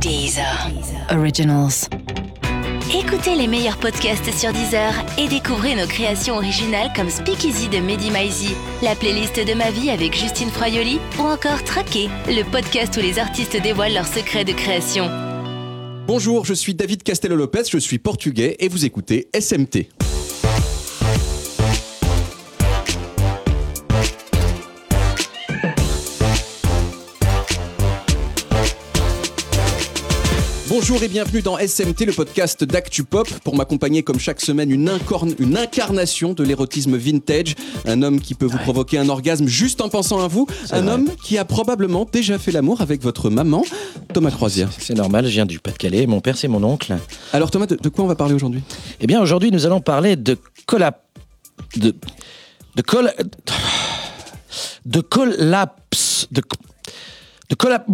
Deezer. 0.00 0.70
Originals. 1.10 1.88
Écoutez 2.94 3.34
les 3.34 3.46
meilleurs 3.46 3.76
podcasts 3.76 4.32
sur 4.32 4.52
Deezer 4.52 4.92
et 5.18 5.28
découvrez 5.28 5.74
nos 5.74 5.86
créations 5.86 6.36
originales 6.36 6.90
comme 6.96 7.10
Speakeasy 7.10 7.68
de 7.68 7.78
Mehdi 7.78 8.10
Maizi, 8.10 8.54
la 8.82 8.94
playlist 8.94 9.36
de 9.36 9.54
ma 9.54 9.70
vie 9.70 9.90
avec 9.90 10.16
Justine 10.16 10.50
Froyoli 10.50 10.98
ou 11.18 11.22
encore 11.22 11.62
Traqué, 11.64 12.08
le 12.28 12.42
podcast 12.50 12.96
où 12.96 13.00
les 13.00 13.18
artistes 13.18 13.60
dévoilent 13.62 13.94
leurs 13.94 14.06
secrets 14.06 14.44
de 14.44 14.52
création. 14.52 15.10
Bonjour, 16.06 16.44
je 16.44 16.54
suis 16.54 16.74
David 16.74 17.02
Castello-Lopez, 17.02 17.64
je 17.70 17.78
suis 17.78 17.98
portugais 17.98 18.56
et 18.60 18.68
vous 18.68 18.86
écoutez 18.86 19.28
SMT. 19.38 19.88
Bonjour 30.80 31.02
et 31.02 31.08
bienvenue 31.08 31.42
dans 31.42 31.58
SMT, 31.58 32.06
le 32.06 32.12
podcast 32.12 32.62
d'Actu 32.62 33.02
Pop. 33.02 33.28
Pour 33.42 33.56
m'accompagner 33.56 34.04
comme 34.04 34.20
chaque 34.20 34.40
semaine, 34.40 34.70
une, 34.70 34.88
incarnation 35.56 36.34
de 36.34 36.44
l'érotisme 36.44 36.96
vintage. 36.96 37.56
Un 37.84 38.02
homme 38.02 38.20
qui 38.20 38.36
peut 38.36 38.46
vous 38.46 38.58
provoquer 38.58 38.96
un 38.96 39.08
orgasme 39.08 39.48
juste 39.48 39.80
en 39.80 39.88
pensant 39.88 40.20
à 40.20 40.28
vous. 40.28 40.46
Un 40.70 40.86
homme 40.86 41.08
qui 41.20 41.36
a 41.36 41.44
probablement 41.44 42.06
déjà 42.10 42.38
fait 42.38 42.52
l'amour 42.52 42.80
avec 42.80 43.02
votre 43.02 43.28
maman, 43.28 43.64
Thomas 44.14 44.30
Croisière. 44.30 44.70
C'est 44.78 44.94
normal, 44.94 45.26
je 45.26 45.32
viens 45.32 45.46
du 45.46 45.58
Pas-de-Calais, 45.58 46.06
mon 46.06 46.20
père 46.20 46.38
c'est 46.38 46.46
mon 46.46 46.62
oncle. 46.62 46.96
Alors 47.32 47.50
Thomas, 47.50 47.66
de, 47.66 47.74
de 47.74 47.88
quoi 47.88 48.04
on 48.04 48.08
va 48.08 48.14
parler 48.14 48.34
aujourd'hui? 48.34 48.62
Eh 49.00 49.08
bien 49.08 49.20
aujourd'hui 49.20 49.50
nous 49.50 49.66
allons 49.66 49.80
parler 49.80 50.14
de 50.14 50.38
collap... 50.66 51.02
de... 51.76 51.92
de 52.76 52.82
colla... 52.82 53.12
de 54.86 55.00
collapse... 55.00 56.28
de... 56.30 56.40
de 57.50 57.54
collap... 57.56 57.84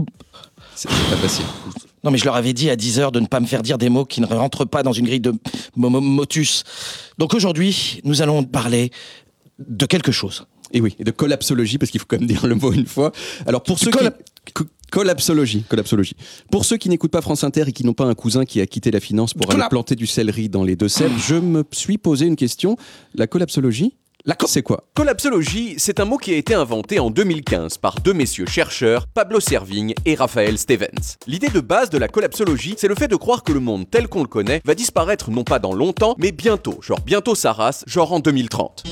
C'est 0.74 0.90
c'est 0.90 1.10
pas 1.10 1.16
facile. 1.16 1.46
Non 2.04 2.10
mais 2.10 2.18
je 2.18 2.24
leur 2.24 2.36
avais 2.36 2.52
dit 2.52 2.70
à 2.70 2.76
10 2.76 2.98
heures 3.00 3.12
de 3.12 3.18
ne 3.20 3.26
pas 3.26 3.40
me 3.40 3.46
faire 3.46 3.62
dire 3.62 3.78
des 3.78 3.88
mots 3.88 4.04
qui 4.04 4.20
ne 4.20 4.26
rentrent 4.26 4.64
pas 4.66 4.82
dans 4.82 4.92
une 4.92 5.06
grille 5.06 5.20
de 5.20 5.32
mo- 5.76 5.88
mo- 5.90 6.00
motus. 6.00 6.62
Donc 7.18 7.34
aujourd'hui 7.34 8.00
nous 8.04 8.22
allons 8.22 8.44
parler 8.44 8.90
de 9.58 9.86
quelque 9.86 10.12
chose. 10.12 10.46
Et 10.72 10.80
oui, 10.80 10.96
et 10.98 11.04
de 11.04 11.10
collapsologie, 11.12 11.78
parce 11.78 11.90
qu'il 11.90 12.00
faut 12.00 12.06
quand 12.08 12.18
même 12.18 12.26
dire 12.28 12.46
le 12.46 12.56
mot 12.56 12.72
une 12.72 12.86
fois. 12.86 13.12
Alors 13.46 13.62
pour 13.62 13.78
ceux 13.78 13.90
qui... 13.90 13.98
co- 14.52 14.64
Collapsologie, 14.90 15.62
collapsologie. 15.68 16.14
Pour 16.52 16.64
ceux 16.64 16.76
qui 16.76 16.88
n'écoutent 16.88 17.10
pas 17.10 17.20
France 17.22 17.42
Inter 17.42 17.64
et 17.66 17.72
qui 17.72 17.84
n'ont 17.84 17.94
pas 17.94 18.04
un 18.04 18.14
cousin 18.14 18.44
qui 18.44 18.60
a 18.60 18.66
quitté 18.66 18.92
la 18.92 19.00
finance 19.00 19.34
pour 19.34 19.50
aller 19.50 19.58
planter 19.68 19.96
du 19.96 20.06
céleri 20.06 20.48
dans 20.48 20.62
les 20.62 20.76
Deux-Sèvres, 20.76 21.18
je 21.18 21.34
me 21.34 21.64
suis 21.72 21.98
posé 21.98 22.26
une 22.26 22.36
question. 22.36 22.76
La 23.14 23.26
collapsologie, 23.26 23.94
La 24.26 24.34
c'est 24.46 24.62
quoi 24.62 24.84
Collapsologie, 24.94 25.74
c'est 25.76 26.00
un 26.00 26.06
mot 26.06 26.16
qui 26.16 26.32
a 26.32 26.36
été 26.36 26.54
inventé 26.54 26.98
en 26.98 27.10
2015 27.10 27.76
par 27.76 27.96
deux 28.00 28.14
messieurs 28.14 28.46
chercheurs, 28.46 29.06
Pablo 29.06 29.38
Servigne 29.38 29.94
et 30.06 30.14
Raphaël 30.14 30.56
Stevens. 30.56 31.16
L'idée 31.26 31.48
de 31.48 31.60
base 31.60 31.90
de 31.90 31.98
la 31.98 32.08
collapsologie, 32.08 32.74
c'est 32.78 32.88
le 32.88 32.94
fait 32.94 33.08
de 33.08 33.16
croire 33.16 33.42
que 33.42 33.52
le 33.52 33.60
monde 33.60 33.84
tel 33.90 34.08
qu'on 34.08 34.22
le 34.22 34.28
connaît 34.28 34.62
va 34.64 34.74
disparaître 34.74 35.30
non 35.30 35.44
pas 35.44 35.58
dans 35.58 35.74
longtemps, 35.74 36.14
mais 36.18 36.32
bientôt, 36.32 36.78
genre 36.80 37.00
bientôt 37.00 37.34
sa 37.34 37.52
race, 37.52 37.84
genre 37.86 38.14
en 38.14 38.20
2030. 38.20 38.84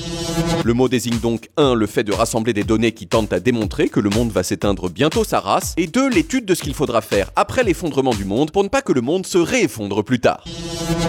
Le 0.63 0.73
mot 0.73 0.87
désigne 0.87 1.17
donc 1.17 1.49
1. 1.57 1.73
le 1.73 1.87
fait 1.87 2.03
de 2.03 2.13
rassembler 2.13 2.53
des 2.53 2.63
données 2.63 2.91
qui 2.91 3.07
tentent 3.07 3.33
à 3.33 3.39
démontrer 3.39 3.89
que 3.89 3.99
le 3.99 4.11
monde 4.11 4.31
va 4.31 4.43
s'éteindre 4.43 4.89
bientôt 4.89 5.23
sa 5.23 5.39
race, 5.39 5.73
et 5.77 5.87
2. 5.87 6.09
l'étude 6.09 6.45
de 6.45 6.53
ce 6.53 6.61
qu'il 6.61 6.73
faudra 6.75 7.01
faire 7.01 7.31
après 7.35 7.63
l'effondrement 7.63 8.13
du 8.13 8.25
monde 8.25 8.51
pour 8.51 8.63
ne 8.63 8.69
pas 8.69 8.81
que 8.81 8.93
le 8.93 9.01
monde 9.01 9.25
se 9.25 9.39
réeffondre 9.39 10.03
plus 10.03 10.19
tard. 10.19 10.43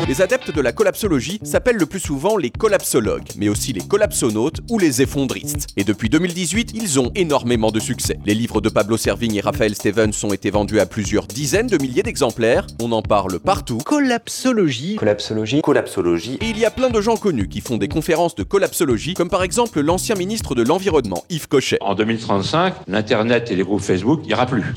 Les 0.09 0.23
adeptes 0.23 0.55
de 0.55 0.61
la 0.61 0.73
collapsologie 0.73 1.41
s'appellent 1.43 1.77
le 1.77 1.87
plus 1.87 2.01
souvent 2.01 2.37
les 2.37 2.51
collapsologues, 2.51 3.29
mais 3.37 3.49
aussi 3.49 3.73
les 3.73 3.81
collapsonautes 4.15 4.61
ou 4.71 4.79
les 4.79 5.03
effondristes. 5.03 5.67
Et 5.77 5.83
depuis 5.83 6.09
2018, 6.09 6.71
ils 6.75 7.01
ont 7.01 7.11
énormément 7.17 7.73
de 7.73 7.81
succès. 7.81 8.17
Les 8.25 8.35
livres 8.35 8.61
de 8.61 8.69
Pablo 8.69 8.97
Servigne 8.97 9.35
et 9.35 9.41
Raphaël 9.41 9.75
Stevens 9.75 10.13
ont 10.23 10.33
été 10.33 10.51
vendus 10.51 10.79
à 10.79 10.87
plusieurs 10.87 11.27
dizaines 11.27 11.67
de 11.67 11.79
milliers 11.83 12.05
d'exemplaires. 12.05 12.69
On 12.81 12.93
en 12.93 13.03
parle 13.03 13.41
partout. 13.41 13.79
Collapsologie. 13.79 14.97
Collapsologie. 14.97 15.63
Collapsologie. 15.63 16.39
Et 16.41 16.51
il 16.51 16.59
y 16.59 16.65
a 16.65 16.71
plein 16.71 16.91
de 16.91 17.01
gens 17.01 17.17
connus 17.17 17.49
qui 17.49 17.61
font 17.61 17.77
des 17.77 17.89
conférences 17.89 18.37
de 18.37 18.45
collapsologie, 18.45 19.15
comme 19.15 19.31
par 19.31 19.43
exemple 19.43 19.81
l'ancien 19.81 20.15
ministre 20.15 20.55
de 20.55 20.63
l'Environnement, 20.63 21.25
Yves 21.29 21.49
Cochet. 21.49 21.79
En 21.81 21.97
2035, 21.97 22.75
l'Internet 22.87 23.51
et 23.51 23.57
les 23.57 23.65
groupes 23.65 23.83
Facebook, 23.83 24.21
il 24.23 24.29
n'y 24.29 24.35
aura 24.35 24.47
plus. 24.47 24.75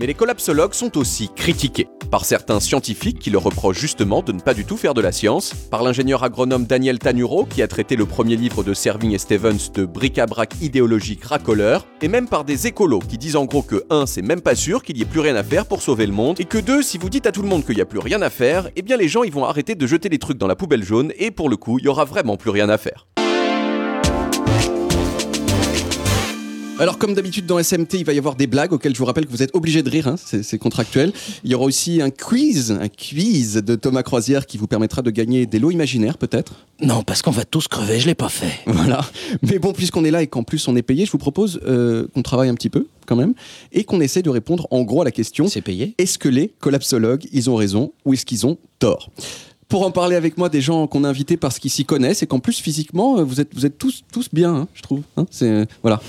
Mais 0.00 0.06
les 0.06 0.14
collapsologues 0.14 0.74
sont 0.74 0.98
aussi 0.98 1.30
critiqués 1.36 1.86
par 2.10 2.24
certains 2.24 2.60
scientifiques 2.60 3.18
qui 3.18 3.30
leur 3.30 3.42
reprochent 3.42 3.78
justement 3.78 4.22
de 4.22 4.32
ne 4.32 4.40
pas 4.40 4.54
du 4.54 4.64
tout 4.64 4.76
faire 4.76 4.94
de 4.94 5.00
la 5.00 5.12
science, 5.12 5.54
par 5.70 5.82
l'ingénieur 5.82 6.24
agronome 6.24 6.64
Daniel 6.64 6.98
Tanuro 6.98 7.44
qui 7.44 7.62
a 7.62 7.68
traité 7.68 7.96
le 7.96 8.06
premier 8.06 8.36
livre 8.36 8.55
de 8.62 8.74
Servigne 8.74 9.12
et 9.12 9.18
Stevens 9.18 9.70
de 9.74 9.84
bric-à-brac 9.84 10.54
idéologique 10.60 11.24
racoleur, 11.24 11.86
et 12.02 12.08
même 12.08 12.28
par 12.28 12.44
des 12.44 12.66
écolos 12.66 13.00
qui 13.00 13.18
disent 13.18 13.36
en 13.36 13.44
gros 13.44 13.62
que 13.62 13.84
1 13.90 14.06
c'est 14.06 14.22
même 14.22 14.40
pas 14.40 14.54
sûr 14.54 14.82
qu'il 14.82 14.96
y 14.98 15.02
ait 15.02 15.06
plus 15.06 15.20
rien 15.20 15.36
à 15.36 15.42
faire 15.42 15.66
pour 15.66 15.82
sauver 15.82 16.06
le 16.06 16.12
monde, 16.12 16.40
et 16.40 16.44
que 16.44 16.58
2 16.58 16.82
si 16.82 16.98
vous 16.98 17.10
dites 17.10 17.26
à 17.26 17.32
tout 17.32 17.42
le 17.42 17.48
monde 17.48 17.64
qu'il 17.64 17.76
n'y 17.76 17.82
a 17.82 17.86
plus 17.86 17.98
rien 17.98 18.22
à 18.22 18.30
faire, 18.30 18.68
eh 18.76 18.82
bien 18.82 18.96
les 18.96 19.08
gens 19.08 19.22
ils 19.22 19.32
vont 19.32 19.44
arrêter 19.44 19.74
de 19.74 19.86
jeter 19.86 20.08
les 20.08 20.18
trucs 20.18 20.38
dans 20.38 20.46
la 20.46 20.56
poubelle 20.56 20.84
jaune, 20.84 21.12
et 21.18 21.30
pour 21.30 21.48
le 21.48 21.56
coup 21.56 21.78
il 21.78 21.84
y 21.84 21.88
aura 21.88 22.04
vraiment 22.04 22.36
plus 22.36 22.50
rien 22.50 22.68
à 22.68 22.78
faire. 22.78 23.06
Alors 26.78 26.98
comme 26.98 27.14
d'habitude 27.14 27.46
dans 27.46 27.58
SMT, 27.58 27.94
il 27.94 28.04
va 28.04 28.12
y 28.12 28.18
avoir 28.18 28.34
des 28.34 28.46
blagues 28.46 28.72
auxquelles 28.74 28.92
je 28.92 28.98
vous 28.98 29.06
rappelle 29.06 29.24
que 29.24 29.30
vous 29.30 29.42
êtes 29.42 29.54
obligés 29.54 29.82
de 29.82 29.88
rire, 29.88 30.08
hein, 30.08 30.16
c'est 30.22 30.42
c'est 30.42 30.58
contractuel. 30.58 31.10
Il 31.42 31.50
y 31.50 31.54
aura 31.54 31.64
aussi 31.64 32.02
un 32.02 32.10
quiz, 32.10 32.70
un 32.70 32.88
quiz 32.88 33.54
de 33.54 33.76
Thomas 33.76 34.02
Croisière 34.02 34.44
qui 34.44 34.58
vous 34.58 34.66
permettra 34.66 35.00
de 35.00 35.10
gagner 35.10 35.46
des 35.46 35.58
lots 35.58 35.70
imaginaires 35.70 36.18
peut-être. 36.18 36.66
Non 36.82 37.02
parce 37.02 37.22
qu'on 37.22 37.30
va 37.30 37.46
tous 37.46 37.66
crever, 37.66 37.98
je 37.98 38.06
l'ai 38.06 38.14
pas 38.14 38.28
fait. 38.28 38.52
Voilà. 38.66 39.00
Mais 39.42 39.58
bon, 39.58 39.72
puisqu'on 39.72 40.04
est 40.04 40.10
là 40.10 40.20
et 40.22 40.26
qu'en 40.26 40.42
plus 40.42 40.68
on 40.68 40.76
est 40.76 40.82
payé, 40.82 41.06
je 41.06 41.12
vous 41.12 41.18
propose 41.18 41.60
euh, 41.66 42.08
qu'on 42.12 42.20
travaille 42.22 42.50
un 42.50 42.54
petit 42.54 42.68
peu 42.68 42.86
quand 43.06 43.16
même 43.16 43.32
et 43.72 43.84
qu'on 43.84 44.00
essaie 44.02 44.22
de 44.22 44.30
répondre 44.30 44.68
en 44.70 44.82
gros 44.82 45.00
à 45.00 45.04
la 45.06 45.12
question 45.12 45.48
C'est 45.48 45.62
payé 45.62 45.94
est-ce 45.96 46.18
que 46.18 46.28
les 46.28 46.52
collapsologues, 46.60 47.26
ils 47.32 47.48
ont 47.48 47.56
raison 47.56 47.92
ou 48.04 48.12
est-ce 48.12 48.26
qu'ils 48.26 48.46
ont 48.46 48.58
tort? 48.78 49.10
Pour 49.68 49.84
en 49.84 49.90
parler 49.90 50.14
avec 50.14 50.36
moi, 50.36 50.48
des 50.50 50.60
gens 50.60 50.86
qu'on 50.86 51.04
a 51.04 51.08
invités 51.08 51.36
parce 51.38 51.58
qu'ils 51.58 51.72
s'y 51.72 51.84
connaissent 51.86 52.22
et 52.22 52.26
qu'en 52.26 52.38
plus 52.38 52.60
physiquement, 52.60 53.18
euh, 53.18 53.24
vous 53.24 53.40
êtes, 53.40 53.52
vous 53.54 53.64
êtes 53.64 53.78
tous, 53.78 54.04
tous 54.12 54.28
bien, 54.32 54.54
hein, 54.54 54.68
je 54.74 54.82
trouve. 54.82 55.00
hein. 55.16 55.26
c'est 55.30 55.50
euh, 55.50 55.64
voilà. 55.82 56.00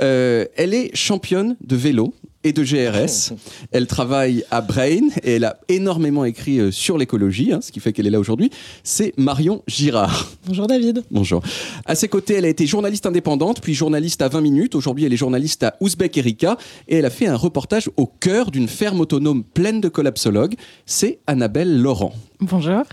Euh, 0.00 0.44
elle 0.56 0.74
est 0.74 0.94
championne 0.94 1.56
de 1.60 1.76
vélo 1.76 2.14
et 2.44 2.52
de 2.52 2.62
GRS. 2.62 3.34
Elle 3.72 3.86
travaille 3.86 4.44
à 4.50 4.60
Brain 4.60 5.08
et 5.22 5.34
elle 5.34 5.44
a 5.44 5.58
énormément 5.68 6.24
écrit 6.24 6.60
euh, 6.60 6.70
sur 6.70 6.96
l'écologie, 6.96 7.52
hein, 7.52 7.60
ce 7.60 7.72
qui 7.72 7.80
fait 7.80 7.92
qu'elle 7.92 8.06
est 8.06 8.10
là 8.10 8.20
aujourd'hui. 8.20 8.50
C'est 8.84 9.12
Marion 9.16 9.62
Girard. 9.66 10.30
Bonjour 10.46 10.66
David. 10.66 11.02
Bonjour. 11.10 11.42
À 11.84 11.94
ses 11.94 12.08
côtés, 12.08 12.34
elle 12.34 12.44
a 12.44 12.48
été 12.48 12.66
journaliste 12.66 13.06
indépendante, 13.06 13.60
puis 13.60 13.74
journaliste 13.74 14.22
à 14.22 14.28
20 14.28 14.40
minutes. 14.40 14.74
Aujourd'hui, 14.74 15.04
elle 15.04 15.12
est 15.12 15.16
journaliste 15.16 15.62
à 15.64 15.76
Ouzbek 15.80 16.16
Erika 16.16 16.56
et 16.86 16.96
elle 16.96 17.04
a 17.04 17.10
fait 17.10 17.26
un 17.26 17.36
reportage 17.36 17.90
au 17.96 18.06
cœur 18.06 18.50
d'une 18.50 18.68
ferme 18.68 19.00
autonome 19.00 19.42
pleine 19.42 19.80
de 19.80 19.88
collapsologues. 19.88 20.54
C'est 20.86 21.18
Annabelle 21.26 21.80
Laurent. 21.80 22.14
Bonjour. 22.40 22.84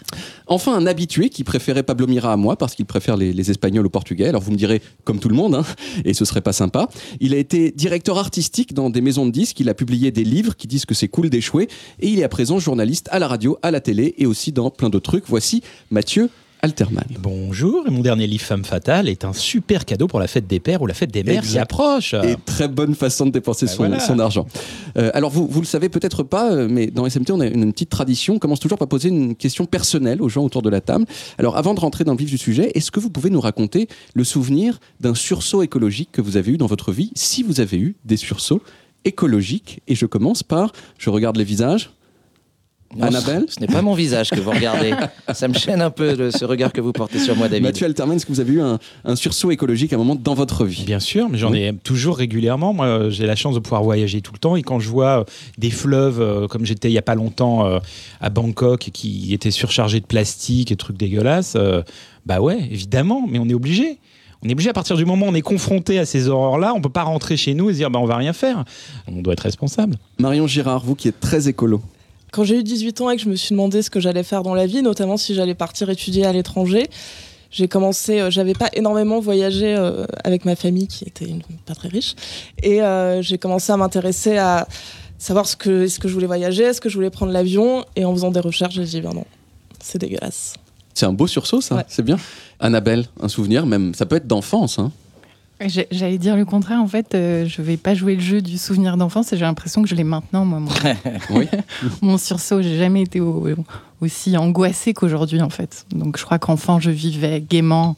Enfin, 0.47 0.73
un 0.73 0.87
habitué 0.87 1.29
qui 1.29 1.43
préférait 1.43 1.83
Pablo 1.83 2.07
Mira 2.07 2.33
à 2.33 2.35
moi 2.35 2.55
parce 2.55 2.73
qu'il 2.73 2.85
préfère 2.85 3.15
les, 3.15 3.51
Espagnols 3.51 3.85
au 3.85 3.89
Portugais. 3.89 4.27
Alors 4.27 4.41
vous 4.41 4.51
me 4.51 4.57
direz, 4.57 4.81
comme 5.03 5.19
tout 5.19 5.29
le 5.29 5.35
monde, 5.35 5.53
hein, 5.53 5.63
et 6.03 6.15
ce 6.15 6.25
serait 6.25 6.41
pas 6.41 6.53
sympa. 6.53 6.87
Il 7.19 7.31
a 7.35 7.37
été 7.37 7.69
directeur 7.71 8.17
artistique 8.17 8.73
dans 8.73 8.89
des 8.89 9.01
maisons 9.01 9.27
de 9.27 9.31
disques. 9.31 9.59
Il 9.59 9.69
a 9.69 9.75
publié 9.75 10.09
des 10.09 10.23
livres 10.23 10.55
qui 10.55 10.65
disent 10.65 10.85
que 10.85 10.95
c'est 10.95 11.09
cool 11.09 11.29
d'échouer. 11.29 11.67
Et 11.99 12.07
il 12.07 12.19
est 12.19 12.23
à 12.23 12.29
présent 12.29 12.57
journaliste 12.57 13.07
à 13.11 13.19
la 13.19 13.27
radio, 13.27 13.59
à 13.61 13.69
la 13.69 13.81
télé 13.81 14.15
et 14.17 14.25
aussi 14.25 14.51
dans 14.51 14.71
plein 14.71 14.89
d'autres 14.89 15.11
trucs. 15.11 15.25
Voici 15.27 15.61
Mathieu 15.91 16.31
Alterman. 16.65 17.05
Bonjour, 17.19 17.85
et 17.85 17.91
mon 17.91 17.99
dernier 17.99 18.25
livre 18.25 18.43
Femme 18.43 18.65
Fatale 18.65 19.07
est 19.07 19.23
un 19.23 19.33
super 19.33 19.85
cadeau 19.85 20.07
pour 20.07 20.19
la 20.19 20.25
fête 20.25 20.47
des 20.47 20.59
pères 20.59 20.81
ou 20.81 20.87
la 20.87 20.95
fête 20.95 21.11
des 21.11 21.23
mères 21.23 21.43
qui 21.43 21.59
approche. 21.59 22.15
Et 22.15 22.37
très 22.43 22.67
bonne 22.67 22.95
façon 22.95 23.27
de 23.27 23.31
dépenser 23.31 23.67
Ben 23.67 23.71
son, 23.71 23.77
voilà. 23.77 23.99
son 23.99 24.17
argent. 24.17 24.47
Euh, 24.97 25.11
alors, 25.13 25.29
vous, 25.29 25.45
vous 25.45 25.61
le 25.61 25.67
savez 25.67 25.89
peut-être 25.89 26.23
pas, 26.23 26.51
euh, 26.51 26.67
mais 26.67 26.87
dans 26.87 27.07
SMT, 27.07 27.29
on 27.29 27.39
a 27.39 27.45
une, 27.45 27.65
une 27.65 27.71
petite 27.71 27.91
tradition. 27.91 28.33
On 28.33 28.39
commence 28.39 28.59
toujours 28.59 28.79
par 28.79 28.87
poser 28.87 29.09
une 29.09 29.35
question 29.35 29.67
personnelle 29.67 30.23
aux 30.23 30.27
gens 30.27 30.43
autour 30.43 30.63
de 30.63 30.71
la 30.71 30.81
table. 30.81 31.05
Alors, 31.37 31.55
avant 31.55 31.75
de 31.75 31.79
rentrer 31.79 32.03
dans 32.03 32.13
le 32.13 32.17
vif 32.17 32.31
du 32.31 32.39
sujet, 32.39 32.71
est-ce 32.73 32.89
que 32.89 32.99
vous 32.99 33.11
pouvez 33.11 33.29
nous 33.29 33.41
raconter 33.41 33.87
le 34.15 34.23
souvenir 34.23 34.79
d'un 34.99 35.13
sursaut 35.13 35.61
écologique 35.61 36.09
que 36.13 36.21
vous 36.21 36.35
avez 36.35 36.53
eu 36.53 36.57
dans 36.57 36.65
votre 36.65 36.91
vie, 36.91 37.11
si 37.13 37.43
vous 37.43 37.59
avez 37.59 37.77
eu 37.77 37.95
des 38.05 38.17
sursauts 38.17 38.63
écologiques? 39.03 39.81
Et 39.87 39.93
je 39.93 40.07
commence 40.07 40.41
par, 40.41 40.71
je 40.97 41.11
regarde 41.11 41.37
les 41.37 41.43
visages. 41.43 41.91
Non, 42.95 43.07
Annabelle 43.07 43.45
Ce 43.49 43.59
n'est 43.59 43.67
pas 43.67 43.81
mon 43.81 43.93
visage 43.93 44.29
que 44.29 44.39
vous 44.39 44.51
regardez. 44.51 44.93
Ça 45.33 45.47
me 45.47 45.53
gêne 45.53 45.81
un 45.81 45.89
peu 45.89 46.15
le- 46.15 46.31
ce 46.31 46.45
regard 46.45 46.71
que 46.71 46.79
vous 46.81 46.91
portez 46.93 47.19
sur 47.19 47.35
moi 47.35 47.47
David. 47.49 47.63
Mathieu 47.63 47.85
Alterman, 47.87 48.15
est-ce 48.15 48.25
que 48.25 48.31
vous 48.31 48.39
avez 48.39 48.53
eu 48.53 48.61
un, 48.61 48.79
un 49.03 49.15
sursaut 49.15 49.51
écologique 49.51 49.91
à 49.91 49.95
un 49.95 49.99
moment 49.99 50.15
dans 50.15 50.33
votre 50.35 50.65
vie? 50.65 50.83
Bien 50.85 50.99
sûr, 50.99 51.27
mais 51.27 51.37
j'en 51.37 51.53
ai 51.53 51.73
toujours 51.83 52.17
régulièrement. 52.17 52.73
Moi, 52.73 53.09
j'ai 53.09 53.25
la 53.25 53.35
chance 53.35 53.55
de 53.55 53.59
pouvoir 53.59 53.83
voyager 53.83 54.21
tout 54.21 54.31
le 54.33 54.39
temps. 54.39 54.55
Et 54.55 54.61
quand 54.61 54.79
je 54.79 54.89
vois 54.89 55.21
euh, 55.21 55.23
des 55.57 55.71
fleuves, 55.71 56.21
euh, 56.21 56.47
comme 56.47 56.65
j'étais 56.65 56.89
il 56.89 56.93
y 56.93 56.97
a 56.97 57.01
pas 57.01 57.15
longtemps 57.15 57.65
euh, 57.65 57.79
à 58.21 58.29
Bangkok, 58.29 58.89
qui 58.93 59.33
étaient 59.33 59.51
surchargés 59.51 59.99
de 59.99 60.05
plastique 60.05 60.71
et 60.71 60.75
trucs 60.75 60.97
dégueulasses, 60.97 61.55
euh, 61.57 61.81
bah 62.25 62.39
ouais, 62.39 62.59
évidemment, 62.71 63.25
mais 63.29 63.39
on 63.39 63.49
est 63.49 63.53
obligé. 63.55 63.97
On 64.43 64.47
est 64.47 64.53
obligé 64.53 64.69
à 64.69 64.73
partir 64.73 64.95
du 64.95 65.05
moment 65.05 65.25
où 65.25 65.29
on 65.29 65.35
est 65.35 65.41
confronté 65.41 65.97
à 65.97 66.05
ces 66.05 66.27
horreurs-là, 66.29 66.73
on 66.75 66.81
peut 66.81 66.89
pas 66.89 67.03
rentrer 67.03 67.35
chez 67.35 67.55
nous 67.55 67.69
et 67.71 67.73
se 67.73 67.77
dire 67.79 67.89
bah 67.89 67.99
on 67.99 68.05
va 68.05 68.15
rien 68.17 68.31
faire. 68.33 68.63
On 69.07 69.21
doit 69.21 69.33
être 69.33 69.39
responsable. 69.41 69.95
Marion 70.19 70.45
Girard, 70.45 70.83
vous 70.85 70.93
qui 70.95 71.07
êtes 71.07 71.19
très 71.19 71.47
écolo. 71.49 71.81
Quand 72.35 72.43
j'ai 72.43 72.57
eu 72.59 72.63
18 72.63 72.99
ans 72.99 73.09
et 73.11 73.15
que 73.15 73.21
je 73.21 73.29
me 73.29 73.35
suis 73.35 73.51
demandé 73.51 73.81
ce 73.81 73.89
que 73.89 74.01
j'allais 74.01 74.23
faire 74.23 74.43
dans 74.43 74.53
la 74.53 74.65
vie, 74.67 74.81
notamment 74.81 75.15
si 75.15 75.33
j'allais 75.33 75.55
partir 75.55 75.89
étudier 75.89 76.25
à 76.25 76.33
l'étranger, 76.33 76.89
j'ai 77.49 77.69
commencé, 77.69 78.19
euh, 78.19 78.29
j'avais 78.29 78.51
pas 78.53 78.69
énormément 78.73 79.21
voyagé 79.21 79.73
euh, 79.73 80.05
avec 80.25 80.43
ma 80.43 80.57
famille 80.57 80.87
qui 80.89 81.05
était 81.05 81.23
une- 81.23 81.43
pas 81.65 81.75
très 81.75 81.87
riche, 81.87 82.13
et 82.61 82.81
euh, 82.81 83.21
j'ai 83.21 83.37
commencé 83.37 83.71
à 83.71 83.77
m'intéresser 83.77 84.35
à 84.37 84.67
savoir 85.17 85.45
ce 85.47 85.55
que, 85.55 85.85
est-ce 85.85 85.97
que 85.97 86.09
je 86.09 86.13
voulais 86.13 86.27
voyager, 86.27 86.63
est-ce 86.63 86.81
que 86.81 86.89
je 86.89 86.95
voulais 86.95 87.09
prendre 87.09 87.31
l'avion. 87.31 87.85
Et 87.95 88.03
en 88.03 88.11
faisant 88.13 88.31
des 88.31 88.41
recherches, 88.41 88.73
j'ai 88.75 88.83
dit, 88.83 88.99
ben 88.99 89.13
non, 89.13 89.23
c'est 89.81 89.97
dégueulasse. 89.99 90.55
C'est 90.93 91.05
un 91.05 91.13
beau 91.13 91.27
sursaut, 91.27 91.61
ça. 91.61 91.75
Ouais. 91.75 91.83
C'est 91.87 92.03
bien. 92.03 92.17
Annabelle, 92.59 93.05
un 93.21 93.29
souvenir, 93.29 93.65
même, 93.65 93.93
ça 93.93 94.05
peut 94.05 94.17
être 94.17 94.27
d'enfance. 94.27 94.77
Hein. 94.77 94.91
J'allais 95.91 96.17
dire 96.17 96.35
le 96.35 96.43
contraire, 96.43 96.81
en 96.81 96.87
fait, 96.87 97.15
euh, 97.15 97.45
je 97.47 97.61
vais 97.61 97.77
pas 97.77 97.93
jouer 97.95 98.15
le 98.15 98.21
jeu 98.21 98.41
du 98.41 98.57
souvenir 98.57 98.97
d'enfance 98.97 99.31
et 99.31 99.37
j'ai 99.37 99.45
l'impression 99.45 99.81
que 99.81 99.87
je 99.87 99.95
l'ai 99.95 100.03
maintenant, 100.03 100.43
moi, 100.43 100.59
mon, 100.59 100.69
Oui. 101.29 101.47
mon 102.01 102.17
sursaut. 102.17 102.61
J'ai 102.61 102.77
jamais 102.77 103.03
été 103.03 103.21
au- 103.21 103.47
aussi 104.01 104.35
angoissée 104.37 104.93
qu'aujourd'hui, 104.93 105.41
en 105.41 105.49
fait. 105.49 105.85
Donc 105.91 106.17
je 106.17 106.25
crois 106.25 106.39
qu'enfant, 106.39 106.79
je 106.79 106.91
vivais 106.91 107.39
gaiement 107.41 107.95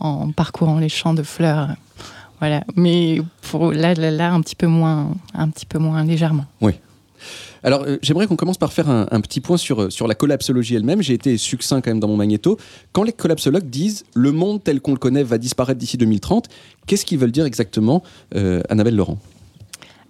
en 0.00 0.30
parcourant 0.32 0.78
les 0.78 0.88
champs 0.88 1.14
de 1.14 1.22
fleurs. 1.22 1.68
Voilà. 2.40 2.64
Mais 2.74 3.20
pour 3.50 3.72
là, 3.72 3.92
là, 3.94 4.10
là, 4.10 4.32
un 4.32 4.40
petit 4.40 4.56
peu 4.56 4.66
moins, 4.66 5.10
un 5.34 5.48
petit 5.50 5.66
peu 5.66 5.78
moins 5.78 6.02
légèrement. 6.04 6.46
Alors, 7.64 7.84
euh, 7.84 7.96
j'aimerais 8.02 8.26
qu'on 8.26 8.36
commence 8.36 8.58
par 8.58 8.74
faire 8.74 8.90
un, 8.90 9.20
petit 9.22 9.40
point 9.40 9.56
sur, 9.56 9.84
euh, 9.84 9.90
sur 9.90 10.06
la 10.06 10.14
collapsologie 10.14 10.74
elle-même. 10.74 11.00
J'ai 11.00 11.14
été 11.14 11.38
succinct 11.38 11.80
quand 11.80 11.90
même 11.90 11.98
dans 11.98 12.08
mon 12.08 12.16
magnéto. 12.16 12.58
Quand 12.92 13.02
les 13.02 13.12
collapsologues 13.12 13.64
disent 13.64 14.04
le 14.14 14.32
monde 14.32 14.62
tel 14.62 14.82
qu'on 14.82 14.92
le 14.92 14.98
connaît 14.98 15.22
va 15.22 15.38
disparaître 15.38 15.80
d'ici 15.80 15.96
2030, 15.96 16.48
qu'est-ce 16.86 17.06
qu'ils 17.06 17.18
veulent 17.18 17.32
dire 17.32 17.46
exactement, 17.46 18.02
euh, 18.34 18.60
Annabelle 18.68 18.94
Laurent? 18.94 19.18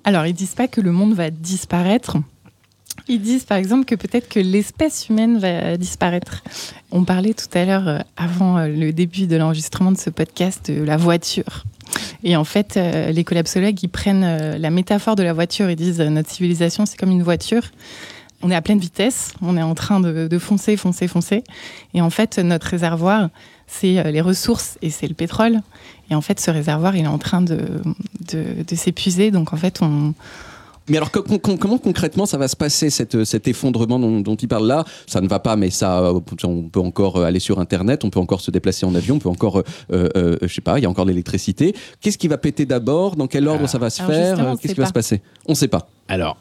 Alors, 0.02 0.26
ils 0.26 0.34
disent 0.34 0.56
pas 0.56 0.66
que 0.66 0.80
le 0.80 0.90
monde 0.90 1.14
va 1.14 1.30
disparaître. 1.30 2.16
Ils 3.08 3.20
disent 3.20 3.44
par 3.44 3.58
exemple 3.58 3.84
que 3.84 3.94
peut-être 3.94 4.28
que 4.28 4.40
l'espèce 4.40 5.08
humaine 5.08 5.38
va 5.38 5.76
disparaître. 5.76 6.42
On 6.90 7.04
parlait 7.04 7.34
tout 7.34 7.46
à 7.52 7.64
l'heure, 7.64 7.88
euh, 7.88 7.98
avant 8.16 8.58
euh, 8.58 8.68
le 8.68 8.92
début 8.92 9.26
de 9.26 9.36
l'enregistrement 9.36 9.92
de 9.92 9.98
ce 9.98 10.10
podcast, 10.10 10.70
de 10.70 10.82
la 10.82 10.96
voiture. 10.96 11.64
Et 12.22 12.36
en 12.36 12.44
fait, 12.44 12.76
euh, 12.76 13.12
les 13.12 13.22
collapsologues, 13.24 13.82
ils 13.82 13.88
prennent 13.88 14.24
euh, 14.24 14.58
la 14.58 14.70
métaphore 14.70 15.16
de 15.16 15.22
la 15.22 15.32
voiture. 15.32 15.70
Ils 15.70 15.76
disent 15.76 16.00
euh, 16.00 16.08
notre 16.08 16.30
civilisation, 16.30 16.86
c'est 16.86 16.98
comme 16.98 17.10
une 17.10 17.22
voiture. 17.22 17.62
On 18.42 18.50
est 18.50 18.54
à 18.54 18.62
pleine 18.62 18.78
vitesse, 18.78 19.32
on 19.40 19.56
est 19.56 19.62
en 19.62 19.74
train 19.74 20.00
de, 20.00 20.38
foncer, 20.38 20.76
foncer, 20.76 21.08
foncer. 21.08 21.44
Et 21.94 22.02
en 22.02 22.10
fait, 22.10 22.38
notre 22.38 22.66
réservoir, 22.66 23.30
c'est 23.66 23.98
euh, 23.98 24.10
les 24.10 24.20
ressources 24.20 24.78
et 24.82 24.90
c'est 24.90 25.06
le 25.06 25.14
pétrole. 25.14 25.60
Et 26.10 26.14
en 26.14 26.20
fait, 26.20 26.40
ce 26.40 26.50
réservoir, 26.50 26.94
il 26.96 27.04
est 27.04 27.08
en 27.08 27.18
train 27.18 27.40
de, 27.40 27.58
de 28.20 28.74
s'épuiser. 28.74 29.30
Donc 29.30 29.54
en 29.54 29.56
fait, 29.56 29.80
on, 29.80 30.12
Mais 30.88 30.98
alors, 30.98 31.10
co- 31.10 31.22
co- 31.22 31.56
comment 31.56 31.78
concrètement 31.78 32.26
ça 32.26 32.36
va 32.36 32.46
se 32.46 32.56
passer, 32.56 32.90
cette, 32.90 33.24
cet 33.24 33.48
effondrement 33.48 33.98
dont, 33.98 34.20
dont 34.20 34.34
il 34.34 34.48
parle 34.48 34.66
là? 34.66 34.84
Ça 35.06 35.20
ne 35.22 35.28
va 35.28 35.38
pas, 35.38 35.56
mais 35.56 35.70
ça, 35.70 36.00
euh, 36.00 36.20
on 36.44 36.62
peut 36.68 36.80
encore 36.80 37.16
euh, 37.16 37.24
aller 37.24 37.40
sur 37.40 37.58
Internet, 37.58 38.04
on 38.04 38.10
peut 38.10 38.20
encore 38.20 38.42
se 38.42 38.50
déplacer 38.50 38.84
en 38.84 38.94
avion, 38.94 39.14
on 39.14 39.18
peut 39.18 39.28
encore, 39.30 39.58
euh, 39.58 39.62
euh, 39.92 40.08
euh, 40.16 40.36
je 40.42 40.54
sais 40.54 40.60
pas, 40.60 40.78
il 40.78 40.82
y 40.82 40.86
a 40.86 40.90
encore 40.90 41.06
de 41.06 41.10
l'électricité. 41.10 41.74
Qu'est-ce 42.02 42.18
qui 42.18 42.28
va 42.28 42.36
péter 42.36 42.66
d'abord? 42.66 43.16
Dans 43.16 43.26
quel 43.28 43.48
ordre 43.48 43.62
Ah. 43.64 43.68
ça 43.68 43.78
va 43.78 43.88
se 43.88 44.02
Alors, 44.02 44.12
faire? 44.14 44.56
Qu'est-ce 44.60 44.74
qui 44.74 44.80
va 44.80 44.86
se 44.86 44.92
passer? 44.92 45.22
On 45.46 45.52
ne 45.52 45.56
sait 45.56 45.68
pas. 45.68 45.88
Alors, 46.08 46.36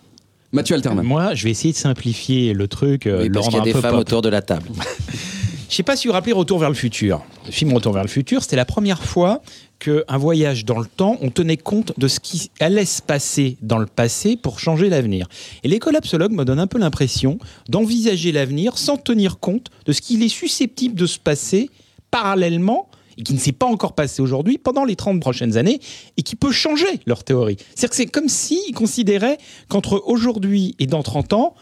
Mathieu 0.51 0.75
Alterman. 0.75 1.05
moi, 1.05 1.33
je 1.35 1.45
vais 1.45 1.51
essayer 1.51 1.71
de 1.73 1.77
simplifier 1.77 2.53
le 2.53 2.67
truc, 2.67 3.03
Oui, 3.11 3.29
parce 3.29 3.47
qu'il 3.47 3.57
y 3.57 3.61
a 3.61 3.63
des 3.63 3.71
femmes 3.71 3.91
pop. 3.91 3.99
autour 4.01 4.21
de 4.21 4.29
la 4.29 4.41
table. 4.41 4.67
Je 5.73 5.77
sais 5.77 5.81
pas 5.81 5.95
si 5.95 6.05
vous 6.05 6.11
vous 6.11 6.13
rappelez 6.13 6.33
Retour 6.33 6.59
vers 6.59 6.69
le 6.69 6.75
futur. 6.75 7.25
Le 7.47 7.51
film 7.51 7.73
Retour 7.73 7.93
vers 7.93 8.03
le 8.03 8.07
futur, 8.07 8.43
c'était 8.43 8.55
la 8.55 8.63
première 8.63 9.01
fois 9.01 9.41
qu'un 9.79 10.19
voyage 10.19 10.65
dans 10.65 10.77
le 10.77 10.85
temps, 10.85 11.17
on 11.19 11.31
tenait 11.31 11.57
compte 11.57 11.93
de 11.97 12.07
ce 12.07 12.19
qui 12.19 12.51
allait 12.59 12.85
se 12.85 13.01
passer 13.01 13.57
dans 13.63 13.79
le 13.79 13.87
passé 13.87 14.37
pour 14.37 14.59
changer 14.59 14.87
l'avenir. 14.87 15.27
Et 15.63 15.67
les 15.67 15.79
collapsologues 15.79 16.31
me 16.31 16.45
donnent 16.45 16.59
un 16.59 16.67
peu 16.67 16.77
l'impression 16.77 17.39
d'envisager 17.69 18.31
l'avenir 18.31 18.77
sans 18.77 18.97
tenir 18.97 19.39
compte 19.39 19.71
de 19.87 19.93
ce 19.93 20.01
qu'il 20.01 20.21
est 20.21 20.29
susceptible 20.29 20.93
de 20.93 21.07
se 21.07 21.17
passer 21.17 21.71
parallèlement 22.11 22.87
et 23.17 23.23
qui 23.23 23.33
ne 23.33 23.39
s'est 23.39 23.51
pas 23.51 23.65
encore 23.65 23.95
passé 23.95 24.21
aujourd'hui 24.21 24.59
pendant 24.59 24.85
les 24.85 24.95
30 24.95 25.19
prochaines 25.19 25.57
années 25.57 25.79
et 26.17 26.21
qui 26.21 26.35
peut 26.35 26.51
changer 26.51 26.99
leur 27.07 27.23
théorie. 27.23 27.57
C'est-à-dire 27.73 27.89
que 27.89 27.95
c'est 27.95 28.05
comme 28.05 28.29
s'ils 28.29 28.75
considéraient 28.75 29.39
qu'entre 29.69 30.03
aujourd'hui 30.05 30.75
et 30.77 30.85
dans 30.85 31.01
30 31.01 31.33
ans, 31.33 31.55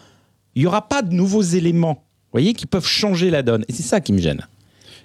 il 0.55 0.63
n'y 0.63 0.67
aura 0.67 0.89
pas 0.89 1.01
de 1.01 1.13
nouveaux 1.13 1.43
éléments, 1.43 2.03
voyez, 2.31 2.53
qui 2.53 2.65
peuvent 2.65 2.85
changer 2.85 3.29
la 3.29 3.43
donne. 3.43 3.63
Et 3.67 3.73
c'est 3.73 3.83
ça 3.83 4.01
qui 4.01 4.13
me 4.13 4.19
gêne. 4.19 4.47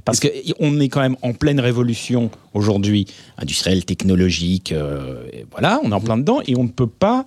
Parce 0.04 0.20
qu'on 0.20 0.80
est 0.80 0.88
quand 0.88 1.00
même 1.00 1.16
en 1.22 1.32
pleine 1.32 1.58
révolution 1.58 2.30
aujourd'hui, 2.54 3.06
industrielle, 3.38 3.84
technologique, 3.84 4.70
euh, 4.70 5.24
voilà, 5.50 5.80
on 5.82 5.90
est 5.90 5.94
en 5.94 6.00
plein 6.00 6.16
dedans, 6.16 6.40
et 6.46 6.56
on 6.56 6.62
ne 6.62 6.68
peut 6.68 6.86
pas 6.86 7.24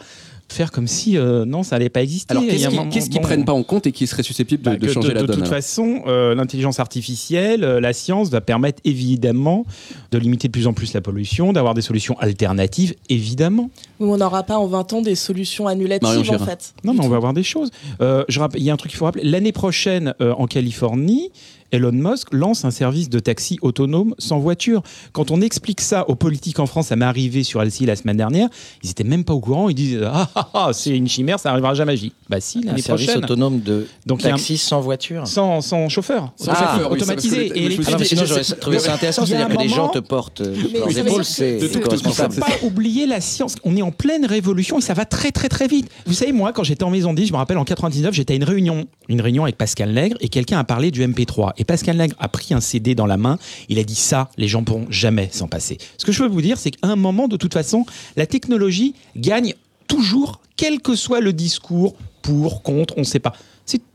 faire 0.54 0.72
comme 0.72 0.88
si 0.88 1.18
euh, 1.18 1.46
non, 1.46 1.64
ça 1.64 1.76
n'allait 1.76 1.90
pas 1.90 2.02
exister. 2.04 2.32
Alors, 2.32 2.44
Il 2.44 2.48
y 2.48 2.50
a 2.50 2.54
qu'est-ce 2.54 2.68
qu'ils 2.70 2.78
moment- 2.78 2.90
qu'est-ce 2.92 3.10
qu'ils 3.10 3.20
bon, 3.22 3.28
prennent 3.28 3.46
pas 3.46 3.54
en 3.54 3.64
compte 3.64 3.88
et 3.88 3.92
qui 3.92 4.08
serait 4.08 4.24
susceptible 4.24 4.64
de, 4.64 4.70
bah, 4.72 4.76
de 4.78 4.88
changer 4.88 5.14
la 5.14 5.22
de 5.22 5.28
donne 5.28 5.36
toute 5.38 5.46
alors 5.46 5.56
façon, 5.56 6.02
euh, 6.08 6.36
l'intelligence 6.36 6.80
artificielle, 6.80 7.64
euh, 7.64 7.80
la 7.80 7.94
science 7.94 8.30
va 8.30 8.42
permettre 8.42 8.82
évidemment 8.86 9.66
de 10.12 10.18
limiter 10.18 10.48
de 10.48 10.52
plus 10.52 10.68
en 10.68 10.74
plus 10.74 10.94
la 10.94 11.02
pollution, 11.02 11.54
d'avoir 11.54 11.74
des 11.74 11.82
solutions 11.82 12.18
alternatives, 12.20 12.96
évidemment. 13.10 13.70
Où 14.00 14.12
on 14.14 14.18
n'aura 14.18 14.44
pas 14.44 14.58
en 14.58 14.68
20 14.68 14.94
ans 14.94 15.02
des 15.02 15.16
solutions 15.16 15.66
Marion 15.66 15.80
annulatives, 15.80 16.32
en 16.32 16.46
fait. 16.46 16.74
Non, 16.84 16.94
mais 16.94 17.04
on 17.06 17.10
va 17.10 17.18
avoir 17.18 17.34
des 17.34 17.44
choses. 17.44 17.70
Euh, 18.02 18.24
je 18.30 18.40
rappelle- 18.40 18.62
il 18.62 18.66
y 18.66 18.70
a 18.70 18.74
un 18.74 18.78
truc 18.78 18.92
qu'il 18.92 18.98
faut 18.98 19.06
rappeler. 19.06 19.24
L'année 19.24 19.52
prochaine, 19.52 20.14
euh, 20.22 20.34
en 20.38 20.48
Californie, 20.48 21.32
Elon 21.72 21.92
Musk 21.92 22.30
lance 22.34 22.66
un 22.66 22.72
service 22.72 23.10
de 23.10 23.20
taxi 23.20 23.58
autonome 23.62 24.16
sans 24.18 24.40
voiture. 24.40 24.82
Quand 25.12 25.32
on 25.32 25.42
explique 25.42 25.82
ça 25.82 26.10
aux 26.10 26.16
politiques 26.16 26.60
en 26.60 26.66
France, 26.66 26.88
ça 26.88 26.96
m'est 26.96 27.06
arrivé 27.06 27.44
sur 27.44 27.62
LCI 27.64 27.86
la 27.86 27.96
semaine 27.96 28.18
dernière, 28.18 28.50
ils 28.84 28.90
étaient 28.90 29.04
même 29.04 29.24
pas 29.24 29.34
au 29.34 29.40
courant. 29.40 29.70
Ils 29.70 29.76
disent 29.76 30.00
Ah, 30.06 30.30
ah, 30.36 30.50
ah, 30.54 30.70
c'est 30.74 30.96
une 30.96 31.08
chimère, 31.08 31.40
ça 31.40 31.52
arrivera 31.52 31.74
jamais. 31.74 31.96
Dis, 31.96 32.14
Bah 32.30 32.40
si, 32.42 32.60
Un 32.68 32.78
service 32.78 33.06
prochaine. 33.08 33.24
autonome 33.24 33.62
de 33.62 33.88
Donc, 34.06 34.26
un- 34.26 34.30
taxi 34.32 34.58
sans 34.58 34.82
voiture. 34.82 35.28
Sans, 35.28 35.62
sans 35.62 35.90
chauffeur, 35.90 36.32
sans 36.36 36.52
Ah, 36.52 36.56
chauffeur, 36.56 36.92
oui, 36.92 36.98
automatisé. 36.98 37.46
et 37.56 37.72
suis 37.72 37.84
Ah 37.88 37.98
sinon, 38.04 38.22
je 38.24 38.28
j'aurais 38.28 38.44
trouvé 38.44 38.80
ça 38.80 38.94
intéressant, 38.94 39.26
c'est-à-dire 39.26 39.56
que 39.56 39.62
les 39.62 39.70
gens 39.70 39.90
te 39.90 40.00
portent 40.00 40.42
euh, 40.42 40.56
bien 40.88 41.04
épaules, 41.06 41.26
c'est 41.26 41.58
De 41.58 41.68
c'est 41.68 41.80
tout- 41.80 41.88
tout- 41.88 41.96
Il 41.96 42.08
ne 42.08 42.14
faut 42.14 42.24
responsable. 42.24 42.36
pas 42.40 42.66
oublier 42.66 43.06
la 43.06 43.22
science. 43.22 43.56
On 43.64 43.76
est 43.76 43.82
en 43.82 43.92
pleine 43.92 44.26
révolution 44.26 44.80
et 44.80 44.82
ça 44.82 44.94
va 44.94 45.06
très 45.06 45.32
très 45.32 45.50
très 45.50 45.68
vite. 45.68 45.90
Vous 46.06 46.14
savez, 46.14 46.32
moi, 46.32 46.52
quand 46.54 46.64
j'étais 46.64 46.84
en 46.84 46.90
maison 46.90 47.14
10, 47.14 47.28
je 47.28 47.32
me 47.34 47.38
rappelle 47.38 47.58
en 47.58 47.66
99, 47.66 48.14
j'étais 48.14 48.34
à 48.34 48.36
une 48.36 48.44
réunion, 48.44 48.86
une 49.08 49.22
réunion 49.22 49.44
avec 49.44 49.58
Pascal 49.58 49.92
Nègre 49.94 50.18
et 50.22 50.30
quelqu'un 50.30 50.60
a 50.60 50.64
parlé 50.64 50.92
du 50.92 51.04
MP3. 51.04 51.54
Et 51.60 51.66
Pascal 51.66 51.98
Nègre 51.98 52.16
a 52.20 52.30
pris 52.30 52.54
un 52.54 52.62
CD 52.62 52.96
dans 52.96 53.06
la 53.06 53.18
main. 53.18 53.38
Il 53.68 53.78
a 53.78 53.84
dit 53.84 53.96
ça, 53.96 54.32
les 54.38 54.48
gens 54.48 54.64
pourront 54.64 54.88
jamais 54.90 55.30
s'en 55.32 55.48
passer. 55.48 55.78
Ce 55.98 56.06
que 56.06 56.12
je 56.12 56.24
veux 56.24 56.30
vous 56.30 56.42
dire, 56.42 56.58
c'est 56.58 56.72
qu'à 56.72 56.88
un 56.88 56.96
moment, 56.96 57.28
de 57.28 57.38
toute 57.38 57.54
façon, 57.54 57.86
la 58.16 58.26
technologie 58.26 58.96
gagne 59.16 59.54
toujours, 59.88 60.40
quel 60.56 60.82
que 60.82 60.96
soit 60.96 61.20
le 61.20 61.34
discours, 61.34 61.96
pour, 62.22 62.64
contre, 62.64 62.96
on 62.98 63.02
ne 63.02 63.06
sait 63.06 63.20
pas. 63.20 63.34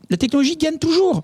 La 0.09 0.17
technologie 0.17 0.55
gagne 0.55 0.77
toujours. 0.77 1.23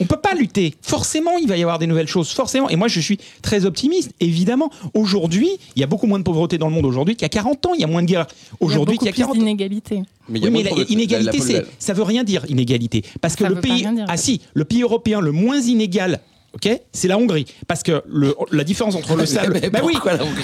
On 0.00 0.04
peut 0.06 0.16
pas 0.16 0.34
lutter. 0.34 0.74
Forcément, 0.82 1.36
il 1.38 1.48
va 1.48 1.56
y 1.56 1.62
avoir 1.62 1.78
des 1.78 1.86
nouvelles 1.86 2.08
choses. 2.08 2.30
Forcément. 2.30 2.68
Et 2.68 2.76
moi, 2.76 2.88
je 2.88 3.00
suis 3.00 3.18
très 3.42 3.64
optimiste. 3.64 4.12
Évidemment, 4.20 4.70
aujourd'hui, 4.94 5.48
il 5.76 5.80
y 5.80 5.82
a 5.82 5.86
beaucoup 5.86 6.06
moins 6.06 6.18
de 6.18 6.24
pauvreté 6.24 6.58
dans 6.58 6.68
le 6.68 6.74
monde 6.74 6.86
aujourd'hui 6.86 7.14
qu'il 7.16 7.24
y 7.24 7.26
a 7.26 7.28
40 7.30 7.66
ans. 7.66 7.74
Il 7.74 7.80
y 7.80 7.84
a 7.84 7.86
moins 7.86 8.02
de 8.02 8.06
guerres 8.08 8.26
aujourd'hui 8.60 8.98
qu'il 8.98 9.06
y 9.06 9.10
a 9.10 9.12
40 9.12 9.36
ans. 9.36 9.38
d'inégalités. 9.38 10.02
Mais 10.28 10.38
il 10.38 10.42
y 10.42 10.46
a 10.46 10.48
Oui, 10.48 10.50
mais 10.50 10.50
moins 10.50 10.60
de 10.60 10.64
la- 10.64 10.68
problème. 10.70 10.86
inégalité, 10.90 11.38
La- 11.38 11.44
la- 11.44 11.46
c'est, 11.64 11.66
ça 11.78 11.92
veut 11.92 12.02
rien 12.02 12.24
dire, 12.24 12.44
inégalité. 12.48 13.02
Parce 13.20 13.36
que 13.36 13.44
Ça 13.44 13.50
le 13.50 13.60
pays, 13.60 13.72
rien 13.72 13.92
dire. 13.92 14.06
ah 14.08 14.16
si, 14.16 14.40
le 14.54 14.64
pays 14.64 14.82
européen 14.82 15.20
le 15.20 15.32
moins 15.32 15.60
inégal, 15.60 16.20
ok, 16.54 16.80
c'est 16.92 17.08
la 17.08 17.18
Hongrie. 17.18 17.46
Parce 17.66 17.82
que 17.82 18.02
le, 18.08 18.34
la 18.52 18.64
différence 18.64 18.94
entre 18.94 19.16
le 19.16 19.26
salaire, 19.26 19.70
bah 19.72 19.80
oui, 19.84 19.94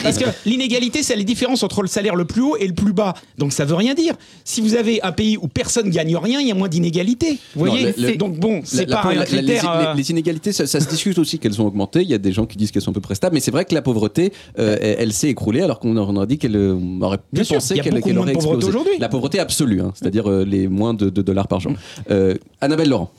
parce 0.03 0.19
que 0.19 0.25
l'inégalité, 0.47 1.03
c'est 1.03 1.17
la 1.17 1.23
différence 1.23 1.63
entre 1.63 1.83
le 1.83 1.89
salaire 1.89 2.17
le 2.17 2.25
plus 2.25 2.43
haut 2.43 2.57
et 2.57 2.67
le 2.67 2.75
plus 2.75 2.93
bas. 2.93 3.15
Donc 3.39 3.53
ça 3.53 3.65
veut 3.65 3.75
rien 3.75 3.95
dire. 3.95 4.15
Si 4.45 4.61
vous 4.61 4.75
avez 4.75 5.03
un 5.03 5.13
pays 5.13 5.37
où 5.37 5.49
personne 5.49 5.91
gagne 5.91 6.17
rien, 6.17 6.41
il 6.41 6.49
y 6.49 6.51
a 6.51 6.55
moins 6.55 6.69
d'inégalité. 6.69 7.39
Vous 7.55 7.67
Non, 7.67 7.73
voyez? 7.73 7.95
le- 7.97 8.17
Donc 8.17 8.39
bon, 8.39 8.61
c'est 8.65 8.87
pas 8.87 9.13
la- 9.15 9.23
un 9.23 9.25
critère. 9.25 9.63
les, 9.79 9.87
euh, 9.87 9.93
les- 9.93 9.99
les 10.03 10.11
inégalités, 10.11 10.53
ça, 10.53 10.67
ça 10.67 10.81
se 10.81 10.89
discute 10.89 11.19
aussi 11.19 11.39
qu'elles 11.39 11.61
ont 11.61 11.67
augmenté. 11.67 12.03
Il 12.03 12.09
y 12.11 12.15
a 12.15 12.19
des 12.19 12.33
gens 12.33 12.47
qui 12.47 12.57
disent 12.57 12.71
qu'elles 12.71 12.83
sont 12.83 12.91
à 12.91 12.95
peu 12.95 13.01
près 13.01 13.15
stables, 13.15 13.35
mais 13.35 13.41
c'est 13.41 13.51
vrai 13.51 13.65
que 13.65 13.75
la 13.75 13.83
pauvreté, 13.83 14.33
euh, 14.59 14.77
elle, 14.81 14.97
elle 14.99 15.13
s'est 15.13 15.29
écroulée 15.29 15.61
alors 15.63 15.79
qu'on 15.81 15.97
aurait 15.97 16.27
dit 16.27 16.39
qu'elle 16.39 16.57
euh, 16.57 16.77
aurait 17.01 17.19
pu 17.19 17.25
Bien 17.33 17.45
penser 17.45 17.75
qu'elle 17.79 17.95
de 18.01 18.19
aurait 18.19 18.33
explosé. 18.33 18.67
aujourd'hui. 18.67 18.93
La 18.99 19.09
pauvreté 19.09 19.39
absolue, 19.39 19.81
hein, 19.81 19.93
c'est-à-dire 19.95 20.29
euh, 20.31 20.45
les 20.45 20.69
moins 20.69 20.95
de 20.95 21.09
2 21.11 21.23
dollars 21.23 21.49
par 21.49 21.61
jour. 21.61 21.73
Euh, 22.11 22.35
Annabelle 22.61 22.89
Laurent. 22.89 23.11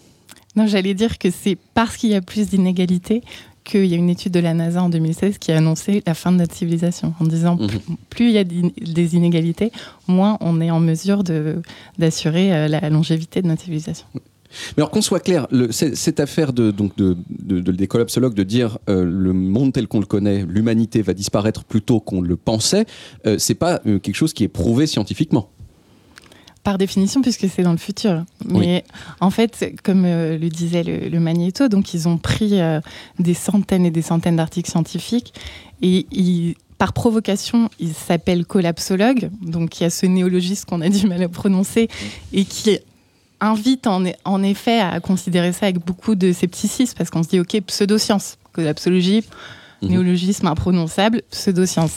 Non, 0.56 0.68
j'allais 0.68 0.94
dire 0.94 1.18
que 1.18 1.30
c'est 1.32 1.58
parce 1.74 1.98
qu'il 1.98 2.10
y 2.10 2.16
a 2.16 2.22
plus 2.22 2.50
d'inégalités 2.50 3.22
qu'il 3.64 3.86
y 3.86 3.94
a 3.94 3.98
une 3.98 4.10
étude 4.10 4.32
de 4.34 4.40
la 4.40 4.54
NASA 4.56 4.82
en 4.84 4.90
2016 4.90 5.38
qui 5.38 5.52
a 5.52 5.58
annoncé 5.58 6.02
la 6.08 6.16
fin 6.16 6.32
de 6.32 6.38
notre 6.38 6.56
civilisation 6.56 7.14
en 7.20 7.26
disant 7.26 7.58
Mhm. 7.58 7.70
plus, 8.10 8.26
il 8.30 8.32
y 8.32 8.38
a 8.40 8.44
des 8.44 9.16
inégalités, 9.16 9.72
moins 10.08 10.38
on 10.42 10.60
est 10.62 10.72
en 10.72 10.80
mesure 10.80 11.24
d'assurer 11.98 12.54
euh, 12.54 12.68
la 12.68 12.90
longévité 12.90 13.42
de 13.42 13.48
notre 13.48 13.62
civilisation. 13.62 14.08
Mais 14.16 14.20
alors 14.82 14.90
qu'on 14.92 15.02
soit 15.02 15.20
clair, 15.22 15.48
le- 15.52 15.72
cette 15.72 16.20
affaire 16.20 16.52
de, 16.54 16.72
donc 16.72 16.98
de, 16.98 17.16
de- 17.30 17.62
de- 17.62 17.72
des 17.72 17.88
collapsologues 17.88 18.34
de 18.34 18.44
dire 18.44 18.80
euh, 18.90 19.06
le 19.06 19.32
monde 19.32 19.72
tel 19.74 19.88
qu'on 19.88 20.00
le 20.02 20.06
connaît, 20.06 20.44
l'humanité 20.46 21.02
va 21.02 21.14
disparaître 21.14 21.64
plus 21.64 21.82
tôt 21.82 22.00
qu'on 22.02 22.20
le 22.20 22.36
pensait, 22.36 22.86
euh, 23.28 23.38
c'est 23.38 23.56
pas 23.56 23.80
euh, 23.86 24.00
quelque 24.00 24.16
chose 24.16 24.34
qui 24.34 24.44
est 24.44 24.50
prouvé 24.50 24.88
scientifiquement. 24.88 25.50
Par 26.64 26.78
définition, 26.78 27.22
puisque 27.22 27.48
c'est 27.50 27.64
dans 27.64 27.72
le 27.72 27.78
futur. 27.80 28.24
Mais 28.46 28.84
en 29.20 29.32
fait, 29.32 29.74
comme 29.84 30.06
euh, 30.06 30.38
le 30.38 30.50
disait 30.50 30.84
le, 30.84 31.10
le 31.10 31.20
Magnéto, 31.20 31.68
donc 31.70 31.94
ils 31.96 32.08
ont 32.08 32.18
pris 32.20 32.60
euh, 32.62 32.80
des 33.18 33.34
centaines 33.34 33.86
et 33.86 33.90
des 33.92 34.04
centaines 34.04 34.36
d'articles 34.36 34.70
scientifiques 34.70 35.34
et 35.82 36.06
ils- 36.12 36.56
par 36.78 36.94
provocation, 36.94 37.70
ils 37.80 37.94
s'appellent 37.94 38.46
collapsologues. 38.46 39.30
Donc 39.42 39.80
il 39.80 39.84
y 39.84 39.86
a 39.86 39.90
ce 39.90 40.06
néologisme 40.06 40.66
qu'on 40.70 40.82
a 40.82 40.90
du 40.90 41.08
mal 41.08 41.22
à 41.24 41.30
prononcer 41.30 41.88
et 42.34 42.46
qui 42.46 42.78
invite 43.40 43.88
en, 43.88 44.04
en 44.26 44.44
effet 44.44 44.80
à 44.80 45.00
considérer 45.00 45.54
ça 45.54 45.66
avec 45.66 45.84
beaucoup 45.84 46.14
de 46.16 46.32
scepticisme 46.32 46.94
parce 46.98 47.10
qu'on 47.10 47.24
se 47.24 47.30
dit, 47.30 47.40
OK, 47.40 47.60
pseudoscience, 47.66 48.38
collapsologie, 48.54 49.24
Mhm. 49.84 49.90
néologisme 49.90 50.46
imprononçable, 50.46 51.24
pseudoscience. 51.32 51.94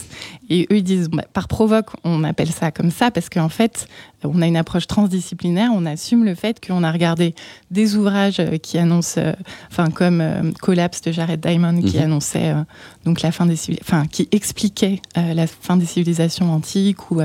Et 0.49 0.67
eux, 0.71 0.77
ils 0.77 0.83
disent, 0.83 1.09
bah, 1.09 1.23
par 1.33 1.47
provoque, 1.47 1.87
on 2.03 2.23
appelle 2.23 2.51
ça 2.51 2.71
comme 2.71 2.91
ça 2.91 3.09
parce 3.11 3.29
qu'en 3.29 3.49
fait, 3.49 3.87
on 4.23 4.41
a 4.41 4.47
une 4.47 4.57
approche 4.57 4.87
transdisciplinaire, 4.87 5.69
on 5.73 5.85
assume 5.85 6.23
le 6.25 6.33
fait 6.35 6.59
qu'on 6.65 6.83
a 6.83 6.91
regardé 6.91 7.35
des 7.71 7.95
ouvrages 7.95 8.39
euh, 8.39 8.57
qui 8.57 8.77
annoncent, 8.79 9.21
euh, 9.21 9.33
enfin 9.71 9.89
comme 9.91 10.19
euh, 10.21 10.51
Collapse 10.61 11.01
de 11.01 11.11
Jared 11.11 11.39
Diamond 11.41 11.79
qui 11.81 11.97
Mhm. 11.97 12.03
annonçait 12.03 12.49
euh, 12.49 12.63
donc 13.05 13.21
la 13.21 13.31
fin 13.31 13.45
des 13.45 13.55
enfin 13.81 14.05
qui 14.07 14.27
expliquait 14.31 14.99
la 15.15 15.45
fin 15.47 15.77
des 15.77 15.85
civilisations 15.85 16.51
antiques 16.51 17.11
ou 17.11 17.21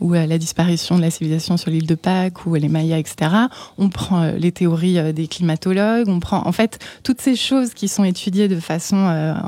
ou 0.00 0.12
la 0.12 0.36
disparition 0.38 0.96
de 0.96 1.00
la 1.02 1.10
civilisation 1.10 1.56
sur 1.56 1.70
l'île 1.70 1.86
de 1.86 1.94
Pâques 1.94 2.44
ou 2.46 2.54
les 2.56 2.68
Mayas, 2.68 2.98
etc. 2.98 3.30
On 3.78 3.88
prend 3.88 4.32
les 4.36 4.52
théories 4.52 5.12
des 5.14 5.26
climatologues, 5.28 6.08
on 6.08 6.20
prend 6.20 6.46
en 6.46 6.52
fait 6.52 6.78
toutes 7.04 7.20
ces 7.22 7.36
choses 7.36 7.72
qui 7.72 7.88
sont 7.88 8.04
étudiées 8.04 8.48
de 8.48 8.58
façon 8.60 8.96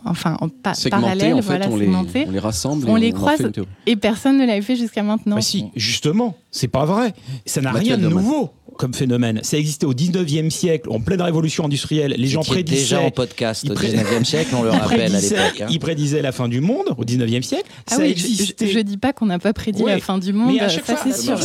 enfin 0.07 0.37
en 0.41 0.49
pa- 0.49 0.73
Segmenté, 0.75 1.03
parallèle, 1.05 1.35
en 1.35 1.37
fait, 1.39 1.43
voilà, 1.43 1.69
on, 1.69 1.77
les, 1.77 1.85
segmentée. 1.85 2.25
on 2.27 2.31
les 2.31 2.39
rassemble. 2.39 2.89
On 2.89 2.97
les 3.07 3.13
croise. 3.13 3.51
Et 3.87 3.97
personne 3.97 4.39
ne 4.39 4.47
l'avait 4.47 4.63
fait 4.63 4.77
jusqu'à 4.77 5.03
maintenant. 5.03 5.37
Bah 5.37 5.43
si, 5.43 5.67
justement, 5.75 6.37
c'est 6.51 6.69
pas 6.69 6.85
vrai. 6.85 7.15
Ça 7.45 7.61
n'a 7.61 7.73
rien 7.73 7.99
de 7.99 8.09
nouveau 8.09 8.53
comme 8.77 8.95
phénomène. 8.95 9.41
Ça 9.43 9.57
existait 9.59 9.87
au 9.87 9.95
19e 9.95 10.51
siècle, 10.51 10.89
en 10.91 11.01
pleine 11.01 11.21
révolution 11.23 11.65
industrielle. 11.65 12.15
Les 12.17 12.27
gens 12.29 12.43
prédisaient. 12.43 12.81
déjà 12.81 13.01
en 13.01 13.11
podcast 13.11 13.69
au 13.71 13.75
pré- 13.75 13.89
19e 13.93 14.25
siècle, 14.25 14.55
on 14.57 14.63
le 14.63 14.71
rappelle 14.71 15.15
à 15.15 15.21
l'époque. 15.21 15.61
hein. 15.63 15.67
Ils 15.71 15.79
prédisaient 15.79 16.23
la 16.23 16.33
fin 16.33 16.49
du 16.49 16.61
monde 16.61 16.87
au 16.97 17.05
19e 17.05 17.43
siècle. 17.43 17.65
Ah 17.91 17.97
ça 17.97 18.03
oui, 18.03 18.09
je- 18.17 18.25
existait. 18.27 18.67
je, 18.67 18.73
je 18.73 18.79
dis 18.81 18.97
pas 18.97 19.13
qu'on 19.13 19.27
n'a 19.27 19.39
pas 19.39 19.53
prédit 19.53 19.83
Ouais. 19.83 19.93
la 19.95 20.01
fin 20.01 20.19
du 20.19 20.33
monde, 20.33 20.55
Mais 20.55 20.61
à 20.61 20.69
chaque 20.69 20.85
ça 20.87 20.97
fois, 20.97 21.13
c'est 21.13 21.23
sûr. 21.23 21.39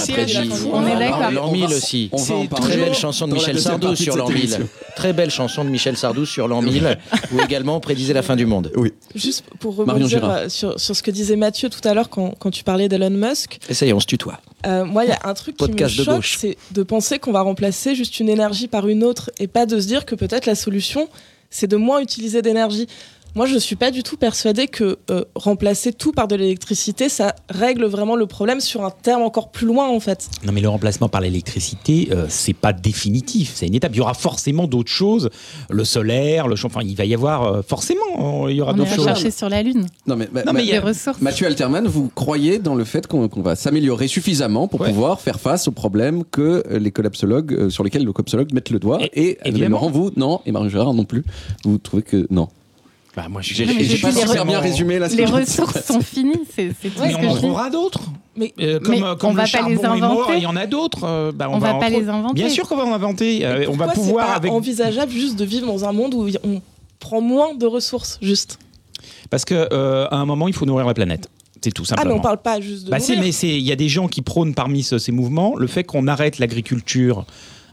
On 0.73 0.85
est 0.87 0.97
d'accord. 0.99 1.31
L'an 1.31 1.45
On 1.47 1.51
va- 1.51 1.67
1000 1.67 1.75
aussi. 1.75 2.09
on 2.11 2.17
va 2.17 2.35
en 2.35 2.41
C'est 2.43 2.47
parler 2.49 2.65
très 2.67 2.77
belle 2.77 2.93
chanson 2.95 3.27
de 3.27 3.33
Michel 3.33 3.59
Sardou 3.59 3.95
sur 3.95 4.15
l'an 4.15 4.27
1000. 4.29 4.37
émission. 4.37 4.67
Très 4.95 5.13
belle 5.13 5.31
chanson 5.31 5.63
de 5.63 5.69
Michel 5.69 5.97
Sardou 5.97 6.25
sur 6.25 6.47
l'an 6.47 6.61
1000, 6.61 6.97
où 7.33 7.39
également 7.41 7.77
on 7.77 7.79
prédisait 7.79 8.13
la 8.13 8.21
fin 8.21 8.35
du 8.35 8.45
monde. 8.45 8.71
Oui. 8.75 8.91
Juste 9.15 9.43
pour 9.59 9.75
rebondir 9.75 10.23
euh, 10.29 10.49
sur, 10.49 10.79
sur 10.79 10.95
ce 10.95 11.01
que 11.03 11.11
disait 11.11 11.35
Mathieu 11.35 11.69
tout 11.69 11.85
à 11.87 11.93
l'heure 11.93 12.09
quand, 12.09 12.33
quand 12.39 12.51
tu 12.51 12.63
parlais 12.63 12.89
d'Elon 12.89 13.09
Musk, 13.09 13.59
Et 13.69 13.73
ça 13.73 13.85
y 13.85 13.89
est, 13.89 13.93
on 13.93 13.99
se 13.99 14.05
tutoie. 14.05 14.39
Euh, 14.65 14.85
moi 14.85 15.05
il 15.05 15.09
y 15.09 15.13
a 15.13 15.19
un 15.23 15.33
truc 15.33 15.57
qui 15.57 15.71
me 15.71 15.87
choque, 15.87 16.25
c'est 16.25 16.57
de 16.71 16.83
penser 16.83 17.19
qu'on 17.19 17.31
va 17.31 17.41
remplacer 17.41 17.95
juste 17.95 18.19
une 18.19 18.29
énergie 18.29 18.67
par 18.67 18.87
une 18.87 19.03
autre 19.03 19.31
et 19.39 19.47
pas 19.47 19.65
de 19.65 19.79
se 19.79 19.87
dire 19.87 20.05
que 20.05 20.15
peut-être 20.15 20.45
la 20.45 20.55
solution 20.55 21.09
c'est 21.51 21.67
de 21.67 21.75
moins 21.75 21.99
utiliser 21.99 22.41
d'énergie. 22.41 22.87
Moi, 23.33 23.45
je 23.45 23.57
suis 23.57 23.77
pas 23.77 23.91
du 23.91 24.03
tout 24.03 24.17
persuadée 24.17 24.67
que 24.67 24.97
euh, 25.09 25.23
remplacer 25.35 25.93
tout 25.93 26.11
par 26.11 26.27
de 26.27 26.35
l'électricité, 26.35 27.07
ça 27.07 27.33
règle 27.49 27.85
vraiment 27.85 28.17
le 28.17 28.25
problème 28.25 28.59
sur 28.59 28.83
un 28.83 28.91
terme 28.91 29.21
encore 29.21 29.51
plus 29.51 29.65
loin, 29.65 29.87
en 29.87 30.01
fait. 30.01 30.29
Non, 30.45 30.51
mais 30.51 30.59
le 30.59 30.67
remplacement 30.67 31.07
par 31.07 31.21
l'électricité, 31.21 32.09
euh, 32.11 32.25
c'est 32.27 32.51
pas 32.53 32.73
définitif. 32.73 33.53
C'est 33.55 33.67
une 33.67 33.75
étape. 33.75 33.93
Il 33.93 33.99
y 33.99 34.01
aura 34.01 34.15
forcément 34.15 34.67
d'autres 34.67 34.91
choses. 34.91 35.29
Le 35.69 35.85
solaire, 35.85 36.49
le 36.49 36.57
champ. 36.57 36.67
Enfin, 36.67 36.81
il 36.83 36.93
va 36.97 37.05
y 37.05 37.13
avoir 37.13 37.43
euh, 37.43 37.61
forcément. 37.61 38.45
euh, 38.47 38.51
Il 38.51 38.57
y 38.57 38.61
aura 38.61 38.73
On 38.73 38.75
d'autres 38.75 38.93
choses. 38.95 39.05
chercher 39.05 39.31
sur 39.31 39.47
la 39.47 39.63
Lune. 39.63 39.87
Non, 40.07 40.17
mais, 40.17 40.27
ma- 40.33 40.43
Non, 40.43 40.51
mais 40.51 40.63
il 40.63 40.67
y 40.67 40.71
Les 40.71 40.77
a- 40.79 40.81
ressources. 40.81 41.21
Mathieu 41.21 41.47
Alterman, 41.47 41.87
vous 41.87 42.09
croyez 42.13 42.59
dans 42.59 42.75
le 42.75 42.83
fait 42.83 43.07
qu'on 43.07 43.29
va 43.37 43.55
s'améliorer 43.55 44.09
suffisamment 44.09 44.67
pour 44.67 44.81
Ouais. 44.81 44.89
pouvoir 44.89 45.21
faire 45.21 45.39
face 45.39 45.69
aux 45.69 45.71
problèmes 45.71 46.25
que 46.25 46.63
les 46.69 46.91
collapsologues, 46.91 47.53
euh, 47.53 47.69
sur 47.69 47.85
lesquels 47.85 48.05
les 48.05 48.11
collapsologues 48.11 48.51
mettent 48.53 48.71
le 48.71 48.79
doigt 48.79 48.99
Et- 49.13 49.37
Et. 49.45 49.51
Laurent, 49.51 49.89
vous, 49.89 50.11
non, 50.17 50.41
et 50.45 50.51
Marie 50.51 50.69
Gérard 50.69 50.93
non 50.93 51.05
plus. 51.05 51.23
Vous 51.63 51.77
trouvez 51.77 52.03
que 52.03 52.27
non 52.29 52.49
Bah, 53.15 53.27
moi, 53.29 53.41
je- 53.41 53.53
J'ai 53.53 53.97
pas 53.97 54.11
super 54.13 54.45
bien 54.45 54.59
résumé 54.59 54.97
là. 54.97 55.07
Les 55.09 55.25
ressources 55.25 55.83
sont 55.85 55.99
finies, 56.01 56.41
c'est 56.55 56.69
tout 56.69 57.01
Mais 57.01 57.11
ce 57.11 57.15
on 57.17 57.19
que 57.19 57.25
en 57.25 57.29
je 57.29 57.33
dis. 57.35 57.37
trouvera 57.41 57.69
d'autres. 57.69 57.99
Mais 58.37 58.53
Euh, 58.61 58.79
comme 58.79 58.91
Mais 58.91 59.03
euh, 59.03 59.15
comme 59.15 59.31
on 59.31 59.33
le 59.33 59.41
va 59.41 59.47
pas 59.47 59.67
les 59.69 59.83
inventer. 59.85 60.37
il 60.37 60.43
y 60.43 60.45
en 60.45 60.55
a 60.55 60.65
d'autres. 60.65 61.03
euh, 61.03 61.31
bah, 61.33 61.49
On 61.51 61.57
va 61.59 61.75
en 61.75 61.79
pas 61.79 61.89
les 61.89 62.07
inventer. 62.07 62.35
Bien 62.35 62.47
sûr 62.49 62.67
qu'on 62.69 62.77
va 62.77 62.85
en 62.85 62.93
inventer. 62.93 63.45
euh, 63.45 63.65
on 63.67 63.75
va 63.75 63.89
pouvoir 63.89 64.25
c'est 64.25 64.31
pas 64.31 64.35
avec 64.37 64.51
envisageable 64.53 65.11
juste 65.11 65.35
de 65.37 65.43
vivre 65.43 65.67
dans 65.67 65.83
un 65.83 65.91
monde 65.91 66.13
où 66.13 66.25
on 66.45 66.61
prend 66.99 67.19
moins 67.19 67.53
de 67.53 67.65
ressources, 67.65 68.17
juste 68.21 68.59
parce 69.29 69.43
que 69.43 69.67
euh, 69.73 70.07
à 70.09 70.15
un 70.15 70.25
moment 70.25 70.47
il 70.47 70.53
faut 70.53 70.65
nourrir 70.65 70.85
la 70.87 70.93
planète. 70.93 71.29
C'est 71.61 71.71
tout 71.71 71.83
Ah, 71.89 71.91
mais 71.91 71.97
simplement. 71.97 72.15
on 72.15 72.21
parle 72.21 72.41
pas 72.41 72.61
juste 72.61 72.85
de 72.85 72.91
Bah 72.91 72.97
mais 73.19 73.29
il 73.29 73.59
y 73.59 73.71
a 73.71 73.75
des 73.75 73.89
gens 73.89 74.07
qui 74.07 74.21
prônent 74.21 74.53
parmi 74.55 74.81
ce- 74.83 74.97
ces 74.97 75.11
mouvements 75.11 75.55
le 75.57 75.67
fait 75.67 75.83
qu'on 75.83 76.07
arrête 76.07 76.39
l'agriculture 76.39 77.25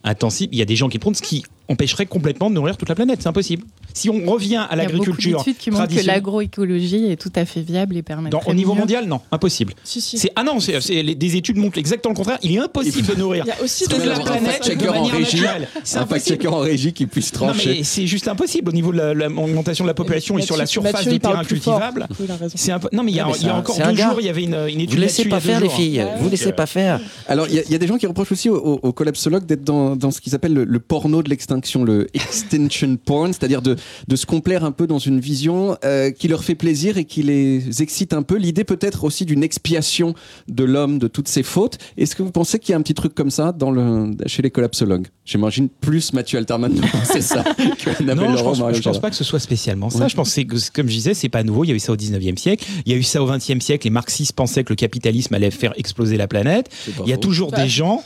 intensive. 0.04 0.49
Il 0.52 0.59
y 0.59 0.62
a 0.62 0.66
des 0.66 0.76
gens 0.76 0.88
qui 0.88 0.99
prônent 0.99 1.14
ce 1.14 1.23
qui 1.23 1.45
empêcherait 1.68 2.06
complètement 2.06 2.48
de 2.50 2.54
nourrir 2.54 2.76
toute 2.76 2.88
la 2.88 2.94
planète. 2.94 3.18
C'est 3.22 3.28
impossible. 3.28 3.64
Si 3.94 4.08
on 4.10 4.25
revient 4.30 4.56
à 4.56 4.68
Il 4.75 4.78
y 4.78 4.80
a 4.80 4.84
beaucoup 4.84 4.98
l'agriculture 5.06 5.44
qui 5.44 5.70
montrent 5.70 5.82
que 5.84 5.88
traditionnelle, 5.88 6.06
l'agroécologie 6.16 7.10
est 7.10 7.16
tout 7.16 7.32
à 7.34 7.44
fait 7.44 7.60
viable 7.62 7.96
et 7.96 8.02
permet 8.02 8.30
au 8.46 8.54
niveau 8.54 8.75
mondial, 8.75 9.06
non, 9.06 9.20
impossible. 9.32 9.75
Si, 9.84 10.00
si. 10.00 10.18
C'est 10.18 10.30
ah 10.37 10.44
non, 10.44 10.60
c'est 10.60 10.80
c'est- 10.80 11.02
les- 11.02 11.14
des 11.14 11.37
études 11.37 11.56
montrent 11.56 11.78
exactement 11.78 12.12
le 12.12 12.16
contraire. 12.16 12.38
Il 12.42 12.54
est 12.54 12.58
impossible 12.58 13.06
de 13.08 13.14
nourrir 13.20 13.44
Il 13.44 13.48
y 13.48 13.52
a 13.52 13.62
aussi 13.62 13.84
toute 13.84 13.98
la 13.98 14.06
d'avoir 14.14 14.20
un 14.20 14.38
planète 14.38 14.78
de 14.78 14.88
en 14.88 14.92
manière 14.92 15.12
régie. 15.14 15.37
naturelle. 15.40 15.68
C'est 15.84 15.98
Un 15.98 16.06
fact-checker 16.06 16.46
en 16.48 16.58
régie 16.58 16.92
qui 16.92 17.06
puisse 17.06 17.32
Non, 17.34 17.48
trancher. 17.48 17.76
mais 17.78 17.82
c'est 17.84 18.06
juste 18.06 18.28
impossible 18.28 18.68
au 18.68 18.72
niveau 18.72 18.92
de 18.92 18.98
la- 18.98 19.14
la- 19.14 19.28
l'augmentation 19.28 19.84
de 19.84 19.88
la 19.88 19.94
population 19.94 20.38
et 20.38 20.42
sur 20.42 20.56
la 20.56 20.66
surface 20.66 21.06
des 21.06 21.18
terrains 21.18 21.44
cultivables. 21.44 22.06
C'est 22.54 22.72
Non, 22.92 23.02
mais 23.02 23.12
il 23.12 23.16
y 23.16 23.20
a, 23.20 23.28
encore 23.56 23.76
deux 23.76 23.92
gars. 23.92 24.10
jours, 24.10 24.20
il 24.20 24.26
y 24.26 24.30
avait 24.30 24.44
une, 24.44 24.54
étude 24.54 24.90
Vous 24.92 24.96
laissez 25.00 25.25
pas 25.26 25.40
faire 25.40 25.60
les 25.60 25.68
filles, 25.68 26.04
vous 26.20 26.28
laissez 26.28 26.52
pas 26.52 26.66
faire. 26.66 27.00
Alors, 27.26 27.46
il 27.48 27.54
y, 27.68 27.75
a- 27.75 27.78
des 27.78 27.87
gens 27.87 27.96
qui 27.98 28.06
reprochent 28.06 28.32
aussi 28.32 28.48
aux, 28.48 28.92
collapsologues 28.92 29.46
d'être 29.46 29.64
dans, 29.64 30.10
ce 30.10 30.20
qu'ils 30.20 30.34
appellent 30.34 30.54
le, 30.54 30.64
le 30.64 30.78
porno 30.80 31.22
de 31.22 31.28
l'extinction, 31.30 31.57
le 31.84 32.06
extinction 32.14 32.96
porn, 32.96 33.32
c'est-à-dire 33.32 33.62
de, 33.62 33.76
de 34.06 34.16
se 34.16 34.26
complaire 34.26 34.64
un 34.64 34.72
peu 34.72 34.86
dans 34.86 34.98
une 34.98 35.20
vision 35.20 35.76
euh, 35.84 36.10
qui 36.10 36.28
leur 36.28 36.44
fait 36.44 36.54
plaisir 36.54 36.98
et 36.98 37.04
qui 37.04 37.22
les 37.22 37.82
excite 37.82 38.12
un 38.12 38.22
peu. 38.22 38.36
L'idée 38.36 38.64
peut-être 38.64 39.04
aussi 39.04 39.24
d'une 39.24 39.42
expiation 39.42 40.14
de 40.48 40.64
l'homme 40.64 40.98
de 40.98 41.08
toutes 41.08 41.28
ses 41.28 41.42
fautes. 41.42 41.78
Est-ce 41.96 42.14
que 42.16 42.22
vous 42.22 42.30
pensez 42.32 42.58
qu'il 42.58 42.70
y 42.72 42.74
a 42.74 42.78
un 42.78 42.82
petit 42.82 42.94
truc 42.94 43.14
comme 43.14 43.30
ça 43.30 43.52
dans 43.52 43.70
le, 43.70 44.10
chez 44.26 44.42
les 44.42 44.50
collapsologues? 44.50 45.06
J'imagine 45.24 45.68
plus 45.68 46.12
Mathieu 46.12 46.38
Alterman 46.38 46.72
de 46.74 46.80
penser 46.80 47.20
ça 47.20 47.42
que 47.42 48.02
Non, 48.02 48.36
je 48.36 48.42
pense, 48.42 48.58
Mario 48.60 48.76
je 48.76 48.82
pense 48.82 49.00
pas 49.00 49.10
que 49.10 49.16
ce 49.16 49.24
soit 49.24 49.40
spécialement 49.40 49.90
ça. 49.90 50.00
Ouais. 50.00 50.08
Je 50.08 50.16
pense 50.16 50.34
que, 50.34 50.70
comme 50.72 50.88
je 50.88 50.94
disais, 50.94 51.14
c'est 51.14 51.28
pas 51.28 51.42
nouveau. 51.42 51.64
Il 51.64 51.68
y 51.68 51.72
a 51.72 51.74
eu 51.74 51.80
ça 51.80 51.92
au 51.92 51.96
19e 51.96 52.36
siècle. 52.38 52.66
Il 52.86 52.92
y 52.92 52.94
a 52.94 52.98
eu 52.98 53.02
ça 53.02 53.22
au 53.22 53.28
20e 53.30 53.60
siècle. 53.60 53.86
Les 53.86 53.90
marxistes 53.90 54.32
pensaient 54.32 54.64
que 54.64 54.72
le 54.72 54.76
capitalisme 54.76 55.34
allait 55.34 55.50
faire 55.50 55.72
exploser 55.76 56.16
la 56.16 56.28
planète. 56.28 56.70
Il 57.04 57.08
y 57.08 57.12
a 57.12 57.16
faux. 57.16 57.20
toujours 57.20 57.50
Bah. 57.50 57.62
des 57.62 57.68
gens 57.68 58.02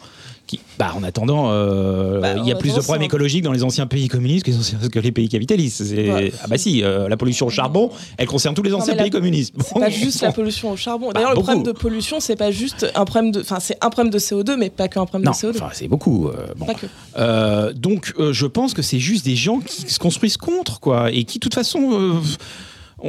qui, 0.53 0.61
bah, 0.79 0.93
en 0.97 1.03
attendant, 1.03 1.49
euh, 1.51 2.21
Bah, 2.21 2.35
il 2.37 2.47
y 2.47 2.53
a 2.53 2.57
plus 2.57 2.75
de 2.75 2.81
problèmes 2.81 3.03
écologiques 3.05 3.43
dans 3.43 3.53
les 3.53 3.63
anciens 3.65 3.87
pays 3.87 4.09
communistes 4.09 4.45
que, 4.91 4.99
les 4.99 5.13
pays 5.13 5.29
capitalistes. 5.29 5.81
Ouais. 5.91 6.33
Ah 6.43 6.47
bah 6.49 6.59
si, 6.59 6.83
euh, 6.83 7.09
la 7.09 7.17
pollution 7.17 7.47
au 7.47 7.51
charbon, 7.51 7.91
elle 8.19 8.27
concerne 8.27 8.55
tous 8.55 8.63
les 8.63 8.71
Non, 8.71 8.79
anciens 8.79 8.95
la- 8.95 9.03
pays 9.03 9.11
communistes. 9.11 9.55
C'est 9.65 9.81
pas 9.81 9.89
juste 9.89 10.21
la 10.23 10.33
pollution 10.33 10.71
au 10.73 10.77
charbon. 10.77 11.11
D'ailleurs, 11.13 11.31
le 11.35 11.37
problème 11.41 11.63
de 11.63 11.73
pollution, 11.73 12.21
c'est 12.21 12.37
pas 12.37 12.51
juste 12.51 12.87
un 12.95 13.05
problème 13.05 13.33
de, 13.33 13.41
enfin, 13.41 13.59
c'est 13.61 13.77
un 13.83 13.89
problème 13.91 14.13
de 14.13 14.19
CO2, 14.19 14.57
mais 14.59 14.69
pas 14.71 14.89
qu'un 14.89 15.07
problème 15.07 15.25
Non, 15.27 15.33
de 15.33 15.37
CO2. 15.37 15.57
enfin 15.57 15.71
c'est 15.73 15.89
beaucoup. 15.89 16.29
euh, 16.29 16.47
bon. 16.57 16.67
Pas 16.67 16.75
que. 16.75 17.73
Donc, 17.73 18.13
je 18.31 18.47
pense 18.47 18.75
que 18.75 18.83
c'est 18.83 18.99
juste 18.99 19.25
des 19.25 19.37
gens 19.37 19.61
qui 19.61 19.83
se 19.91 19.99
construisent 19.99 20.37
contre, 20.37 20.81
quoi, 20.81 21.11
et 21.11 21.25
qui, 21.25 21.39
de 21.39 21.43
toute 21.43 21.55
façon, 21.55 21.79
on- 21.81 22.21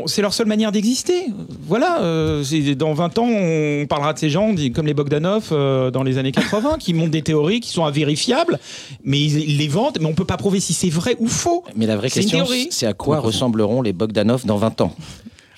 c'est 0.07 0.21
leur 0.21 0.33
seule 0.33 0.47
manière 0.47 0.71
d'exister. 0.71 1.27
Voilà, 1.67 2.01
euh, 2.01 2.43
dans 2.75 2.93
20 2.93 3.17
ans, 3.19 3.27
on 3.27 3.85
parlera 3.87 4.13
de 4.13 4.19
ces 4.19 4.29
gens 4.29 4.53
comme 4.73 4.85
les 4.87 4.93
Bogdanov 4.93 5.49
euh, 5.51 5.91
dans 5.91 6.03
les 6.03 6.17
années 6.17 6.31
80, 6.31 6.77
qui 6.79 6.93
montent 6.93 7.11
des 7.11 7.21
théories 7.21 7.59
qui 7.59 7.69
sont 7.69 7.85
invérifiables, 7.85 8.59
mais 9.03 9.19
ils, 9.19 9.37
ils 9.51 9.57
les 9.57 9.67
vendent, 9.67 9.97
mais 9.99 10.07
on 10.07 10.13
peut 10.13 10.25
pas 10.25 10.37
prouver 10.37 10.59
si 10.59 10.73
c'est 10.73 10.89
vrai 10.89 11.15
ou 11.19 11.27
faux. 11.27 11.63
Mais 11.75 11.85
la 11.85 11.95
vraie 11.97 12.09
question, 12.09 12.45
c'est 12.69 12.87
à 12.87 12.93
quoi 12.93 13.19
ressembleront 13.19 13.81
les 13.81 13.93
Bogdanov 13.93 14.45
dans 14.45 14.57
20 14.57 14.81
ans? 14.81 14.95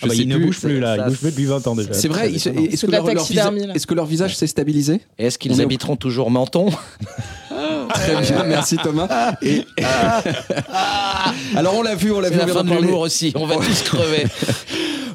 Ah 0.01 0.07
bah, 0.07 0.13
ils 0.13 0.27
ne 0.27 0.37
bougent 0.37 0.59
plus 0.59 0.81
là, 0.81 0.97
ça- 0.97 1.03
ils 1.05 1.09
bougent 1.09 1.19
plus 1.19 1.31
depuis 1.31 1.45
20 1.45 1.67
ans 1.67 1.75
déjà. 1.75 1.93
C'est 1.93 2.09
vrai, 2.09 2.29
est-ce 2.33 2.49
C'est 2.75 2.85
que, 2.87 2.91
leur, 2.91 3.03
leur 3.05 3.13
visage- 3.13 3.15
taxidermie, 3.17 3.65
là. 3.67 3.73
est-ce 3.75 3.87
que 3.87 3.93
leur 3.93 4.05
visage 4.05 4.35
s'est 4.35 4.45
stabilisé? 4.45 4.99
Est-ce 5.17 5.37
qu'ils 5.39 5.61
habiteront 5.61 5.95
toujours 5.95 6.29
Menton? 6.29 6.69
Très 7.93 8.21
bien, 8.21 8.43
merci 8.47 8.77
Thomas. 8.77 9.35
Et- 9.41 9.65
Alors 11.55 11.75
on 11.75 11.81
l'a 11.81 11.95
vu, 11.95 12.11
on 12.11 12.19
l'a 12.19 12.29
vu, 12.29 12.35
on 12.35 12.39
la 12.39 12.45
vient 12.45 12.53
fin 12.53 12.63
d'en 12.63 12.75
de 12.75 12.79
parler. 12.79 12.93
aussi, 12.93 13.31
on 13.35 13.45
va 13.45 13.55
tous 13.57 13.81
crever. 13.83 14.25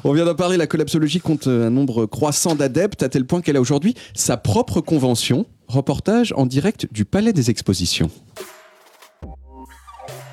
On 0.03 0.13
vient 0.13 0.25
d'en 0.25 0.33
parler, 0.33 0.57
la 0.57 0.65
collapsologie 0.65 1.19
compte 1.19 1.45
un 1.45 1.69
nombre 1.69 2.07
croissant 2.07 2.55
d'adeptes 2.55 3.03
à 3.03 3.09
tel 3.09 3.23
point 3.23 3.39
qu'elle 3.41 3.55
a 3.55 3.61
aujourd'hui 3.61 3.93
sa 4.15 4.35
propre 4.35 4.81
convention. 4.81 5.45
Reportage 5.67 6.33
en 6.35 6.47
direct 6.47 6.87
du 6.91 7.05
Palais 7.05 7.33
des 7.33 7.51
Expositions. 7.51 8.09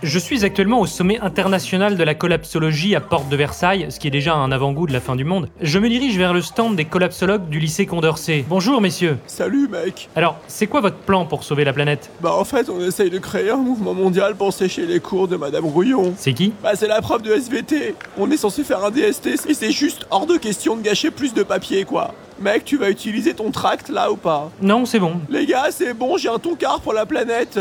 Je 0.05 0.21
suis 0.21 0.45
actuellement 0.45 0.81
au 0.81 0.87
sommet 0.87 1.19
international 1.19 1.97
de 1.97 2.05
la 2.05 2.14
collapsologie 2.14 2.95
à 2.95 3.00
Porte 3.00 3.28
de 3.28 3.35
Versailles, 3.35 3.87
ce 3.90 3.99
qui 3.99 4.07
est 4.07 4.12
déjà 4.12 4.33
un 4.33 4.52
avant-goût 4.52 4.87
de 4.87 4.93
la 4.93 5.00
fin 5.00 5.17
du 5.17 5.25
monde. 5.25 5.49
Je 5.61 5.81
me 5.81 5.88
dirige 5.88 6.17
vers 6.17 6.33
le 6.33 6.40
stand 6.40 6.76
des 6.76 6.85
collapsologues 6.85 7.49
du 7.49 7.59
lycée 7.59 7.85
Condorcet. 7.85 8.45
Bonjour 8.49 8.81
messieurs. 8.81 9.19
Salut 9.26 9.67
mec 9.67 10.09
Alors, 10.14 10.37
c'est 10.47 10.69
quoi 10.69 10.81
votre 10.81 10.99
plan 10.99 11.26
pour 11.26 11.43
sauver 11.43 11.64
la 11.64 11.73
planète? 11.73 12.11
Bah 12.21 12.33
en 12.33 12.45
fait 12.45 12.69
on 12.69 12.81
essaye 12.81 13.11
de 13.11 13.19
créer 13.19 13.50
un 13.50 13.57
mouvement 13.57 13.93
mondial 13.93 14.37
pour 14.37 14.52
sécher 14.52 14.87
les 14.87 15.00
cours 15.00 15.26
de 15.26 15.35
Madame 15.35 15.64
Rouillon. 15.67 16.14
C'est 16.17 16.33
qui? 16.33 16.52
Bah 16.62 16.73
c'est 16.76 16.87
la 16.87 17.00
prof 17.02 17.21
de 17.21 17.33
SVT. 17.33 17.97
On 18.19 18.31
est 18.31 18.37
censé 18.37 18.62
faire 18.62 18.85
un 18.85 18.93
DST 18.93 19.26
et 19.49 19.55
c'est 19.55 19.73
juste 19.73 20.07
hors 20.11 20.26
de 20.26 20.37
question 20.37 20.76
de 20.76 20.83
gâcher 20.83 21.11
plus 21.11 21.35
de 21.35 21.43
papier 21.43 21.85
quoi. 21.85 22.14
Mec 22.40 22.64
tu 22.64 22.76
vas 22.76 22.88
utiliser 22.90 23.35
ton 23.35 23.50
tract 23.50 23.88
là 23.88 24.12
ou 24.12 24.17
pas? 24.17 24.52
Non, 24.62 24.85
c'est 24.85 25.00
bon. 25.00 25.14
Les 25.28 25.45
gars 25.45 25.71
c'est 25.73 25.93
bon 25.93 26.17
j'ai 26.19 26.28
un 26.28 26.38
toncard 26.38 26.81
pour 26.83 26.93
la 26.93 27.05
planète. 27.05 27.59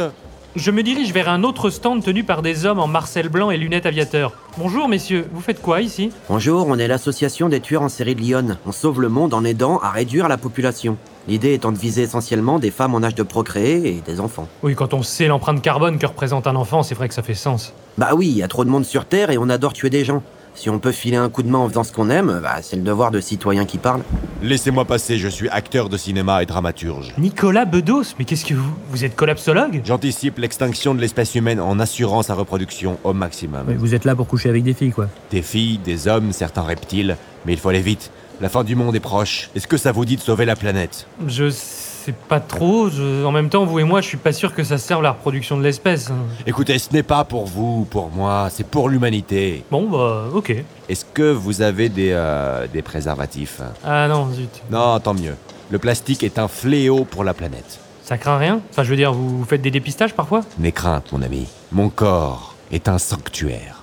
Je 0.58 0.72
me 0.72 0.82
dirige 0.82 1.14
vers 1.14 1.30
un 1.30 1.44
autre 1.44 1.70
stand 1.70 2.04
tenu 2.04 2.24
par 2.24 2.42
des 2.42 2.66
hommes 2.66 2.80
en 2.80 2.88
marcel 2.88 3.30
blanc 3.30 3.52
et 3.52 3.58
lunettes 3.58 3.86
aviateurs. 3.86 4.34
Bonjour 4.58 4.88
messieurs, 4.88 5.28
vous 5.32 5.40
faites 5.40 5.62
quoi 5.62 5.82
ici 5.82 6.12
Bonjour, 6.30 6.66
on 6.68 6.80
est 6.80 6.88
l'association 6.88 7.48
des 7.48 7.60
tueurs 7.60 7.84
en 7.84 7.90
série 7.90 8.16
de 8.16 8.22
Lyon. 8.22 8.58
On 8.66 8.72
sauve 8.72 9.00
le 9.00 9.08
monde 9.08 9.36
en 9.36 9.44
aidant 9.44 9.78
à 9.78 9.92
réduire 9.92 10.28
la 10.28 10.38
population. 10.38 10.98
L'idée 11.28 11.54
étant 11.54 11.72
de 11.72 11.78
viser 11.78 12.02
essentiellement 12.02 12.58
des 12.58 12.72
femmes 12.72 12.96
en 12.96 13.04
âge 13.04 13.14
de 13.14 13.22
procréer 13.22 13.88
et 13.88 14.02
des 14.02 14.20
enfants. 14.20 14.48
Oui, 14.64 14.74
quand 14.74 14.96
on 14.96 15.04
sait 15.04 15.28
l'empreinte 15.28 15.62
carbone 15.62 16.00
que 16.00 16.08
représente 16.08 16.48
un 16.48 16.56
enfant, 16.56 16.82
c'est 16.82 16.96
vrai 16.96 17.08
que 17.08 17.14
ça 17.14 17.22
fait 17.22 17.36
sens. 17.36 17.72
Bah 18.00 18.16
oui, 18.16 18.26
il 18.28 18.38
y 18.38 18.42
a 18.42 18.48
trop 18.48 18.66
de 18.66 18.72
monde 18.72 18.86
sur 18.86 19.06
Terre 19.06 19.30
et 19.30 19.38
on 19.38 19.50
adore 19.50 19.74
tuer 19.74 19.92
des 19.92 20.06
gens. 20.06 20.24
Si 20.58 20.72
on 20.72 20.80
peut 20.80 20.92
filer 20.92 21.18
un 21.18 21.30
coup 21.30 21.44
de 21.44 21.50
main 21.50 21.60
en 21.60 21.70
faisant 21.70 21.84
ce 21.84 21.92
qu'on 21.94 22.10
aime, 22.10 22.40
bah, 22.42 22.56
c'est 22.64 22.78
le 22.78 22.82
devoir 22.82 23.12
de 23.12 23.22
citoyen 23.22 23.66
qui 23.66 23.78
parle. 23.78 24.02
Laissez-moi 24.42 24.86
passer, 24.86 25.20
je 25.20 25.28
suis 25.28 25.48
acteur 25.50 25.88
de 25.88 25.98
cinéma 25.98 26.42
et 26.42 26.48
dramaturge. 26.48 27.14
Nicolas 27.20 27.66
Bedos, 27.66 28.16
mais 28.18 28.26
qu'est-ce 28.26 28.44
que 28.44 28.56
vous 28.56 28.74
Vous 28.90 29.06
êtes 29.06 29.16
collapsologue? 29.16 29.82
J'anticipe 29.86 30.40
l'extinction 30.40 30.96
de 30.96 31.00
l'espèce 31.00 31.36
humaine 31.36 31.60
en 31.60 31.80
assurant 31.80 32.24
sa 32.24 32.34
reproduction 32.34 32.98
au 33.04 33.14
maximum. 33.14 33.68
Ouais, 33.68 33.76
Vous 33.76 33.94
êtes 33.94 34.04
là 34.04 34.16
pour 34.16 34.26
coucher 34.26 34.50
avec 34.50 34.64
des 34.64 34.74
filles, 34.74 34.92
quoi. 34.92 35.10
Des 35.30 35.44
filles, 35.44 35.78
des 35.78 36.08
hommes, 36.08 36.32
certains 36.32 36.64
reptiles, 36.64 37.18
mais 37.46 37.54
il 37.54 37.60
faut 37.60 37.70
aller 37.70 37.80
vite. 37.82 38.10
La 38.42 38.50
fin 38.50 38.64
du 38.64 38.76
monde 38.76 38.96
est 38.96 39.00
proche. 39.00 39.52
Est-ce 39.56 39.68
que 39.68 39.78
ça 39.78 39.92
vous 39.92 40.06
dit 40.06 40.16
de 40.16 40.22
sauver 40.22 40.46
la 40.46 40.56
planète? 40.56 41.06
Je 41.28 41.52
sais 41.52 41.87
pas 42.16 42.40
trop. 42.40 42.90
je- 42.90 43.26
En 43.26 43.32
même 43.32 43.50
temps, 43.50 43.66
vous 43.66 43.80
et 43.80 43.84
moi, 43.84 44.02
je 44.02 44.08
suis 44.08 44.18
pas 44.18 44.34
sûr 44.34 44.54
que 44.54 44.64
ça 44.64 44.78
serve 44.78 45.02
la 45.04 45.12
reproduction 45.12 45.58
de 45.58 45.64
l'espèce. 45.64 46.10
Écoutez, 46.46 46.78
ce 46.80 46.92
n'est 46.94 47.04
pas 47.04 47.24
pour 47.24 47.46
vous, 47.46 47.86
pour 47.90 48.10
moi, 48.10 48.48
c'est 48.52 48.66
pour 48.68 48.90
l'humanité. 48.90 49.64
Bon, 49.72 49.88
bah, 49.90 50.26
ok. 50.34 50.54
Est-ce 50.90 51.06
que 51.06 51.32
vous 51.32 51.62
avez 51.62 51.90
des, 51.90 52.12
euh, 52.12 52.68
des 52.72 52.82
préservatifs? 52.82 53.62
Ah 53.84 54.08
non, 54.08 54.32
zut. 54.34 54.62
Non, 54.72 55.00
tant 55.00 55.14
mieux. 55.14 55.36
Le 55.70 55.80
plastique 55.80 56.24
est 56.24 56.40
un 56.40 56.48
fléau 56.48 57.04
pour 57.06 57.24
la 57.24 57.34
planète. 57.34 57.80
Ça 58.04 58.18
craint 58.18 58.38
rien? 58.38 58.62
Enfin, 58.72 58.84
je 58.84 58.90
veux 58.90 58.96
dire, 58.96 59.12
vous 59.12 59.44
faites 59.44 59.62
des 59.62 59.72
dépistages 59.72 60.14
parfois? 60.14 60.42
N'aie 60.60 60.72
crainte, 60.72 61.12
mon 61.12 61.22
ami. 61.22 61.48
Mon 61.74 61.90
corps 61.90 62.56
est 62.72 62.88
un 62.88 62.98
sanctuaire. 63.00 63.77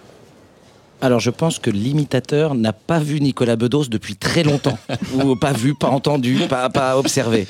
Alors 1.04 1.20
je 1.20 1.28
pense 1.28 1.58
que 1.58 1.68
l'imitateur 1.68 2.54
n'a 2.54 2.72
pas 2.72 2.98
vu 2.98 3.20
Nicolas 3.20 3.56
Bedos 3.56 3.88
depuis 3.90 4.16
très 4.16 4.42
longtemps. 4.42 4.78
Ou 5.22 5.36
pas 5.36 5.52
vu, 5.52 5.74
pas 5.74 5.90
entendu, 5.90 6.38
pas, 6.48 6.70
pas 6.70 6.96
observé. 6.98 7.46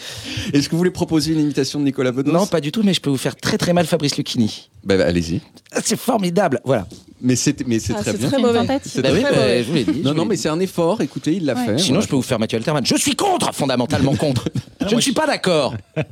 Est-ce 0.52 0.68
que 0.68 0.73
vous 0.73 0.78
voulez 0.78 0.90
proposer 0.90 1.34
une 1.34 1.38
imitation 1.38 1.78
de 1.78 1.84
Nicolas 1.84 2.11
Bedos? 2.11 2.32
Non, 2.32 2.49
pas 2.49 2.61
du 2.61 2.73
tout, 2.73 2.82
mais 2.82 2.92
je 2.92 3.00
peux 3.00 3.11
vous 3.11 3.16
faire 3.16 3.37
très 3.37 3.56
très 3.56 3.73
mal 3.73 3.87
Fabrice 3.87 4.16
Lucchini. 4.16 4.70
Bah, 4.82 4.96
bah, 4.96 5.04
allez-y. 5.06 5.40
C'est 5.84 5.96
formidable, 5.96 6.61
voilà. 6.64 6.88
Mais 7.26 7.37
c'est 7.37 7.66
mais 7.66 7.78
c'est 7.78 7.95
Ah, 7.97 8.02
très 8.02 8.12
c'est 8.12 8.19
bien. 8.19 8.28
très 8.28 8.37
C'est 8.37 8.43
mauvais. 8.43 8.66
Bah 8.66 8.78
très 8.78 9.12
oui, 9.12 9.23
bah, 9.23 9.31
mauvais. 9.31 9.62
je 9.64 9.69
vous 9.69 9.75
l'ai 9.75 9.85
dit. 9.85 9.93
je 9.95 9.99
Non, 10.02 10.11
vous 10.11 10.16
non, 10.16 10.23
l'ai 10.25 10.28
mais 10.28 10.35
dit. 10.37 10.43
c'est 10.43 10.49
un 10.50 10.61
effort. 10.61 11.00
Écoutez, 11.00 11.33
il 11.33 11.47
l'a 11.47 11.54
Ouais. 11.54 11.64
fait. 11.64 11.78
Sinon, 11.78 11.95
voilà. 11.95 12.00
je 12.04 12.09
peux 12.11 12.16
vous 12.16 12.23
faire 12.23 12.38
Mathieu 12.38 12.59
Alterman. 12.59 12.85
Je 12.85 12.97
suis 12.97 13.16
contre, 13.16 13.54
fondamentalement 13.54 14.14
contre. 14.14 14.49
je 14.88 14.95
ne 14.95 15.00
suis 15.00 15.12
pas 15.12 15.26
d'accord. 15.26 15.75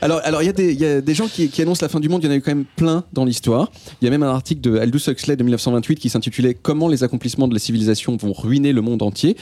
Alors, 0.00 0.20
alors 0.24 0.42
il 0.42 0.46
y, 0.46 0.48
a 0.48 0.52
des- 0.52 0.72
il 0.72 0.80
y 0.80 0.86
a 0.86 1.00
des 1.00 1.14
gens 1.14 1.28
qui, 1.28 1.48
qui 1.50 1.60
annoncent 1.62 1.84
la 1.84 1.88
fin 1.90 2.00
du 2.00 2.08
monde. 2.08 2.22
Il 2.22 2.26
y 2.26 2.28
en 2.30 2.32
a 2.32 2.36
eu 2.36 2.40
quand 2.42 2.52
même 2.54 2.64
plein 2.76 3.04
dans 3.12 3.24
l'histoire. 3.24 3.70
Il 4.00 4.06
y 4.06 4.08
a 4.08 4.10
même 4.10 4.22
un 4.22 4.30
article 4.32 4.60
de 4.62 4.78
Aldous 4.78 5.08
Huxley 5.10 5.36
de 5.36 5.42
1928 5.42 5.96
qui 5.96 6.08
s'intitulait 6.08 6.54
Comment 6.54 6.88
les 6.88 7.04
accomplissements 7.04 7.48
de 7.48 7.52
la 7.54 7.60
civilisation 7.60 8.16
vont 8.16 8.32
ruiner 8.32 8.72
le 8.72 8.80
monde 8.80 9.02
entier. 9.02 9.36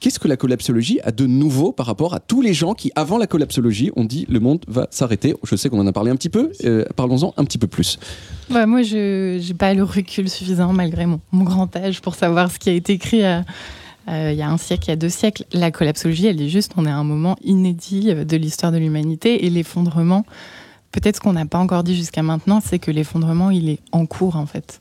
Qu'est-ce 0.00 0.18
que 0.18 0.28
la 0.28 0.36
collapsologie 0.36 1.00
a 1.02 1.12
de 1.12 1.26
nouveau 1.26 1.72
par 1.72 1.86
rapport 1.86 2.14
à 2.14 2.20
tous 2.20 2.42
les 2.42 2.52
gens 2.52 2.74
qui, 2.74 2.92
avant 2.94 3.16
la 3.16 3.26
collapsologie, 3.26 3.90
ont 3.96 4.04
dit 4.04 4.26
le 4.28 4.40
monde 4.40 4.64
va 4.68 4.86
s'arrêter 4.90 5.34
Je 5.44 5.56
sais 5.56 5.70
qu'on 5.70 5.80
en 5.80 5.86
a 5.86 5.92
parlé 5.92 6.10
un 6.10 6.16
petit 6.16 6.28
peu. 6.28 6.50
euh, 6.64 6.84
Parlons-en 6.96 7.32
un 7.36 7.44
petit 7.44 7.58
peu 7.58 7.66
plus. 7.66 7.98
Moi, 8.50 8.82
je 8.82 9.38
n'ai 9.38 9.54
pas 9.54 9.72
le 9.72 9.82
recul 9.82 10.28
suffisant, 10.28 10.72
malgré 10.72 11.06
mon, 11.06 11.20
grand 11.32 11.74
âge, 11.76 12.02
pour 12.02 12.14
savoir 12.14 12.50
ce 12.50 12.58
qui 12.58 12.68
a 12.68 12.74
été 12.74 12.92
écrit 12.92 13.24
euh, 13.24 13.40
euh, 14.08 14.32
il 14.32 14.38
y 14.38 14.42
a 14.42 14.50
un 14.50 14.58
siècle, 14.58 14.84
il 14.86 14.90
y 14.90 14.92
a 14.92 14.96
deux 14.96 15.08
siècles. 15.08 15.44
La 15.52 15.70
collapsologie, 15.70 16.26
elle 16.26 16.42
est 16.42 16.50
juste, 16.50 16.72
on 16.76 16.84
est 16.84 16.90
à 16.90 16.96
un 16.96 17.04
moment 17.04 17.36
inédit 17.42 18.14
de 18.14 18.36
l'histoire 18.36 18.72
de 18.72 18.78
l'humanité 18.78 19.46
et 19.46 19.50
l'effondrement. 19.50 20.26
Peut-être 20.92 21.16
ce 21.16 21.20
qu'on 21.20 21.32
n'a 21.32 21.46
pas 21.46 21.58
encore 21.58 21.82
dit 21.82 21.96
jusqu'à 21.96 22.22
maintenant, 22.22 22.60
c'est 22.64 22.78
que 22.78 22.90
l'effondrement, 22.90 23.50
il 23.50 23.70
est 23.70 23.80
en 23.92 24.04
cours, 24.06 24.36
en 24.36 24.46
fait. 24.46 24.80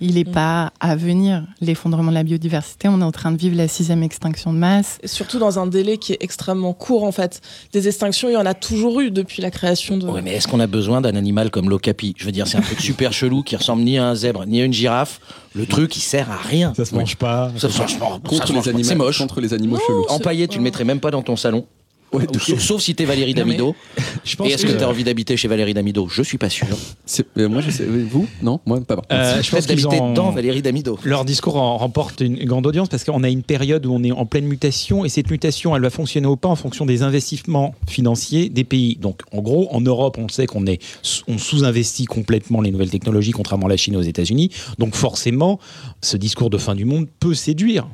Il 0.00 0.14
n'est 0.14 0.24
pas 0.24 0.72
à 0.80 0.96
venir, 0.96 1.44
l'effondrement 1.60 2.10
de 2.10 2.14
la 2.14 2.22
biodiversité. 2.22 2.88
On 2.88 3.00
est 3.00 3.04
en 3.04 3.12
train 3.12 3.32
de 3.32 3.36
vivre 3.38 3.56
la 3.56 3.68
sixième 3.68 4.02
extinction 4.02 4.52
de 4.52 4.58
masse. 4.58 4.98
Et 5.02 5.08
surtout 5.08 5.38
dans 5.38 5.58
un 5.58 5.66
délai 5.66 5.98
qui 5.98 6.12
est 6.12 6.18
extrêmement 6.20 6.72
court 6.72 7.04
en 7.04 7.12
fait. 7.12 7.40
Des 7.72 7.88
extinctions, 7.88 8.28
il 8.28 8.32
y 8.32 8.36
en 8.36 8.46
a 8.46 8.54
toujours 8.54 9.00
eu 9.00 9.10
depuis 9.10 9.42
la 9.42 9.50
création 9.50 9.96
de. 9.96 10.06
Ouais, 10.06 10.22
mais 10.22 10.32
est-ce 10.34 10.48
qu'on 10.48 10.60
a 10.60 10.66
besoin 10.66 11.00
d'un 11.00 11.14
animal 11.16 11.50
comme 11.50 11.68
l'ocapi? 11.70 12.14
Je 12.16 12.24
veux 12.24 12.32
dire, 12.32 12.46
c'est 12.46 12.58
un 12.58 12.62
truc 12.62 12.80
super 12.80 13.12
chelou 13.12 13.42
qui 13.42 13.56
ressemble 13.56 13.82
ni 13.82 13.98
à 13.98 14.06
un 14.08 14.14
zèbre 14.14 14.44
ni 14.46 14.60
à 14.60 14.64
une 14.64 14.72
girafe. 14.72 15.20
Le 15.54 15.66
truc, 15.66 15.96
il 15.96 16.00
sert 16.00 16.30
à 16.30 16.36
rien. 16.36 16.72
Ça 16.76 16.84
se 16.84 16.94
mange 16.94 17.16
pas. 17.16 17.50
Ça 17.56 17.68
se 17.70 17.78
mange 17.80 17.98
pas. 17.98 18.06
Ça 18.08 18.18
Contre 18.28 18.46
se 18.48 18.52
mange 18.52 18.66
les, 18.66 18.72
pas. 18.72 18.76
animaux, 18.76 18.88
C'est 18.88 18.94
moche. 18.94 19.18
contre 19.18 19.40
les 19.40 19.54
animaux 19.54 19.76
Non, 19.76 19.82
chelous. 19.86 20.06
Empaillé, 20.10 20.46
tu 20.46 20.58
le 20.58 20.64
mettrais 20.64 20.84
même 20.84 21.00
pas 21.00 21.10
dans 21.10 21.22
ton 21.22 21.36
salon. 21.36 21.64
Ouais, 22.12 22.24
Sauf, 22.40 22.60
sauf 22.60 22.80
si 22.80 22.94
t'es 22.94 23.04
Valérie 23.04 23.34
Damido. 23.34 23.76
Je 24.24 24.34
pense 24.36 24.48
Et 24.48 24.52
est-ce 24.52 24.64
que 24.64 24.72
tu 24.72 24.82
as 24.82 24.88
envie 24.88 25.04
d'habiter 25.04 25.36
chez 25.36 25.46
Valérie 25.46 25.74
Damido? 25.74 26.08
Je 26.08 26.22
suis 26.22 26.38
pas 26.38 26.48
sûr. 26.48 26.66
c'est- 27.04 27.26
euh, 27.36 27.48
moi, 27.48 27.60
je 27.60 27.70
sais. 27.70 27.84
Vous? 27.84 28.26
Non, 28.42 28.60
moi, 28.64 28.80
pas. 28.80 29.02
Euh, 29.12 29.42
je 29.42 29.50
pense 29.50 29.66
d'habiter 29.66 30.00
ont- 30.00 30.14
dans 30.14 30.30
Valérie 30.30 30.62
Damido. 30.62 30.98
Leur 31.04 31.24
discours 31.26 31.56
en 31.56 31.76
remporte 31.76 32.20
une 32.22 32.44
grande 32.46 32.66
audience 32.66 32.88
parce 32.88 33.04
qu'on 33.04 33.22
a 33.24 33.28
une 33.28 33.42
période 33.42 33.84
où 33.84 33.92
on 33.92 34.02
est 34.02 34.10
en 34.12 34.24
pleine 34.24 34.46
mutation 34.46 35.04
et 35.04 35.08
cette 35.10 35.30
mutation, 35.30 35.76
elle 35.76 35.82
va 35.82 35.90
fonctionner 35.90 36.26
ou 36.26 36.36
pas 36.36 36.48
en 36.48 36.56
fonction 36.56 36.86
des 36.86 37.02
investissements 37.02 37.74
financiers 37.88 38.48
des 38.48 38.64
pays. 38.64 38.96
Donc, 38.96 39.20
en 39.32 39.42
gros, 39.42 39.68
en 39.72 39.80
Europe, 39.82 40.16
on 40.18 40.28
sait 40.28 40.46
qu'on 40.46 40.66
est, 40.66 40.80
on 41.28 41.36
sous-investit 41.36 42.06
complètement 42.06 42.62
les 42.62 42.70
nouvelles 42.70 42.90
technologies, 42.90 43.32
contrairement 43.32 43.66
à 43.66 43.70
la 43.70 43.76
Chine 43.76 43.94
et 43.94 43.98
aux 43.98 44.02
États-Unis. 44.02 44.50
Donc, 44.78 44.94
forcément, 44.94 45.58
ce 46.00 46.16
discours 46.16 46.48
de 46.48 46.56
fin 46.58 46.74
du 46.74 46.84
monde 46.86 47.06
peut 47.20 47.34
séduire. 47.34 47.86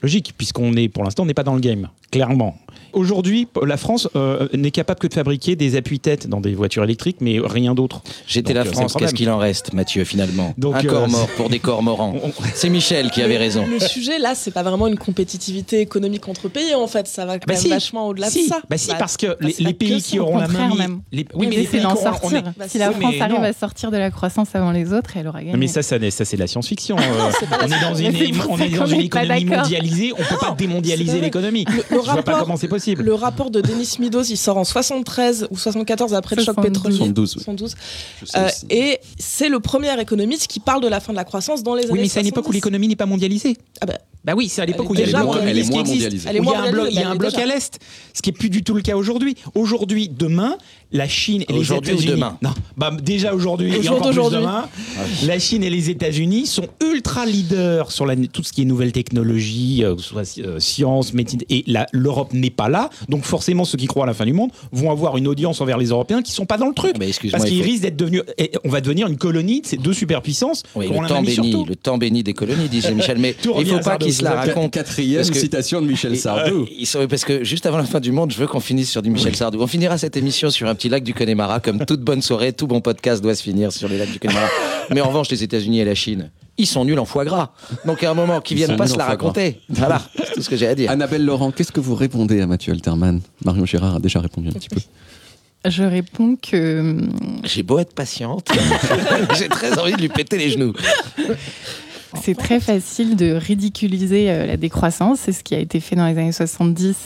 Logique, 0.00 0.34
puisqu'on 0.36 0.74
est, 0.74 0.88
pour 0.88 1.04
l'instant, 1.04 1.22
on 1.22 1.26
n'est 1.26 1.34
pas 1.34 1.44
dans 1.44 1.54
le 1.54 1.60
game, 1.60 1.88
clairement. 2.12 2.56
Aujourd'hui, 2.94 3.48
la 3.66 3.78
France 3.78 4.06
euh, 4.16 4.48
n'est 4.52 4.70
capable 4.70 5.00
que 5.00 5.06
de 5.06 5.14
fabriquer 5.14 5.56
des 5.56 5.76
appuis-têtes 5.76 6.28
dans 6.28 6.42
des 6.42 6.54
voitures 6.54 6.84
électriques, 6.84 7.16
mais 7.20 7.38
rien 7.42 7.74
d'autre. 7.74 8.02
J'étais 8.26 8.52
la 8.52 8.60
euh, 8.60 8.64
c'est 8.66 8.72
France, 8.72 8.94
qu'est-ce 8.98 9.14
qu'il 9.14 9.30
en 9.30 9.38
reste, 9.38 9.72
Mathieu, 9.72 10.04
finalement? 10.04 10.52
Donc, 10.58 10.74
Un 10.76 10.80
euh, 10.80 10.82
corps 10.90 11.06
c'est- 11.06 11.12
mort 11.12 11.28
pour 11.38 11.48
des 11.48 11.58
corps 11.58 11.82
morants. 11.82 12.14
C'est 12.54 12.68
Michel 12.68 13.10
qui 13.10 13.22
avait 13.22 13.38
raison. 13.38 13.66
Le 13.66 13.78
sujet 13.80 14.18
là, 14.18 14.34
c'est 14.34 14.50
pas 14.50 14.62
vraiment 14.62 14.86
une 14.88 14.98
compétitivité 14.98 15.80
économique 15.80 16.28
entre 16.28 16.48
pays 16.48 16.74
en 16.74 16.86
fait. 16.86 17.06
Ça 17.06 17.24
va 17.24 17.38
quand 17.38 17.46
Bah 17.46 17.54
même 17.54 17.62
si. 17.62 17.68
vachement 17.70 18.08
au-delà 18.08 18.28
Si, 18.28 18.44
de 18.44 18.48
ça. 18.48 18.60
bah 18.68 18.76
si, 18.76 18.88
Bah, 18.90 18.96
parce 18.98 19.16
que 19.16 19.26
bah, 19.40 19.48
les, 19.58 19.72
pays 19.72 20.02
que 20.02 20.06
qui 20.08 20.18
auront 20.20 20.36
la 20.36 20.48
main 20.48 20.74
même. 20.74 21.00
les- 21.12 21.26
Oui, 21.34 21.46
mais 21.48 21.56
les 21.56 21.66
c'est 21.66 21.80
d'en 21.80 21.96
sortir. 21.96 22.38
est- 22.38 22.42
Bah, 22.58 22.66
si 22.68 22.76
la 22.78 22.90
France 22.90 22.96
mais 23.14 23.20
arrive 23.22 23.36
non. 23.36 23.42
à 23.42 23.52
sortir 23.54 23.90
de 23.90 23.96
la 23.96 24.10
croissance 24.10 24.48
avant 24.54 24.70
les 24.70 24.92
autres, 24.92 25.16
elle 25.16 25.28
aura 25.28 25.42
gagné. 25.42 25.56
Mais 25.56 25.66
ça, 25.66 25.82
ça, 25.82 25.98
n'est- 25.98 26.10
ça 26.10 26.24
c'est 26.26 26.36
de 26.36 26.42
la 26.42 26.46
science-fiction. 26.46 26.96
On 26.98 27.00
est 27.66 27.68
dans 27.70 27.94
science. 27.94 28.00
une, 28.00 28.12
Mais 28.12 28.66
économie 29.06 29.44
mondialisée. 29.46 30.12
On 30.12 30.22
peut 30.22 30.36
pas 30.38 30.54
c'est 30.58 30.66
démondialiser 30.66 31.20
l'économie. 31.20 31.64
Je 32.04 32.10
vois 32.10 32.22
pas 32.22 32.32
rapport, 32.32 32.46
comment 32.46 32.56
c'est 32.56 32.68
possible. 32.68 33.02
le 33.02 33.14
rapport 33.14 33.50
de 33.50 33.60
Denis 33.60 33.96
Meadows, 33.98 34.22
il 34.24 34.36
sort 34.36 34.56
en 34.56 34.64
73 34.64 35.48
ou 35.50 35.56
74 35.56 36.14
après 36.14 36.36
le 36.36 36.42
choc 36.42 36.54
72. 36.54 36.72
pétrolier. 36.72 36.96
72, 36.98 37.36
oui. 37.36 37.42
72. 37.42 37.74
Je 38.20 38.26
sais 38.26 38.38
Euh, 38.38 38.46
aussi. 38.46 38.66
et 38.70 38.98
c'est 39.18 39.48
le 39.48 39.60
premier 39.60 39.98
économiste 40.00 40.46
qui 40.46 40.60
parle 40.60 40.82
de 40.82 40.88
la 40.88 41.00
fin 41.00 41.12
de 41.12 41.16
la 41.18 41.24
croissance 41.24 41.62
dans 41.62 41.74
les 41.74 41.84
années 41.84 41.92
Oui, 41.92 42.00
mais 42.00 42.08
c'est 42.08 42.18
à 42.18 42.22
une 42.22 42.28
époque 42.28 42.44
où 42.44 42.52
70. 42.52 42.56
l'économie 42.56 42.88
n'est 42.88 42.96
pas 42.96 43.06
mondialisée. 43.06 43.56
Ah 43.80 43.86
bah, 43.86 43.98
Bah 44.24 44.34
oui, 44.36 44.48
c'est 44.48 44.62
à 44.62 44.66
l'époque 44.66 44.88
où 44.90 44.94
il 44.94 45.00
y 45.00 45.02
a 45.02 45.06
Elle 45.06 45.58
est 45.58 45.68
moins 45.70 45.82
mondialisée. 45.84 46.28
Elle 46.28 46.36
est 46.36 46.40
Où 46.40 46.44
il 46.44 46.50
y 46.50 46.54
a 46.54 46.60
un 46.60 46.70
bloc, 46.70 46.88
il 46.90 46.96
y 46.98 47.02
a 47.02 47.08
un 47.10 47.16
bloc 47.16 47.34
à 47.34 47.46
l'est, 47.46 47.78
ce 48.14 48.22
qui 48.22 48.30
est 48.30 48.32
plus 48.32 48.50
du 48.50 48.62
tout 48.62 48.74
le 48.74 48.82
cas 48.82 48.96
aujourd'hui. 48.96 49.36
Aujourd'hui, 49.54 50.08
demain, 50.08 50.56
la 50.92 51.08
Chine 51.08 51.44
et 51.48 51.52
les 51.52 51.58
Aujourd'hui 51.60 51.92
ou 51.92 51.94
États-Unis. 51.96 52.14
demain 52.14 52.38
Non, 52.42 52.50
bah 52.76 52.90
déjà 53.02 53.34
aujourd'hui 53.34 53.74
Au 53.74 53.80
et 53.80 53.82
jour 53.82 53.96
encore 53.96 54.08
plus 54.08 54.16
d'aujourd'hui. 54.16 54.40
demain. 54.40 54.68
La 55.26 55.38
Chine 55.38 55.64
et 55.64 55.70
les 55.70 55.90
États-Unis 55.90 56.46
sont 56.46 56.66
ultra 56.84 57.26
leaders 57.26 57.90
sur 57.90 58.06
la, 58.06 58.14
tout 58.16 58.42
ce 58.42 58.52
qui 58.52 58.62
est 58.62 58.64
nouvelles 58.64 58.92
technologies, 58.92 59.84
euh, 59.84 59.94
que 59.96 60.02
ce 60.02 60.08
soit 60.08 60.38
euh, 60.38 60.58
science, 60.58 61.12
médecine. 61.14 61.40
Et 61.50 61.64
la- 61.66 61.86
l'Europe 61.92 62.32
n'est 62.32 62.50
pas 62.50 62.68
là, 62.68 62.90
donc 63.08 63.24
forcément 63.24 63.64
ceux 63.64 63.78
qui 63.78 63.86
croient 63.86 64.04
à 64.04 64.06
la 64.06 64.14
fin 64.14 64.24
du 64.26 64.32
monde 64.32 64.50
vont 64.72 64.90
avoir 64.90 65.16
une 65.16 65.28
audience 65.28 65.60
envers 65.60 65.78
les 65.78 65.86
Européens 65.86 66.22
qui 66.22 66.32
sont 66.32 66.46
pas 66.46 66.58
dans 66.58 66.68
le 66.68 66.74
truc. 66.74 66.96
Mais 66.98 67.08
excuse-moi, 67.08 67.38
Parce 67.38 67.50
il 67.50 67.54
qu'ils 67.56 67.64
faut- 67.64 67.70
risquent 67.70 67.82
d'être 67.82 67.96
devenus. 67.96 68.22
et 68.38 68.52
On 68.64 68.68
va 68.68 68.80
devenir 68.80 69.06
une 69.08 69.16
colonie 69.16 69.60
de 69.62 69.66
ces 69.66 69.76
deux 69.76 69.92
superpuissances 69.92 70.62
Oui, 70.74 70.86
le 70.88 70.94
la 71.02 71.08
temps 71.08 71.24
sur 71.24 71.42
béni, 71.42 71.52
tout. 71.52 71.64
le 71.66 71.76
temps 71.76 71.98
béni 71.98 72.22
des 72.22 72.34
colonies, 72.34 72.68
disait 72.68 72.92
Michel. 72.94 73.18
Mais 73.18 73.32
Tout 73.34 73.50
il 73.50 73.58
revient 73.58 73.70
faut 73.70 73.76
à 73.76 73.78
pas 73.78 73.84
Sardou, 73.90 74.04
qu'il 74.06 74.14
se 74.14 74.22
la 74.22 74.30
c'est 74.30 74.36
ça. 74.36 74.42
raconte. 74.42 74.72
Quatrième 74.72 75.16
Parce 75.20 75.30
que- 75.30 75.38
citation 75.38 75.80
de 75.82 75.86
Michel 75.86 76.16
Sardou. 76.18 76.62
euh, 76.62 76.66
ils 76.78 76.86
sont- 76.86 77.06
parce 77.08 77.24
que 77.24 77.44
juste 77.44 77.66
avant 77.66 77.78
la 77.78 77.84
fin 77.84 78.00
du 78.00 78.12
monde, 78.12 78.32
je 78.32 78.38
veux 78.38 78.46
qu'on 78.46 78.60
finisse 78.60 78.90
sur 78.90 79.02
du 79.02 79.10
Michel 79.10 79.34
Sardou. 79.36 79.60
On 79.60 79.66
finira 79.66 79.98
cette 79.98 80.16
émission 80.16 80.50
sur 80.50 80.68
un 80.68 80.74
petit 80.82 80.88
lac 80.88 81.04
du 81.04 81.14
Connemara, 81.14 81.60
comme 81.60 81.84
toute 81.84 82.00
bonne 82.00 82.22
soirée, 82.22 82.52
tout 82.52 82.66
bon 82.66 82.80
podcast 82.80 83.22
doit 83.22 83.36
se 83.36 83.42
finir 83.44 83.70
sur 83.70 83.88
les 83.88 83.98
lacs 83.98 84.10
du 84.10 84.18
Connemara. 84.18 84.48
Mais 84.90 85.00
en 85.00 85.06
revanche, 85.06 85.30
les 85.30 85.44
États-Unis 85.44 85.78
et 85.78 85.84
la 85.84 85.94
Chine, 85.94 86.32
ils 86.58 86.66
sont 86.66 86.84
nuls 86.84 86.98
en 86.98 87.04
foie 87.04 87.24
gras. 87.24 87.52
Donc 87.84 88.02
à 88.02 88.10
un 88.10 88.14
moment, 88.14 88.40
qu'ils 88.40 88.56
viennent 88.56 88.76
pas 88.76 88.88
se 88.88 88.98
la 88.98 89.04
raconter. 89.04 89.60
Voilà, 89.68 90.02
c'est 90.16 90.32
tout 90.32 90.42
ce 90.42 90.50
que 90.50 90.56
j'ai 90.56 90.66
à 90.66 90.74
dire. 90.74 90.90
Annabelle 90.90 91.24
Laurent, 91.24 91.52
qu'est-ce 91.52 91.70
que 91.70 91.78
vous 91.78 91.94
répondez 91.94 92.40
à 92.40 92.48
Mathieu 92.48 92.72
Alterman? 92.72 93.20
Marion 93.44 93.64
Gérard 93.64 93.94
a 93.94 94.00
déjà 94.00 94.18
répondu 94.18 94.48
un 94.48 94.52
petit 94.54 94.70
peu. 94.70 94.80
Je 95.64 95.84
réponds 95.84 96.34
que 96.34 96.80
hum, 96.80 97.12
J'ai 97.44 97.62
beau 97.62 97.78
être 97.78 97.94
patiente, 97.94 98.48
j'ai 99.38 99.48
très 99.48 99.78
envie 99.78 99.92
de 99.92 100.00
lui 100.00 100.08
péter 100.08 100.36
les 100.36 100.50
genoux. 100.50 100.72
C'est 102.20 102.34
très 102.34 102.60
facile 102.60 103.16
de 103.16 103.32
ridiculiser 103.32 104.30
euh, 104.30 104.46
la 104.46 104.56
décroissance. 104.56 105.20
C'est 105.20 105.32
ce 105.32 105.42
qui 105.42 105.54
a 105.54 105.58
été 105.58 105.80
fait 105.80 105.96
dans 105.96 106.06
les 106.06 106.18
années 106.18 106.32
70 106.32 106.96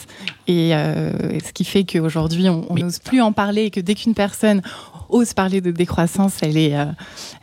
et 0.49 0.75
euh, 0.75 1.39
ce 1.45 1.53
qui 1.53 1.65
fait 1.65 1.85
qu'aujourd'hui, 1.85 2.49
on 2.49 2.75
n'ose 2.75 2.99
plus 2.99 3.21
en 3.21 3.33
parler 3.33 3.65
et 3.65 3.71
que 3.71 3.81
dès 3.81 3.95
qu'une 3.95 4.15
personne 4.15 4.63
ose 5.09 5.33
parler 5.35 5.61
de 5.61 5.71
décroissance, 5.71 6.35
elle 6.43 6.57
est, 6.57 6.75
euh, 6.77 6.85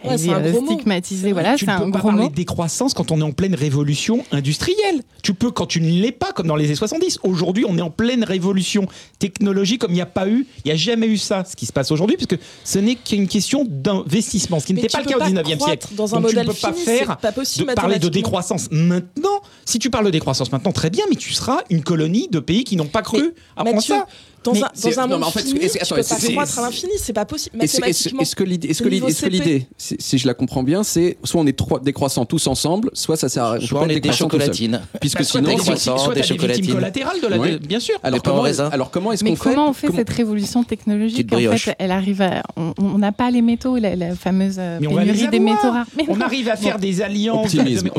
elle 0.04 0.12
Ouais, 0.12 0.18
c'est 0.18 0.28
est, 0.28 0.34
un 0.34 0.44
euh, 0.44 0.52
gros 0.52 0.62
mot. 0.62 0.74
stigmatisée. 0.74 1.32
Voilà, 1.32 1.56
tu 1.56 1.66
ne 1.66 1.70
peux 1.78 1.84
un 1.84 1.92
pas 1.92 2.00
gros 2.00 2.10
parler 2.10 2.24
mot. 2.24 2.30
de 2.30 2.36
décroissance 2.36 2.94
quand 2.94 3.12
on 3.12 3.20
est 3.20 3.24
en 3.24 3.32
pleine 3.32 3.56
révolution 3.56 4.24
industrielle. 4.32 5.02
Tu 5.22 5.34
peux 5.34 5.52
quand 5.52 5.66
tu 5.66 5.82
ne 5.82 5.90
l'es 6.02 6.12
pas, 6.12 6.32
comme 6.34 6.48
dans 6.48 6.56
les 6.56 6.66
années 6.66 6.76
70. 6.76 7.20
Aujourd'hui, 7.24 7.66
on 7.68 7.78
est 7.78 7.82
en 7.82 7.90
pleine 7.90 8.24
révolution 8.24 8.88
technologique 9.20 9.82
comme 9.82 9.92
il 9.92 9.96
n'y 9.96 10.02
a 10.02 10.06
pas 10.06 10.28
eu, 10.28 10.46
il 10.64 10.68
n'y 10.68 10.72
a 10.72 10.76
jamais 10.76 11.08
eu 11.08 11.18
ça, 11.18 11.44
ce 11.46 11.56
qui 11.56 11.66
se 11.66 11.74
passe 11.74 11.92
aujourd'hui, 11.92 12.18
puisque 12.18 12.38
ce 12.64 12.80
n'est 12.80 12.96
qu'une 12.96 13.28
question 13.28 13.66
d'investissement, 13.70 14.60
ce 14.60 14.66
qui 14.68 14.74
Mais 14.74 14.82
n'était 14.82 14.92
pas 14.98 15.04
le 15.04 15.10
cas 15.10 15.16
au 15.16 15.20
pas 15.20 15.30
19e 15.30 15.64
siècle. 15.64 15.88
dans 15.96 16.16
un 16.16 16.22
Donc 16.22 16.30
tu 16.30 16.36
ne 16.38 16.44
peux 16.44 16.54
pas 16.54 16.74
fini, 16.74 16.86
faire 16.86 17.18
pas 17.18 17.32
possible 17.32 17.70
de 17.70 17.74
parler 17.74 18.00
de 18.00 18.10
décroissance 18.10 18.68
maintenant. 18.72 19.42
Si 19.66 19.80
tu 19.80 19.90
parles 19.90 20.06
de 20.06 20.12
décroissance 20.12 20.52
maintenant, 20.52 20.72
très 20.72 20.90
bien, 20.90 21.06
mais 21.10 21.16
tu 21.16 21.34
seras 21.34 21.60
une 21.70 21.84
colonie 21.84 22.28
de 22.30 22.40
pays 22.40 22.64
qui 22.64 22.76
n'ont 22.76 22.86
pas 22.86 23.02
cru 23.02 23.34
avant 23.56 23.74
Mathieu, 23.74 23.96
ça. 23.96 24.08
Dans 24.44 24.54
un, 24.54 24.70
dans 24.84 25.00
un 25.00 25.08
non, 25.08 25.16
monde 25.16 25.24
en 25.24 25.32
fait, 25.32 25.42
fini, 25.42 25.60
tu 25.62 25.94
peux 25.94 26.04
pas 26.04 26.32
croître 26.32 26.60
à 26.60 26.62
l'infini, 26.64 26.92
c'est 26.98 27.14
pas 27.14 27.26
possible 27.26 27.56
Est-ce 27.62 27.78
est-ce- 27.78 27.80
mathématiquement. 27.82 28.22
est-ce 28.22 28.36
que 28.36 28.44
l'idée, 28.44 28.68
est-ce 28.70 28.84
que 28.84 30.00
si, 30.00 30.18
je 30.18 30.28
la 30.28 30.34
comprends 30.34 30.64
bien, 30.64 30.84
c'est 30.84 31.18
soit 31.24 31.42
on 31.42 31.48
est 31.48 31.58
trois 31.58 31.80
décroissants 31.80 32.26
tous 32.26 32.48
ensemble, 32.48 32.90
soit 32.94 33.18
ça 33.18 33.30
sert 33.30 33.46
à 33.46 33.60
Soit 33.60 33.82
peut 33.82 33.88
pas 33.88 33.94
on 33.94 33.96
est 33.96 34.00
des 34.00 34.12
chocolatines. 34.12 34.82
Puisque 35.00 35.20
Bah, 35.20 35.24
soit 35.24 35.42
sinon, 35.42 35.98
soit 35.98 36.14
des 36.14 36.24
chocolatines. 36.24 36.74
collatérales 36.74 37.22
de 37.22 37.28
la. 37.28 37.58
Bien 37.58 37.80
sûr. 37.80 37.96
alors 38.04 38.22
comment, 38.22 38.42
raisin. 38.42 38.70
alors 38.72 38.92
comment 38.92 39.12
est-ce 39.12 39.24
qu'on 39.24 39.36
fait 39.36 39.50
comment 39.50 39.70
on 39.70 39.74
fait 39.74 39.92
cette 39.94 40.10
révolution 40.10 40.64
technologique 40.64 41.32
En 41.34 41.58
fait, 41.58 41.76
elle 41.80 41.92
arrive 41.92 42.22
à. 42.22 42.44
On 42.56 42.98
n'a 42.98 43.12
pas 43.12 43.32
les 43.32 43.42
métaux, 43.42 43.78
la, 43.78 43.96
la 43.96 44.16
fameuse 44.16 44.56
euh, 44.58 44.80
pénurie 44.80 45.28
des 45.28 45.40
métaux 45.40 45.72
rares. 45.72 45.86
On 46.08 46.22
arrive 46.22 46.50
à 46.50 46.56
faire 46.56 46.80
des 46.80 47.02
alliances. 47.02 47.46
Optimisme, 47.54 47.90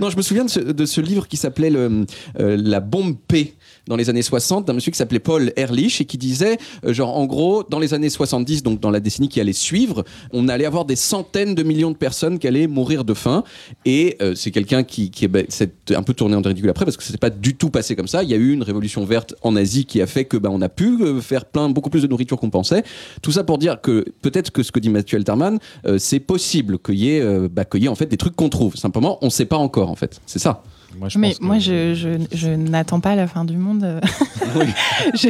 Non, 0.00 0.10
je 0.10 0.16
me 0.16 0.22
souviens 0.22 0.44
de 0.44 0.86
ce, 0.86 1.00
livre 1.00 1.28
qui 1.28 1.36
s'appelait 1.36 1.70
euh, 1.72 2.04
La 2.38 2.80
bombe 2.80 3.16
P 3.28 3.54
dans 3.86 3.96
les 3.96 4.10
années 4.10 4.22
60 4.22 4.66
d'un 4.66 4.72
monsieur 4.72 4.90
qui 4.90 4.98
s'appelait 4.98 5.18
Paul 5.18 5.52
Ehrlich 5.56 6.00
et 6.00 6.04
qui 6.04 6.18
disait 6.18 6.58
euh, 6.84 6.92
genre 6.92 7.16
en 7.16 7.26
gros 7.26 7.62
dans 7.68 7.78
les 7.78 7.94
années 7.94 8.10
70 8.10 8.62
donc 8.62 8.80
dans 8.80 8.90
la 8.90 9.00
décennie 9.00 9.28
qui 9.28 9.40
allait 9.40 9.52
suivre 9.52 10.04
on 10.32 10.48
allait 10.48 10.64
avoir 10.64 10.84
des 10.84 10.96
centaines 10.96 11.54
de 11.54 11.62
millions 11.62 11.90
de 11.90 11.96
personnes 11.96 12.38
qui 12.38 12.48
allaient 12.48 12.66
mourir 12.66 13.04
de 13.04 13.14
faim. 13.14 13.44
Et 13.84 14.16
euh, 14.20 14.34
c'est 14.34 14.50
quelqu'un 14.50 14.82
qui, 14.82 15.10
qui 15.10 15.24
est 15.24 15.28
bah, 15.28 15.40
s'est 15.48 15.72
un 15.90 16.02
peu 16.02 16.14
tourné 16.14 16.36
en 16.36 16.42
ridicule 16.42 16.70
après 16.70 16.84
parce 16.84 16.96
que 16.96 17.02
ça 17.02 17.12
s'est 17.12 17.18
pas 17.18 17.30
du 17.30 17.54
tout 17.54 17.70
passé 17.70 17.96
comme 17.96 18.08
ça. 18.08 18.22
Il 18.22 18.30
y 18.30 18.34
a 18.34 18.36
eu 18.36 18.52
une 18.52 18.62
révolution 18.62 19.04
verte 19.04 19.34
en 19.42 19.56
Asie 19.56 19.84
qui 19.84 20.00
a 20.00 20.06
fait 20.06 20.24
que 20.24 20.36
bah, 20.36 20.50
on 20.52 20.60
a 20.62 20.68
pu 20.68 21.02
euh, 21.02 21.20
faire 21.20 21.44
plein 21.44 21.68
beaucoup 21.68 21.90
plus 21.90 22.02
de 22.02 22.08
nourriture 22.08 22.38
qu'on 22.38 22.50
pensait. 22.50 22.82
Tout 23.22 23.32
ça 23.32 23.44
pour 23.44 23.58
dire 23.58 23.80
que 23.80 24.04
peut-être 24.22 24.50
que 24.50 24.62
ce 24.62 24.72
que 24.72 24.80
dit 24.80 24.90
Mathieu 24.90 25.18
Alterman 25.18 25.58
c'est 25.98 26.20
possible 26.20 26.78
qu'il 26.78 26.96
y 26.96 27.10
ait 27.10 27.48
bah, 27.48 27.64
y 27.74 27.84
ait 27.84 27.88
en 27.88 27.94
fait 27.94 28.06
des 28.06 28.16
trucs 28.16 28.36
qu'on 28.36 28.48
trouve. 28.48 28.76
Simplement 28.76 29.18
on 29.22 29.30
sait 29.30 29.44
pas 29.44 29.56
encore 29.56 29.90
en 29.90 29.96
fait. 29.96 30.20
C'est 30.26 30.38
ça 30.38 30.62
Moi, 30.98 31.08
je 31.08 31.18
Mais 31.18 31.28
pense 31.30 31.38
que- 31.38 31.44
moi, 31.44 31.58
je, 31.58 31.94
je, 31.94 32.36
je 32.36 32.48
n'attends 32.48 33.00
pas 33.00 33.14
la 33.14 33.26
fin 33.26 33.44
du 33.44 33.56
monde. 33.56 34.00
je, 35.14 35.28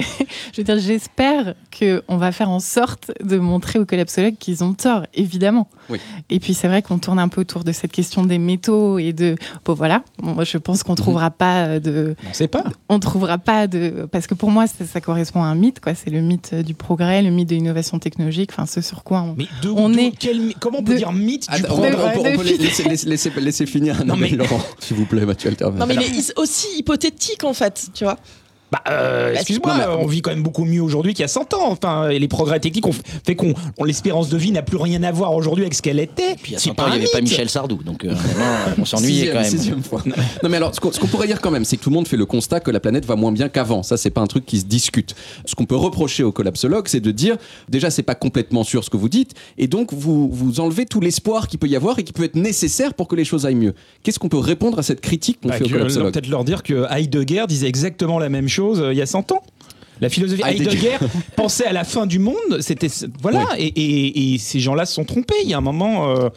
je 0.52 0.56
veux 0.58 0.62
dire, 0.64 0.78
j'espère 0.78 1.54
qu'on 1.78 2.16
va 2.16 2.32
faire 2.32 2.50
en 2.50 2.60
sorte 2.60 3.10
de 3.22 3.36
montrer 3.38 3.78
aux 3.78 3.84
collapsologues 3.86 4.36
qu'ils 4.38 4.62
ont 4.64 4.74
tort, 4.74 5.02
évidemment. 5.14 5.68
Oui. 5.90 5.98
Et 6.30 6.40
puis, 6.40 6.54
c'est 6.54 6.68
vrai 6.68 6.82
qu'on 6.82 6.98
tourne 6.98 7.18
un 7.18 7.28
peu 7.28 7.40
autour 7.42 7.64
de 7.64 7.72
cette 7.72 7.92
question 7.92 8.24
des 8.24 8.38
métaux 8.38 8.98
et 8.98 9.12
de. 9.12 9.36
Bon, 9.64 9.74
voilà. 9.74 10.02
Moi, 10.22 10.44
je 10.44 10.58
pense 10.58 10.82
qu'on 10.82 10.94
trouvera 10.94 11.30
pas 11.30 11.78
de. 11.80 12.14
On 12.28 12.32
sait 12.34 12.48
pas. 12.48 12.64
On 12.88 12.98
trouvera 12.98 13.38
pas 13.38 13.66
de. 13.66 14.08
Parce 14.10 14.26
que 14.26 14.34
pour 14.34 14.50
moi, 14.50 14.66
ça, 14.66 14.84
ça 14.84 15.00
correspond 15.00 15.42
à 15.42 15.46
un 15.46 15.54
mythe, 15.54 15.80
quoi. 15.80 15.94
C'est 15.94 16.10
le 16.10 16.20
mythe 16.20 16.54
du 16.54 16.74
progrès, 16.74 17.22
le 17.22 17.30
mythe 17.30 17.48
de 17.48 17.54
l'innovation 17.54 17.98
technologique, 17.98 18.50
enfin, 18.52 18.66
ce 18.66 18.80
sur 18.80 19.04
quoi 19.04 19.22
on. 19.22 19.34
Mais 19.36 19.46
de- 19.62 19.68
On 19.70 19.88
de- 19.90 19.98
est- 19.98 20.12
quel- 20.18 20.54
comment 20.60 20.78
on 20.78 20.84
peut 20.84 20.92
de- 20.94 20.98
dire 20.98 21.12
mythe 21.12 21.48
du 21.48 21.54
Attends, 21.54 21.74
on, 21.78 21.82
peut- 21.82 21.90
progrès? 21.90 22.10
on 22.18 22.22
peut- 22.22 22.28
on 22.34 22.36
peut 22.38 22.44
de- 22.44 22.62
laisser, 22.62 22.84
laisser- 22.88 23.08
laisser- 23.08 23.32
laisser 23.40 23.66
finir 23.66 24.04
Non, 24.04 24.16
mais- 24.16 24.28
Laurent, 24.30 24.60
s'il 24.80 24.96
vous 24.96 25.06
plaît, 25.06 25.24
Mathieu 25.24 25.50
Non, 25.60 25.86
mais 25.86 25.94
il 25.94 26.18
est 26.18 26.38
aussi 26.38 26.68
hypothétique 26.78 27.44
en 27.44 27.54
fait, 27.54 27.88
tu 27.94 28.04
vois. 28.04 28.18
Bah, 28.84 28.92
euh, 28.92 29.32
Bah, 29.32 29.40
excuse-moi, 29.40 29.72
non, 29.74 29.78
mais- 29.98 30.04
on 30.04 30.06
vit 30.06 30.22
quand 30.22 30.30
même 30.30 30.42
beaucoup 30.42 30.64
mieux 30.64 30.80
aujourd'hui 30.82 31.14
qu'il 31.14 31.22
y 31.22 31.24
a 31.24 31.28
100 31.28 31.54
ans. 31.54 31.70
Enfin, 31.70 32.08
et 32.10 32.18
les 32.18 32.28
progrès 32.28 32.60
techniques 32.60 32.86
ont 32.86 32.94
fait 33.24 33.34
qu'on 33.34 33.54
on- 33.78 33.84
l'espérance 33.84 34.28
de 34.28 34.36
vie 34.36 34.50
n'a 34.52 34.62
plus 34.62 34.76
rien 34.76 35.02
à 35.02 35.12
voir 35.12 35.34
aujourd'hui 35.34 35.64
avec 35.64 35.74
ce 35.74 35.82
qu'elle 35.82 36.00
était. 36.00 36.36
Puis 36.42 36.54
à 36.54 36.58
C'est 36.58 36.70
100 36.70 36.80
ans, 36.80 36.86
il 36.88 36.92
n'y 36.92 36.96
avait 37.04 37.06
pas. 37.12 37.20
Michel 37.20 37.48
Sardou, 37.48 37.76
donc 37.82 38.04
euh, 38.04 38.14
on 38.78 38.84
s'ennuyait 38.84 39.28
quand 39.32 39.40
même. 39.40 39.50
sixième 39.50 39.82
fois. 39.82 40.02
Non 40.42 40.48
mais 40.48 40.56
alors, 40.58 40.74
ce 40.74 40.80
qu'on 40.80 40.92
ce 40.92 41.00
qu'on 41.00 41.06
pourrait 41.06 41.26
dire 41.26 41.40
quand 41.40 41.50
même, 41.50 41.64
c'est 41.64 41.76
que 41.76 41.82
tout 41.82 41.90
le 41.90 41.94
monde 41.96 42.08
fait 42.08 42.16
le 42.16 42.26
constat 42.26 42.60
que 42.60 42.70
la 42.70 42.80
planète 42.80 43.04
va 43.06 43.16
moins 43.16 43.32
bien 43.32 43.48
qu'avant. 43.48 43.82
Ça, 43.82 43.96
c'est 43.96 44.10
pas 44.10 44.20
un 44.20 44.26
truc 44.26 44.46
qui 44.46 44.60
se 44.60 44.64
discute. 44.64 45.14
Ce 45.44 45.54
qu'on 45.54 45.64
peut 45.66 45.76
reprocher 45.76 46.22
aux 46.22 46.32
collapsologues, 46.32 46.88
c'est 46.88 47.00
de 47.00 47.10
dire, 47.10 47.36
déjà, 47.68 47.90
c'est 47.90 48.02
pas 48.02 48.14
complètement 48.14 48.64
sûr 48.64 48.84
ce 48.84 48.90
que 48.90 48.96
vous 48.96 49.08
dites, 49.08 49.32
et 49.58 49.66
donc 49.68 49.92
vous 49.92 50.28
vous 50.30 50.60
enlevez 50.60 50.86
tout 50.86 51.00
l'espoir 51.00 51.48
qu'il 51.48 51.58
peut 51.58 51.66
y 51.68 51.76
avoir 51.76 51.98
et 51.98 52.04
qui 52.04 52.12
peut 52.12 52.24
être 52.24 52.36
nécessaire 52.36 52.94
pour 52.94 53.08
que 53.08 53.16
les 53.16 53.24
choses 53.24 53.46
aillent 53.46 53.54
mieux. 53.54 53.74
Qu'est-ce 54.02 54.18
qu'on 54.18 54.28
peut 54.28 54.38
répondre 54.38 54.78
à 54.78 54.82
cette 54.82 55.00
critique 55.00 55.38
qu'on 55.42 55.48
Bah, 55.48 55.56
fait 55.56 55.64
aux 55.64 55.68
que- 55.68 55.72
collapsologues 55.72 56.12
Peut-être 56.12 56.28
leur 56.28 56.44
dire 56.44 56.62
que 56.62 56.84
Heidegger 56.90 57.44
disait 57.48 57.68
exactement 57.68 58.18
la 58.18 58.28
même 58.28 58.48
chose 58.48 58.65
euh, 58.74 58.92
il 58.92 58.98
y 58.98 59.02
a 59.02 59.06
100 59.06 59.32
ans. 59.32 59.42
La 60.00 60.08
philosophie 60.10 60.42
Heidegger. 60.44 60.68
Heidegger 60.70 60.96
pensait 61.36 61.64
à 61.66 61.72
la 61.72 61.84
fin 61.84 62.06
du 62.06 62.18
monde, 62.18 62.34
c'était 62.60 62.88
voilà, 63.22 63.46
et, 63.56 63.64
et- 63.66 64.34
et 64.34 64.38
ces 64.38 64.60
gens-là 64.60 64.84
se 64.84 64.92
sont 64.94 65.04
trompés. 65.04 65.34
Il 65.42 65.48
y 65.48 65.54
a 65.54 65.58
un 65.58 65.62
moment, 65.62 66.10
euh, 66.10 66.28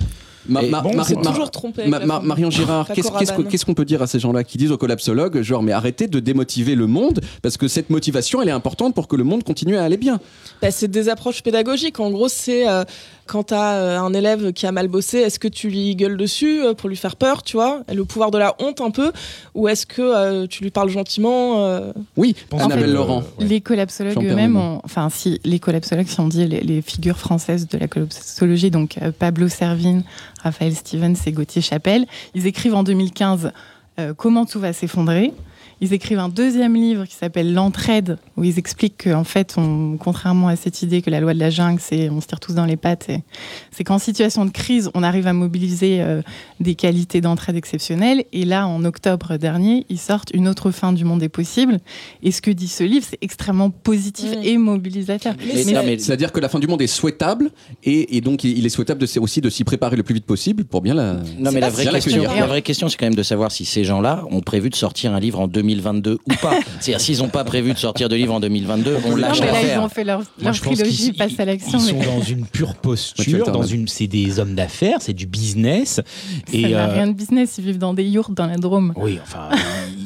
Ma- 0.47 0.61
ma- 0.61 0.79
bon, 0.81 0.95
Mar- 0.95 1.05
toujours 1.05 1.51
trompé 1.51 1.85
Ma-. 1.87 2.21
Marion 2.21 2.49
Girard, 2.49 2.87
qu'on 2.87 3.43
qu'est-ce 3.43 3.65
qu'on 3.65 3.73
peut 3.73 3.83
dire 3.85 4.01
à 4.01 4.07
ces 4.07 4.17
gens-là 4.19 4.45
qui 4.45 4.57
disent 4.57 4.71
aux 4.71 4.77
collapsologues, 4.77 5.41
genre, 5.41 5.61
mais 5.61 5.73
arrêtez 5.73 6.07
de 6.07 6.19
démotiver 6.21 6.75
le 6.75 6.87
monde, 6.87 7.19
parce 7.41 7.57
que 7.57 7.67
cette 7.67 7.89
motivation, 7.89 8.41
elle 8.41 8.47
est 8.47 8.51
importante 8.53 8.95
pour 8.95 9.09
que 9.09 9.17
le 9.17 9.25
monde 9.25 9.43
continue 9.43 9.75
à 9.75 9.83
aller 9.83 9.97
bien. 9.97 10.19
Bah, 10.61 10.71
c'est 10.71 10.87
des 10.89 11.09
approches 11.09 11.43
pédagogiques. 11.43 11.99
En 11.99 12.09
gros, 12.11 12.29
c'est 12.29 12.67
euh, 12.67 12.83
quand 13.29 13.43
tu 13.49 13.53
as 13.53 14.01
un 14.01 14.13
élève 14.13 14.51
qui 14.53 14.65
a 14.65 14.71
mal 14.71 14.87
bossé, 14.87 15.19
est-ce 15.19 15.37
que 15.39 15.47
tu 15.47 15.69
lui 15.69 15.95
gueules 15.95 16.17
dessus 16.17 16.61
euh, 16.63 16.73
pour 16.73 16.89
lui 16.89 16.95
faire 16.95 17.15
peur, 17.15 17.43
tu 17.43 17.55
vois? 17.57 17.81
Le 17.93 18.03
pouvoir 18.05 18.31
de 18.31 18.37
la 18.39 18.55
honte 18.59 18.81
un 18.81 18.89
peu? 18.91 19.11
Ou 19.53 19.67
est-ce 19.67 19.85
que 19.85 20.01
euh, 20.01 20.47
tu 20.47 20.63
lui 20.63 20.71
parles 20.71 20.89
gentiment 20.89 21.65
euh, 21.65 21.91
Oui, 22.17 22.35
pense 22.49 22.61
Annabelle 22.63 22.87
que- 22.87 22.91
Laurent. 22.91 23.23
ouais. 23.39 23.45
Les 23.45 23.61
collapsologues 23.61 24.17
eux-mêmes, 24.25 24.57
ont- 24.57 24.81
enfin 24.83 25.09
si 25.09 25.39
les 25.43 25.59
collapsologues, 25.59 26.07
si 26.07 26.19
on 26.19 26.27
dit 26.27 26.47
les, 26.47 26.61
les 26.61 26.81
figures 26.81 27.17
françaises 27.19 27.67
de 27.67 27.77
la 27.77 27.87
collapsologie, 27.87 28.71
donc 28.71 28.97
euh, 29.01 29.11
Pablo 29.17 29.47
Servine, 29.47 30.03
Raphaël 30.43 30.73
Stevens 30.75 31.15
et 31.25 31.31
Gauthier 31.31 31.61
Chapelle, 31.61 32.05
ils 32.33 32.47
écrivent 32.47 32.75
en 32.75 32.83
2015 32.83 33.51
euh, 33.99 34.13
Comment 34.17 34.45
tout 34.45 34.59
va 34.59 34.73
s'effondrer? 34.73 35.33
Ils 35.81 35.93
écrivent 35.93 36.19
un 36.19 36.29
deuxième 36.29 36.75
livre 36.75 37.05
qui 37.05 37.15
s'appelle 37.15 37.53
L'entraide, 37.53 38.17
où 38.37 38.43
ils 38.43 38.59
expliquent 38.59 39.05
qu'en 39.05 39.23
fait, 39.23 39.55
on, 39.57 39.97
contrairement 39.97 40.47
à 40.47 40.55
cette 40.55 40.81
idée 40.81 41.01
que 41.01 41.09
la 41.09 41.19
loi 41.19 41.33
de 41.33 41.39
la 41.39 41.49
jungle, 41.49 41.79
c'est 41.81 42.09
on 42.09 42.21
se 42.21 42.27
tire 42.27 42.39
tous 42.39 42.53
dans 42.53 42.65
les 42.65 42.77
pattes, 42.77 43.09
c'est 43.71 43.83
qu'en 43.83 43.99
situation 43.99 44.45
de 44.45 44.51
crise, 44.51 44.89
on 44.93 45.03
arrive 45.03 45.27
à 45.27 45.33
mobiliser 45.33 46.01
euh, 46.01 46.21
des 46.59 46.75
qualités 46.75 47.21
d'entraide 47.21 47.55
exceptionnelles. 47.55 48.23
Et 48.33 48.45
là, 48.45 48.67
en 48.67 48.83
octobre 48.83 49.37
dernier, 49.37 49.85
ils 49.89 49.99
sortent 49.99 50.31
Une 50.33 50.47
autre 50.47 50.71
fin 50.71 50.93
du 50.93 51.05
monde 51.05 51.23
est 51.23 51.29
possible. 51.29 51.79
Et 52.23 52.31
ce 52.31 52.41
que 52.41 52.51
dit 52.51 52.67
ce 52.67 52.83
livre, 52.83 53.05
c'est 53.09 53.19
extrêmement 53.21 53.69
positif 53.69 54.31
et 54.43 54.57
mobilisateur. 54.57 55.35
C'est-à-dire 55.39 56.31
que 56.31 56.39
la 56.39 56.49
fin 56.49 56.59
du 56.59 56.67
monde 56.67 56.81
est 56.81 56.87
souhaitable 56.87 57.51
et, 57.83 58.17
et 58.17 58.21
donc 58.21 58.43
il 58.43 58.65
est 58.65 58.69
souhaitable 58.69 58.99
de, 58.99 59.19
aussi 59.19 59.41
de 59.41 59.49
s'y 59.49 59.63
préparer 59.63 59.95
le 59.95 60.03
plus 60.03 60.15
vite 60.15 60.25
possible 60.25 60.65
pour 60.65 60.81
bien 60.81 60.93
la. 60.93 61.13
Non, 61.37 61.51
mais 61.51 61.59
la 61.59 61.69
vraie, 61.69 61.85
question, 61.87 62.23
la 62.23 62.47
vraie 62.47 62.61
question, 62.61 62.89
c'est 62.89 62.97
quand 62.97 63.05
même 63.05 63.15
de 63.15 63.23
savoir 63.23 63.51
si 63.51 63.65
ces 63.65 63.83
gens-là 63.83 64.25
ont 64.31 64.41
prévu 64.41 64.69
de 64.69 64.75
sortir 64.75 65.13
un 65.13 65.19
livre 65.19 65.39
en 65.39 65.47
2022 65.73 66.13
ou 66.13 66.33
pas. 66.41 66.51
C'est-à-dire, 66.79 67.01
s'ils 67.01 67.19
n'ont 67.19 67.29
pas 67.29 67.43
prévu 67.43 67.73
de 67.73 67.77
sortir 67.77 68.09
de 68.09 68.15
livre 68.15 68.33
en 68.33 68.39
2022, 68.39 68.97
on 69.05 69.09
Non, 69.11 69.15
lâche 69.17 69.39
mais 69.39 69.45
là, 69.47 69.51
ils 69.51 69.63
l'affaire. 69.67 69.83
ont 69.83 69.89
fait 69.89 70.03
leur, 70.03 70.19
Moi, 70.19 70.27
leur 70.41 70.51
pense 70.51 70.59
trilogie, 70.61 71.07
ils 71.07 71.13
passent 71.13 71.39
à 71.39 71.45
l'action. 71.45 71.77
Ils 71.79 71.89
sont 71.89 71.99
dans 71.99 72.21
une 72.21 72.45
pure 72.45 72.75
posture, 72.81 73.35
Alterman. 73.39 73.61
dans 73.61 73.67
une, 73.67 73.87
c'est 73.87 74.07
des 74.07 74.39
hommes 74.39 74.55
d'affaires, 74.55 74.97
c'est 75.01 75.13
du 75.13 75.25
business. 75.27 75.95
ça 75.95 76.03
Et 76.53 76.61
n'a 76.69 76.89
euh, 76.89 76.93
rien 76.93 77.07
de 77.07 77.13
business, 77.13 77.55
ils 77.57 77.63
vivent 77.65 77.77
dans 77.77 77.93
des 77.93 78.03
yurts 78.05 78.31
dans 78.31 78.47
la 78.47 78.57
Drôme. 78.57 78.93
oui, 78.97 79.19
enfin, 79.21 79.49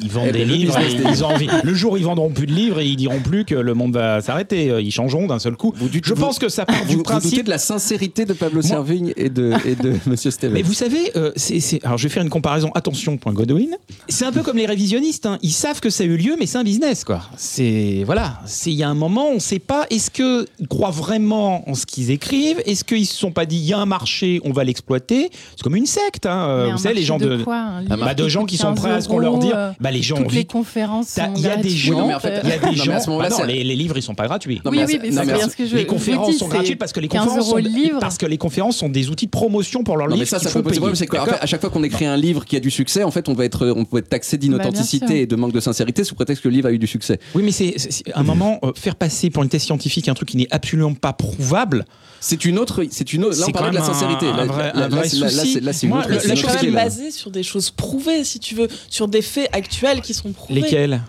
ils 0.02 0.10
vendent 0.12 0.26
Eh 0.30 0.32
des 0.34 0.40
ben, 0.40 0.48
le 0.48 0.54
livres. 0.54 0.78
et 0.80 0.94
des 0.96 1.10
ils 1.10 1.24
ont 1.24 1.28
envie. 1.28 1.48
Le 1.64 1.74
jour 1.74 1.94
où 1.94 1.98
ils 1.98 2.04
vendront 2.06 2.30
plus 2.30 2.46
de 2.48 2.54
livres, 2.54 2.80
et 2.80 2.86
ils 2.88 2.96
diront 2.98 3.20
plus 3.20 3.46
que 3.46 3.56
le 3.56 3.74
monde 3.74 3.94
va 3.94 4.22
s'arrêter. 4.22 4.68
Ils 4.82 4.92
changeront 4.92 5.28
d'un 5.28 5.40
seul 5.40 5.56
coup. 5.56 5.74
Vous 5.78 5.88
dites- 5.90 6.06
Je 6.06 6.14
vous- 6.14 6.22
pense 6.22 6.40
que 6.40 6.50
ça 6.50 6.66
part 6.66 6.76
Vous, 6.84 6.90
du 6.90 6.92
vous 6.96 6.98
doutez 7.04 7.04
principe. 7.04 7.44
de 7.46 7.50
la 7.50 7.58
sincérité 7.58 8.26
de 8.26 8.34
Pablo 8.34 8.62
Moi- 8.62 8.70
Servigne 8.70 9.14
et 9.18 9.30
de, 9.30 9.54
et 9.66 9.76
de 9.76 9.94
Monsieur 10.06 10.32
Stevens. 10.32 10.54
Mais 10.54 10.62
vous 10.62 10.74
savez, 10.74 11.12
euh, 11.16 11.32
c'est, 11.36 11.60
c'est- 11.60 11.84
alors 11.86 11.98
je 11.98 12.04
vais 12.04 12.14
faire 12.14 12.24
une 12.24 12.30
comparaison. 12.30 12.72
Attention, 12.76 13.18
point 13.18 13.34
Godwin. 13.34 13.70
C'est 14.10 14.26
un 14.26 14.32
peu 14.32 14.42
comme 14.44 14.58
les 14.58 14.66
révisionnistes. 14.66 15.26
hein. 15.26 15.38
Ils 15.42 15.53
savent 15.54 15.80
que 15.80 15.90
ça 15.90 16.04
a 16.04 16.08
eu 16.08 16.18
lieu, 16.18 16.36
mais 16.40 16.46
c'est 16.46 16.58
un 16.58 16.64
business, 16.64 17.04
quoi. 17.04 17.22
C'est 17.38 18.04
voilà. 18.06 18.40
C'est 18.46 18.72
il 18.72 18.76
y 18.76 18.84
a 18.84 18.90
un 18.90 18.94
moment, 18.94 19.28
on 19.30 19.36
ne 19.36 19.40
sait 19.40 19.60
pas. 19.60 19.86
Est-ce 19.90 20.10
que 20.12 20.46
ils 20.60 20.68
croient 20.68 20.92
vraiment 20.92 21.68
en 21.70 21.74
ce 21.76 21.86
qu'ils 21.86 22.12
écrivent? 22.12 22.62
Est-ce 22.66 22.84
qu'ils 22.84 23.06
se 23.06 23.16
sont 23.16 23.32
pas 23.32 23.46
dit 23.46 23.58
il 23.58 23.66
y 23.66 23.74
a 23.74 23.78
un 23.80 23.86
marché, 23.86 24.42
on 24.44 24.52
va 24.52 24.64
l'exploiter? 24.64 25.30
C'est 25.56 25.62
comme 25.64 25.76
une 25.76 25.86
secte. 25.86 26.26
hein. 26.26 26.70
Vous 26.72 26.78
savez, 26.78 26.96
les 26.96 27.04
gens 27.04 27.18
de, 27.18 27.44
quoi, 27.44 27.56
un 27.90 27.98
bah, 27.98 28.14
de 28.14 28.28
gens 28.28 28.46
qui 28.46 28.58
sont 28.58 28.70
15 28.74 28.80
prêts 28.80 28.92
à 28.92 29.02
ce 29.02 29.08
qu'on 29.08 29.20
leur 29.20 29.38
dise. 29.38 29.52
euh, 29.56 29.72
Bah, 29.80 29.92
les 29.92 30.02
gens 30.02 30.18
Toutes 30.18 30.34
les 30.34 30.46
conférences 30.46 31.18
Il 31.36 31.42
y 31.42 31.48
a 31.48 31.56
des 31.58 31.62
gratuites. 31.64 31.78
gens, 31.78 32.10
en 32.10 32.20
fait- 32.20 32.42
il 32.44 32.50
y 32.50 32.54
a 32.54 32.58
des 32.70 32.76
gens. 32.76 33.18
bah 33.20 33.30
non, 33.30 33.44
les, 33.44 33.64
les 33.64 33.76
livres, 33.76 33.98
ils 33.98 34.02
sont 34.04 34.16
pas 34.16 34.28
gratuits. 34.28 34.62
Non, 34.66 34.72
Oui, 34.72 34.78
mais 34.80 34.86
oui, 34.86 35.00
mais 35.02 35.10
non, 35.10 35.22
c'est 35.22 35.26
mais 35.28 35.34
bien 35.34 35.50
ce 35.50 35.56
que 35.56 35.66
je 35.66 35.76
les 35.76 35.86
conférences 35.86 36.30
dis, 36.32 36.38
sont 36.38 36.48
gratuites 36.48 36.80
parce 36.80 36.94
que 36.94 37.00
les 37.00 37.08
15 37.08 37.26
conférences 37.26 37.50
sont, 37.50 38.00
parce 38.00 38.18
que 38.18 38.26
les 38.26 38.38
conférences 38.38 38.78
sont 38.78 38.90
des 38.90 39.10
outils 39.10 39.26
de 39.26 39.32
promotion 39.32 39.84
pour 39.84 39.98
leur 39.98 40.08
Non, 40.08 40.16
livre. 40.16 40.22
mais 40.22 40.26
ça, 40.26 40.40
ça 40.40 40.50
peut 40.52 40.64
poser 40.64 40.78
problème. 40.78 40.96
C'est 40.96 41.06
qu'en 41.08 41.18
D'accord 41.20 41.36
fait, 41.36 41.44
à 41.44 41.46
chaque 41.46 41.62
fois 41.62 41.70
qu'on 41.70 41.84
écrit 41.84 42.06
un 42.06 42.18
livre 42.18 42.46
qui 42.46 42.56
a 42.56 42.60
du 42.60 42.72
succès, 42.72 43.04
en 43.04 43.12
fait, 43.12 43.30
on 43.30 43.34
va 43.34 43.46
être, 43.46 43.68
on 43.76 43.86
peut 43.86 43.98
être 44.00 44.10
taxé 44.10 44.38
Bah, 44.38 44.42
d'inauthenticité 44.42 45.22
et 45.22 45.28
de 45.28 45.36
manque 45.44 45.54
de 45.54 45.60
sincérité 45.60 46.04
sous 46.04 46.16
prétexte 46.16 46.44
que 46.44 46.50
le 46.50 46.56
livre 46.56 46.68
a 46.68 46.72
eu 46.72 46.80
du 46.80 46.88
succès. 46.88 47.20
Oui, 47.36 47.44
mais 47.44 47.52
c'est 47.52 47.76
à 48.14 48.20
un 48.20 48.24
moment 48.24 48.60
euh, 48.64 48.72
faire 48.76 48.96
passer 48.96 49.30
pour 49.30 49.44
une 49.44 49.50
thèse 49.50 49.64
scientifique 49.64 50.08
un 50.10 50.14
truc 50.14 50.30
qui 50.30 50.38
n'est 50.38 50.48
absolument 50.52 50.94
pas 50.94 51.14
prouvable. 51.14 51.86
C'est 52.20 52.46
une 52.46 52.58
autre, 52.58 52.86
c'est 52.90 53.12
une 53.14 53.26
autre. 53.26 53.36
Là, 53.38 53.44
on 53.44 53.46
C'est 53.48 53.52
parlait 53.52 53.70
de 53.72 53.76
la 53.76 53.82
un- 53.84 53.86
sincérité. 53.94 54.28
un 54.28 54.38
Là, 54.38 54.46
vrai- 54.46 54.72
là, 54.74 54.86
un 54.86 54.90
là, 54.90 54.96
là, 54.96 55.04
souci. 55.04 55.54
c'est- 55.54 55.60
là, 55.60 55.74
c'est 55.74 55.84
une 55.88 55.90
Moi, 55.90 56.00
autre- 56.00 56.10
le- 56.10 56.20
c'est 56.20 56.28
la 56.30 56.34
une 56.34 56.38
C'est 56.40 56.44
autre 56.46 56.54
quand 56.54 56.54
chose 56.54 56.62
même 56.64 56.70
idée, 56.72 56.78
là. 56.78 56.84
basé 56.86 57.12
sur 57.12 57.32
des 57.32 57.44
choses 57.44 57.70
prouvées, 57.70 58.24
si 58.24 58.40
tu 58.40 58.56
veux, 58.56 58.68
sur 58.90 59.08
des 59.10 59.22
faits 59.22 59.50
actuels 59.52 60.00
qui 60.02 60.14
sont 60.14 60.32
prouvés. 60.32 60.62
Lesquels? 60.62 61.02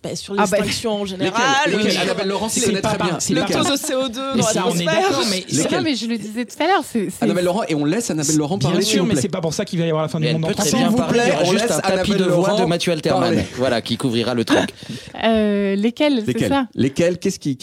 Bah, 0.00 0.14
Sur 0.14 0.34
Ah 0.38 0.44
bah, 0.46 0.58
l'extinction 0.58 0.92
en 1.02 1.04
général. 1.06 1.32
Lesquels 1.66 1.76
Lesquels 1.78 1.92
sur 1.92 2.00
Annabelle 2.02 2.28
Laurent, 2.28 2.48
s'y 2.48 2.60
c'est 2.60 2.66
connaît 2.66 2.80
pas 2.80 2.90
très 2.94 2.98
bien. 2.98 3.18
le 3.30 3.52
taux 3.52 3.64
de 3.64 3.76
CO2 3.76 4.20
Mais 4.36 4.40
dans 4.42 4.46
ça, 4.46 4.64
on 4.68 4.74
est 4.76 4.84
l'atmosphère. 4.84 5.02
d'accord, 5.10 5.24
mais 5.28 5.44
ça, 5.68 5.80
mais 5.80 5.94
je 5.96 6.06
le 6.06 6.18
disais 6.18 6.44
tout 6.44 6.62
à 6.62 6.66
l'heure. 6.68 6.84
c'est- 6.88 7.10
c'est- 7.10 7.24
Annabelle 7.24 7.44
Laurent, 7.46 7.62
et 7.68 7.74
on 7.74 7.84
laisse 7.84 8.08
Annabelle 8.10 8.36
Laurent 8.36 8.58
parler. 8.60 8.76
Bien 8.78 8.84
s'il 8.86 8.94
sûr, 8.94 9.06
mais 9.06 9.16
c'est 9.16 9.28
pas 9.28 9.40
pour 9.40 9.52
ça 9.52 9.64
qu'il 9.64 9.80
va 9.80 9.86
y 9.86 9.88
avoir 9.88 10.04
la 10.04 10.08
fin 10.08 10.20
Mais 10.20 10.28
du 10.28 10.32
monde 10.34 10.44
en 10.44 10.62
bien 10.62 10.88
vous. 10.88 10.98
Il 10.98 11.12
plaît, 11.12 11.32
on 11.42 11.50
juste 11.50 11.62
laisse 11.68 11.72
un 11.72 11.80
tapis 11.80 12.12
de 12.12 12.24
voix 12.24 12.48
Laurent 12.50 12.60
de 12.62 12.66
Mathieu 12.66 12.92
Alterman. 12.92 13.44
Voilà, 13.56 13.82
qui 13.82 13.96
couvrira 13.96 14.34
le 14.34 14.44
truc. 14.44 14.70
Euh, 15.24 15.74
lesquels, 15.74 16.22
c'est 16.24 16.26
Lesquels 16.28 16.48
ça 16.48 16.66
Lesquels 16.76 17.18
Qu'est-ce 17.18 17.38
qui, 17.40 17.56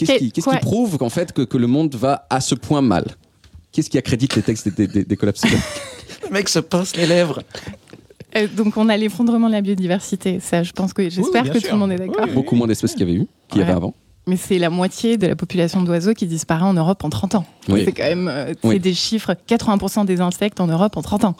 prouve 0.60 0.98
qu'en 0.98 1.08
fait 1.10 1.32
que, 1.32 1.56
le 1.56 1.66
monde 1.66 1.94
va 1.94 2.26
à 2.28 2.42
ce 2.42 2.54
point 2.54 2.82
mal 2.82 3.04
Qu'est-ce 3.72 3.88
qui 3.88 3.96
accrédite 3.96 4.36
les 4.36 4.42
textes 4.42 4.68
des 4.68 5.16
collapsologues 5.16 5.56
Le 6.24 6.30
mec 6.32 6.48
se 6.48 6.58
pince 6.58 6.96
les 6.96 7.06
lèvres. 7.06 7.42
Euh, 8.36 8.46
Donc 8.56 8.76
on 8.76 8.88
a 8.88 8.96
l'effondrement 8.96 9.48
de 9.48 9.52
la 9.52 9.60
biodiversité. 9.62 10.40
Ça, 10.40 10.62
je 10.62 10.72
pense 10.72 10.92
que 10.92 11.08
j'espère 11.08 11.44
que 11.50 11.58
sûr. 11.58 11.68
tout 11.70 11.74
le 11.74 11.80
monde 11.80 11.92
est 11.92 11.96
d'accord. 11.96 12.24
Oui. 12.26 12.32
Beaucoup 12.34 12.54
moins 12.56 12.66
d'espèces 12.66 12.92
qu'il 12.92 13.00
y 13.06 13.10
avait 13.10 13.20
eu, 13.20 13.26
qu'il 13.48 13.60
y 13.60 13.64
avait 13.64 13.72
avant. 13.72 13.94
Mais 14.28 14.36
c'est 14.36 14.58
la 14.58 14.70
moitié 14.70 15.18
de 15.18 15.26
la 15.28 15.36
population 15.36 15.82
d'oiseaux 15.82 16.12
qui 16.14 16.26
disparaît 16.26 16.64
en 16.64 16.74
Europe 16.74 17.04
en 17.04 17.10
30 17.10 17.36
ans. 17.36 17.46
Oui. 17.68 17.82
C'est 17.84 17.92
quand 17.92 18.02
même 18.04 18.28
euh, 18.28 18.52
c'est 18.60 18.68
Oui. 18.68 18.80
des 18.80 18.94
chiffres 18.94 19.34
80% 19.48 20.04
des 20.04 20.20
insectes 20.20 20.60
en 20.60 20.66
Europe 20.66 20.96
en 20.96 21.02
30 21.02 21.24
ans. 21.24 21.36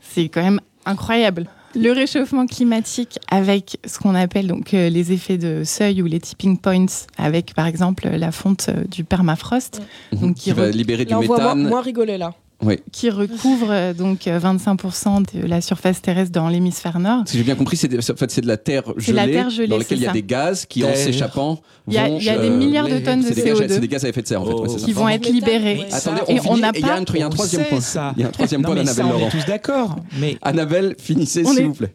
C'est 0.00 0.28
quand 0.28 0.42
même 0.42 0.60
incroyable. 0.84 1.46
Le 1.74 1.92
réchauffement 1.92 2.46
climatique 2.46 3.18
avec 3.30 3.78
ce 3.86 3.98
qu'on 3.98 4.14
appelle 4.14 4.46
donc 4.46 4.72
euh, 4.72 4.88
les 4.88 5.12
effets 5.12 5.36
de 5.36 5.62
seuil 5.64 6.00
ou 6.00 6.06
les 6.06 6.20
tipping 6.20 6.58
points 6.58 6.86
avec 7.18 7.54
par 7.54 7.66
exemple 7.66 8.08
la 8.08 8.32
fonte 8.32 8.68
euh, 8.68 8.84
du 8.84 9.04
permafrost 9.04 9.82
Mhm. 10.12 10.34
Qui 10.34 10.52
va 10.52 10.70
libérer 10.70 11.04
du 11.04 11.10
Là, 11.10 11.18
on 11.18 11.22
voit 11.22 11.38
moins, 11.40 11.54
méthane. 11.54 11.68
moins 11.70 11.80
rigoler 11.82 12.16
là. 12.18 12.32
Oui. 12.62 12.78
qui 12.90 13.10
recouvre 13.10 13.66
euh, 13.70 13.92
donc 13.92 14.26
euh, 14.26 14.38
25% 14.40 15.36
de 15.40 15.46
la 15.46 15.60
surface 15.60 16.00
terrestre 16.00 16.32
dans 16.32 16.48
l'hémisphère 16.48 16.98
nord. 16.98 17.24
Si 17.26 17.36
j'ai 17.36 17.44
bien 17.44 17.54
compris, 17.54 17.76
c'est 17.76 17.94
en 17.98 18.16
fait, 18.16 18.40
de 18.40 18.46
la 18.46 18.56
terre 18.56 18.84
C'est 18.98 19.12
la 19.12 19.24
gelée, 19.24 19.32
terre 19.34 19.50
gelée, 19.50 19.68
dans 19.68 19.76
laquelle 19.76 19.98
il 19.98 20.04
y 20.04 20.06
a 20.06 20.12
des 20.12 20.22
gaz 20.22 20.64
qui, 20.64 20.82
en 20.82 20.94
s'échappant, 20.94 21.60
Il 21.86 21.92
y 21.94 21.98
a- 21.98 22.08
vont, 22.08 22.18
il 22.18 22.24
y 22.24 22.30
a 22.30 22.38
des 22.38 22.48
euh, 22.48 22.56
milliards 22.56 22.88
de 22.88 22.98
tonnes 22.98 23.20
de 23.20 23.26
c'est 23.26 23.34
des 23.34 23.42
gaz- 23.44 23.60
CO2 23.60 23.68
C'est 23.68 23.80
des 23.80 23.88
gaz 23.88 24.04
à 24.04 24.08
effet 24.08 24.22
de 24.22 24.26
serre, 24.26 24.40
en 24.42 24.46
fait. 24.46 24.52
ouais, 24.54 24.68
ça. 24.78 24.84
qui 24.86 24.92
vont 24.94 25.08
être 25.08 25.28
libérés. 25.28 25.86
Attendez, 25.92 26.20
Et 26.28 26.32
on 26.32 26.36
on 26.38 26.42
finit, 26.54 26.60
n'a 26.62 26.68
et 26.70 26.78
il 26.78 26.80
y 26.80 26.84
a 26.84 26.88
pas- 26.88 26.94
un, 26.98 27.04
il 27.14 27.18
y 27.18 27.22
a 27.22 27.24
un 27.24 27.28
On 27.28 27.30
troisième 27.30 27.64
point. 27.66 27.80
ça. 27.80 28.14
Il 28.16 28.22
y 28.22 28.24
a 28.24 28.28
un 28.28 28.30
troisième 28.30 28.62
Non, 28.62 28.68
point 28.68 28.76
d'Annabelle 28.76 28.96
ça, 28.96 29.04
on 29.04 29.08
est 29.08 29.12
Laurent. 29.20 29.30
tous 29.30 29.46
d'accord. 29.46 29.96
Mais 30.18 30.38
Annabelle, 30.40 30.96
finissez 30.98 31.42
On 31.44 31.50
s'il 31.50 31.60
est- 31.60 31.64
vous 31.64 31.74
plaît. 31.74 31.94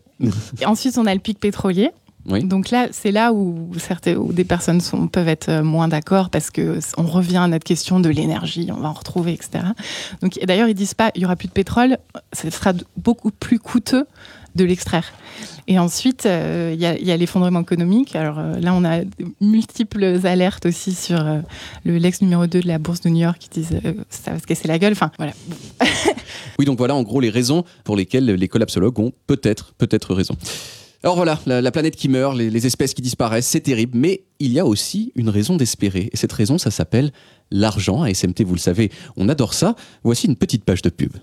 Et 0.61 0.65
ensuite, 0.67 0.95
on 0.99 1.07
a 1.07 1.13
le 1.15 1.19
pic 1.19 1.39
pétrolier. 1.39 1.89
Oui. 2.27 2.43
Donc 2.43 2.69
là, 2.69 2.87
c'est 2.91 3.11
là 3.11 3.33
où, 3.33 3.71
certaines, 3.77 4.17
où 4.17 4.31
des 4.31 4.43
personnes 4.43 4.81
sont, 4.81 5.07
peuvent 5.07 5.27
être 5.27 5.49
euh, 5.49 5.63
moins 5.63 5.87
d'accord 5.87 6.29
parce 6.29 6.51
que 6.51 6.79
on 6.97 7.03
revient 7.03 7.37
à 7.37 7.47
notre 7.47 7.63
question 7.63 7.99
de 7.99 8.09
l'énergie, 8.09 8.69
on 8.71 8.79
va 8.79 8.89
en 8.89 8.93
retrouver, 8.93 9.33
etc. 9.33 9.63
Donc 10.21 10.37
et 10.37 10.45
d'ailleurs, 10.45 10.67
ils 10.67 10.75
disent 10.75 10.93
pas 10.93 11.11
il 11.15 11.21
y 11.21 11.25
aura 11.25 11.35
plus 11.35 11.47
de 11.47 11.53
pétrole, 11.53 11.97
ce 12.33 12.49
sera 12.49 12.73
beaucoup 12.97 13.31
plus 13.31 13.59
coûteux 13.59 14.05
de 14.55 14.65
l'extraire. 14.65 15.11
Et 15.67 15.79
ensuite, 15.79 16.25
euh, 16.25 16.71
il 16.73 16.81
y 16.81 17.11
a, 17.11 17.17
l'effondrement 17.17 17.61
économique. 17.61 18.15
Alors 18.15 18.39
euh, 18.39 18.59
là, 18.59 18.73
on 18.73 18.83
a 18.83 19.01
multiples 19.39 20.19
alertes 20.25 20.65
aussi 20.65 20.93
sur 20.93 21.25
euh, 21.25 21.39
le 21.85 21.97
l'ex 21.97 22.21
numéro 22.21 22.47
2 22.47 22.61
de 22.61 22.67
la 22.67 22.77
bourse 22.77 23.01
de 23.01 23.09
New 23.09 23.21
York 23.21 23.37
qui 23.39 23.61
disent 23.61 23.79
ça 24.09 24.31
va 24.31 24.39
se 24.39 24.45
casser 24.45 24.67
la 24.67 24.79
gueule. 24.79 24.93
Enfin, 24.93 25.11
voilà. 25.17 25.33
Oui, 26.59 26.65
donc 26.65 26.77
voilà 26.77 26.95
en 26.95 27.03
gros 27.03 27.21
les 27.21 27.29
raisons 27.29 27.63
pour 27.83 27.95
lesquelles 27.95 28.25
les 28.25 28.47
collapsologues 28.47 28.99
ont 28.99 29.11
peut-être, 29.25 29.73
peut-être 29.77 30.13
raison. 30.13 30.35
Alors 31.03 31.15
voilà, 31.15 31.39
la, 31.47 31.61
la 31.61 31.71
planète 31.71 31.95
qui 31.95 32.09
meurt, 32.09 32.35
les, 32.35 32.49
les 32.51 32.67
espèces 32.67 32.93
qui 32.93 33.01
disparaissent, 33.01 33.47
c'est 33.47 33.61
terrible, 33.61 33.97
mais 33.97 34.23
il 34.39 34.51
y 34.53 34.59
a 34.59 34.65
aussi 34.65 35.11
une 35.15 35.29
raison 35.29 35.55
d'espérer. 35.57 36.09
Et 36.11 36.17
cette 36.17 36.31
raison, 36.31 36.59
ça 36.59 36.69
s'appelle 36.69 37.11
l'argent. 37.49 38.03
À 38.03 38.13
SMT, 38.13 38.43
vous 38.43 38.53
le 38.53 38.59
savez, 38.59 38.91
on 39.17 39.27
adore 39.27 39.55
ça. 39.55 39.75
Voici 40.03 40.27
une 40.27 40.35
petite 40.35 40.63
page 40.63 40.83
de 40.83 40.89
pub. 40.89 41.13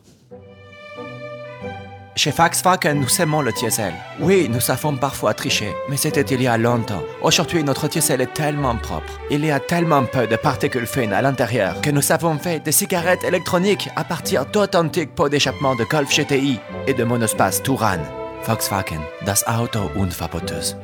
Chez 2.16 2.32
Volkswagen, 2.32 2.94
nous 2.94 3.20
aimons 3.20 3.42
le 3.42 3.52
diesel. 3.52 3.94
Oui, 4.18 4.48
nous 4.50 4.58
savons 4.58 4.96
parfois 4.96 5.34
tricher, 5.34 5.72
mais 5.88 5.96
c'était 5.96 6.22
il 6.34 6.42
y 6.42 6.48
a 6.48 6.58
longtemps. 6.58 7.04
Aujourd'hui, 7.22 7.62
notre 7.62 7.86
diesel 7.86 8.20
est 8.20 8.34
tellement 8.34 8.74
propre. 8.74 9.20
Il 9.30 9.44
y 9.44 9.52
a 9.52 9.60
tellement 9.60 10.04
peu 10.04 10.26
de 10.26 10.34
particules 10.34 10.88
fines 10.88 11.12
à 11.12 11.22
l'intérieur 11.22 11.80
que 11.80 11.90
nous 11.90 12.10
avons 12.10 12.36
fait 12.36 12.58
des 12.58 12.72
cigarettes 12.72 13.22
électroniques 13.22 13.88
à 13.94 14.02
partir 14.02 14.46
d'authentiques 14.46 15.14
pots 15.14 15.28
d'échappement 15.28 15.76
de 15.76 15.84
Golf 15.84 16.12
GTI 16.12 16.58
et 16.88 16.94
de 16.94 17.04
monospace 17.04 17.62
Touran. 17.62 18.02
Volkswagen, 18.44 19.00
das 19.24 19.44
Auto 19.46 19.90
unverboteuse. 19.96 20.76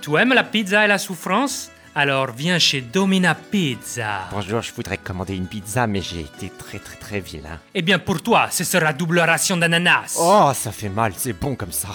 Tu 0.00 0.16
aimes 0.16 0.34
la 0.34 0.44
pizza 0.44 0.84
et 0.84 0.88
la 0.88 0.98
souffrance? 0.98 1.70
Alors 1.94 2.32
viens 2.32 2.58
chez 2.58 2.80
Domina 2.80 3.34
Pizza. 3.34 4.20
Bonjour, 4.32 4.62
je 4.62 4.72
voudrais 4.72 4.96
commander 4.96 5.36
une 5.36 5.46
pizza, 5.46 5.86
mais 5.86 6.00
j'ai 6.00 6.20
été 6.20 6.50
très 6.50 6.78
très 6.78 6.96
très 6.96 7.20
vilain. 7.20 7.58
Eh 7.74 7.82
bien 7.82 7.98
pour 7.98 8.22
toi, 8.22 8.48
ce 8.50 8.64
sera 8.64 8.92
double 8.94 9.20
ration 9.20 9.58
d'ananas. 9.58 10.16
Oh, 10.18 10.50
ça 10.54 10.72
fait 10.72 10.88
mal, 10.88 11.12
c'est 11.16 11.34
bon 11.34 11.54
comme 11.54 11.72
ça. 11.72 11.88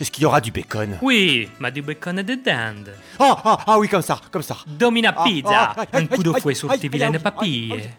Est-ce 0.00 0.10
qu'il 0.10 0.22
y 0.22 0.26
aura 0.26 0.40
du 0.40 0.50
bacon? 0.50 0.96
Oui, 1.02 1.48
ma 1.60 1.70
du 1.70 1.82
bacon 1.82 2.18
et 2.18 2.22
de 2.24 2.34
dinde. 2.34 2.94
Oh, 3.20 3.34
ah, 3.44 3.58
ah 3.66 3.78
oui, 3.78 3.88
comme 3.88 4.02
ça, 4.02 4.18
comme 4.30 4.42
ça. 4.42 4.56
Domina 4.66 5.12
Ah, 5.16 5.24
Pizza, 5.24 5.74
ah, 5.76 5.84
aïe, 5.92 6.04
un 6.04 6.06
coup 6.06 6.22
de 6.22 6.32
aïe, 6.32 6.40
fouet 6.40 6.54
sur 6.54 6.70
aïe, 6.70 6.78
tes 6.78 6.86
aïe, 6.86 6.90
vilaines 6.90 7.14
aïe, 7.16 7.22
papilles. 7.22 7.90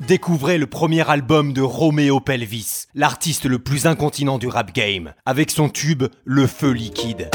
Découvrez 0.00 0.58
le 0.58 0.66
premier 0.66 1.08
album 1.08 1.54
de 1.54 1.62
Romeo 1.62 2.20
Pelvis, 2.20 2.84
l'artiste 2.94 3.46
le 3.46 3.58
plus 3.58 3.86
incontinent 3.86 4.36
du 4.36 4.46
rap 4.46 4.74
game, 4.74 5.14
avec 5.24 5.50
son 5.50 5.70
tube 5.70 6.04
Le 6.26 6.46
Feu 6.46 6.72
Liquide. 6.72 7.30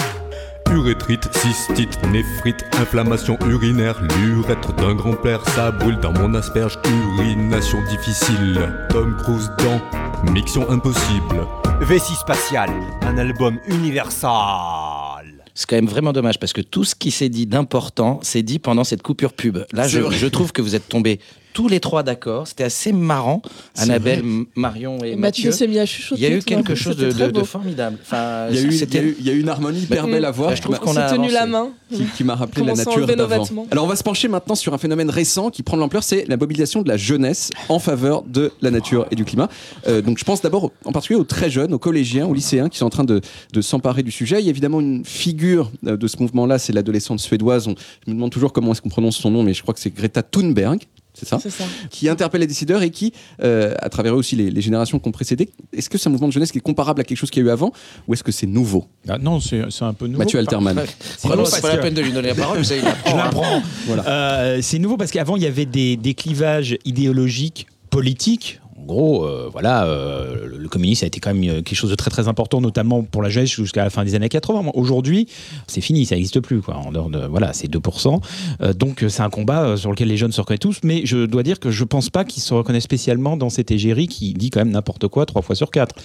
Urétrite, 0.69 1.27
cystite, 1.35 1.99
néphrite, 2.11 2.63
inflammation 2.73 3.35
urinaire, 3.47 3.99
l'urètre 4.19 4.75
d'un 4.75 4.93
grand-père, 4.93 5.43
ça 5.49 5.71
brûle 5.71 5.99
dans 5.99 6.13
mon 6.13 6.35
asperge, 6.35 6.77
urination 7.17 7.79
difficile. 7.89 8.71
Tom 8.89 9.17
Cruise 9.17 9.49
dans 9.57 10.31
Mixion 10.31 10.69
impossible. 10.69 11.47
Vessie 11.81 12.13
spatiale, 12.13 12.69
un 13.01 13.17
album 13.17 13.59
universal. 13.65 15.41
C'est 15.53 15.69
quand 15.69 15.75
même 15.75 15.87
vraiment 15.87 16.13
dommage 16.13 16.39
parce 16.39 16.53
que 16.53 16.61
tout 16.61 16.83
ce 16.83 16.95
qui 16.95 17.11
s'est 17.11 17.29
dit 17.29 17.45
d'important 17.45 18.19
s'est 18.21 18.43
dit 18.43 18.59
pendant 18.59 18.83
cette 18.83 19.01
coupure 19.01 19.33
pub. 19.33 19.59
Là, 19.73 19.87
je, 19.87 20.27
trouve 20.27 20.51
que 20.53 20.61
vous 20.61 20.75
êtes 20.75 20.87
tombés 20.87 21.19
tous 21.53 21.67
les 21.67 21.79
trois 21.79 22.03
d'accord. 22.03 22.47
C'était 22.47 22.63
assez 22.63 22.91
marrant. 22.91 23.41
Annabelle, 23.77 24.21
vrai. 24.21 24.45
Marion 24.55 24.97
et 25.03 25.11
Et 25.11 25.15
Mathieu. 25.15 25.49
Mathieu 25.49 25.51
s'est 25.51 25.67
mis 25.67 25.79
à 25.79 25.85
chuchoter. 25.85 26.21
Il 26.21 26.29
y 26.29 26.31
a 26.33 26.35
eu 26.35 26.41
quelque 26.41 26.75
chose 26.75 26.97
de, 26.97 27.11
formidable. 27.43 27.97
Enfin, 28.01 28.47
Il 28.49 28.55
y, 28.55 28.59
a 28.59 28.61
eu, 28.61 28.65
il 28.67 28.73
y 28.73 28.77
c'était- 28.77 28.99
a 28.99 29.03
eu- 29.03 29.15
il 29.19 29.25
y 29.25 29.29
a 29.29 29.33
eu 29.33 29.39
une 29.39 29.49
harmonie 29.49 29.81
hyper 29.81 30.07
belle 30.07 30.25
à 30.25 30.31
voir. 30.31 30.55
je 30.55 30.61
trouve 30.61 30.79
qu'on 30.79 30.91
On 30.91 30.97
a 30.97 31.09
tenu 31.11 31.29
la 31.31 31.45
main. 31.45 31.69
qui, 31.93 32.03
qui 32.17 32.23
m'a 32.23 32.35
rappelé 32.35 32.65
la 32.65 32.73
nature 32.73 33.05
d'avant. 33.07 33.45
Alors 33.71 33.85
on 33.85 33.87
va 33.87 33.95
se 33.95 34.03
pencher 34.03 34.27
maintenant 34.27 34.55
sur 34.55 34.73
un 34.73 34.77
phénomène 34.77 35.09
récent 35.09 35.49
qui 35.49 35.63
prend 35.63 35.77
de 35.77 35.81
l'ampleur, 35.81 36.03
c'est 36.03 36.25
la 36.27 36.37
mobilisation 36.37 36.81
de 36.81 36.87
la 36.87 36.97
jeunesse 36.97 37.49
en 37.69 37.79
faveur 37.79 38.23
de 38.23 38.51
la 38.61 38.71
nature 38.71 39.05
et 39.11 39.15
du 39.15 39.25
climat. 39.25 39.49
Euh, 39.87 40.01
donc 40.01 40.17
je 40.19 40.23
pense 40.23 40.41
d'abord 40.41 40.71
en 40.85 40.91
particulier 40.91 41.19
aux 41.19 41.23
très 41.25 41.49
jeunes, 41.49 41.73
aux 41.73 41.79
collégiens, 41.79 42.27
aux 42.27 42.33
lycéens 42.33 42.69
qui 42.69 42.77
sont 42.77 42.85
en 42.85 42.89
train 42.89 43.03
de, 43.03 43.21
de 43.53 43.61
s'emparer 43.61 44.03
du 44.03 44.11
sujet. 44.11 44.39
Il 44.39 44.45
y 44.45 44.47
a 44.47 44.51
évidemment 44.51 44.79
une 44.79 45.03
figure 45.05 45.71
euh, 45.87 45.97
de 45.97 46.07
ce 46.07 46.17
mouvement-là, 46.19 46.59
c'est 46.59 46.73
l'adolescente 46.73 47.19
suédoise. 47.19 47.67
On- 47.67 47.75
je 48.05 48.11
me 48.11 48.15
demande 48.15 48.31
toujours 48.31 48.53
comment 48.53 48.71
est-ce 48.71 48.81
qu'on 48.81 48.89
prononce 48.89 49.17
son 49.17 49.31
nom, 49.31 49.43
mais 49.43 49.53
je 49.53 49.61
crois 49.61 49.73
que 49.73 49.79
c'est 49.79 49.93
Greta 49.93 50.23
Thunberg. 50.23 50.81
C'est 51.25 51.49
ça. 51.49 51.63
Qui 51.89 52.09
interpelle 52.09 52.41
les 52.41 52.47
décideurs 52.47 52.81
et 52.81 52.89
qui, 52.89 53.13
euh, 53.43 53.73
à 53.79 53.89
travers 53.89 54.13
eux 54.13 54.17
aussi 54.17 54.35
les, 54.35 54.51
les 54.51 54.61
générations 54.61 54.99
qui 54.99 55.07
ont 55.07 55.11
précédé, 55.11 55.49
est-ce 55.73 55.89
que 55.89 55.97
c'est 55.97 56.07
un 56.07 56.11
mouvement 56.11 56.27
de 56.27 56.33
jeunesse 56.33 56.51
qui 56.51 56.57
est 56.57 56.61
comparable 56.61 57.01
à 57.01 57.03
quelque 57.03 57.17
chose 57.17 57.29
qu'il 57.29 57.43
y 57.43 57.45
a 57.45 57.49
eu 57.49 57.51
avant 57.51 57.71
ou 58.07 58.13
est-ce 58.13 58.23
que 58.23 58.31
c'est 58.31 58.47
nouveau? 58.47 58.85
Ah 59.07 59.17
non, 59.17 59.39
c'est 59.39 59.61
un 59.81 59.93
peu 59.93 60.07
nouveau. 60.07 60.19
Mathieu 60.19 60.39
Alterman. 60.39 60.79
C'est 61.17 61.27
pas, 61.27 61.35
la 61.69 61.77
peine 61.77 61.93
de 61.93 62.01
lui 62.01 62.11
donner 62.11 62.29
la 62.29 62.35
parole, 62.35 62.57
vous 62.57 62.63
Je 62.63 62.79
prend, 63.03 63.17
la 63.17 63.25
hein. 63.25 63.29
prends. 63.31 63.61
Voilà. 63.87 64.07
Euh, 64.07 64.59
c'est 64.61 64.79
nouveau 64.79 64.97
parce 64.97 65.11
qu'avant, 65.11 65.35
il 65.35 65.43
y 65.43 65.47
avait 65.47 65.65
des, 65.65 65.97
des 65.97 66.13
clivages 66.13 66.77
idéologiques, 66.85 67.67
politiques. 67.89 68.59
En 68.91 68.93
gros, 68.93 69.25
euh, 69.25 69.47
voilà, 69.49 69.85
euh, 69.85 70.57
le- 70.57 70.67
communisme 70.67 71.03
a 71.05 71.07
été 71.07 71.19
quand 71.21 71.33
même 71.33 71.43
euh, 71.49 71.61
quelque 71.61 71.75
chose 71.75 71.89
de 71.89 71.95
très 71.95 72.09
très 72.11 72.27
important, 72.27 72.59
notamment 72.61 73.03
pour 73.03 73.21
la 73.21 73.29
jeunesse 73.29 73.49
jusqu'à 73.49 73.83
la 73.85 73.89
fin 73.89 74.03
des 74.05 74.15
années 74.15 74.27
80. 74.29 74.61
Moi, 74.63 74.71
Aujourd'hui, 74.75 75.27
c'est 75.67 75.79
fini, 75.81 76.05
ça 76.05 76.15
n'existe 76.15 76.39
plus. 76.41 76.61
Quoi. 76.61 76.75
En 76.77 76.91
dehors 76.91 77.09
de, 77.09 77.19
voilà, 77.25 77.51
c'est 77.53 77.67
2%. 77.69 78.21
Euh, 78.61 78.73
donc, 78.73 79.05
c'est 79.07 79.21
un 79.21 79.29
combat 79.29 79.75
sur 79.77 79.91
lequel 79.91 80.07
les 80.09 80.15
jeunes 80.17 80.31
se 80.33 80.39
reconnaissent 80.41 80.59
tous. 80.59 80.79
Mais 80.83 81.01
je 81.05 81.25
dois 81.25 81.43
dire 81.43 81.59
que 81.59 81.71
je 81.71 81.83
pense 81.85 82.09
pas 82.09 82.23
qu'ils 82.25 82.41
se 82.43 82.53
reconnaissent 82.53 82.83
spécialement 82.83 83.35
dans 83.37 83.49
cette 83.49 83.71
égérie 83.71 84.07
qui 84.07 84.33
dit 84.33 84.49
quand 84.49 84.59
même 84.61 84.71
n'importe 84.71 85.07
quoi 85.07 85.25
trois 85.25 85.41
fois 85.41 85.55
sur 85.55 85.71
quatre. 85.71 85.95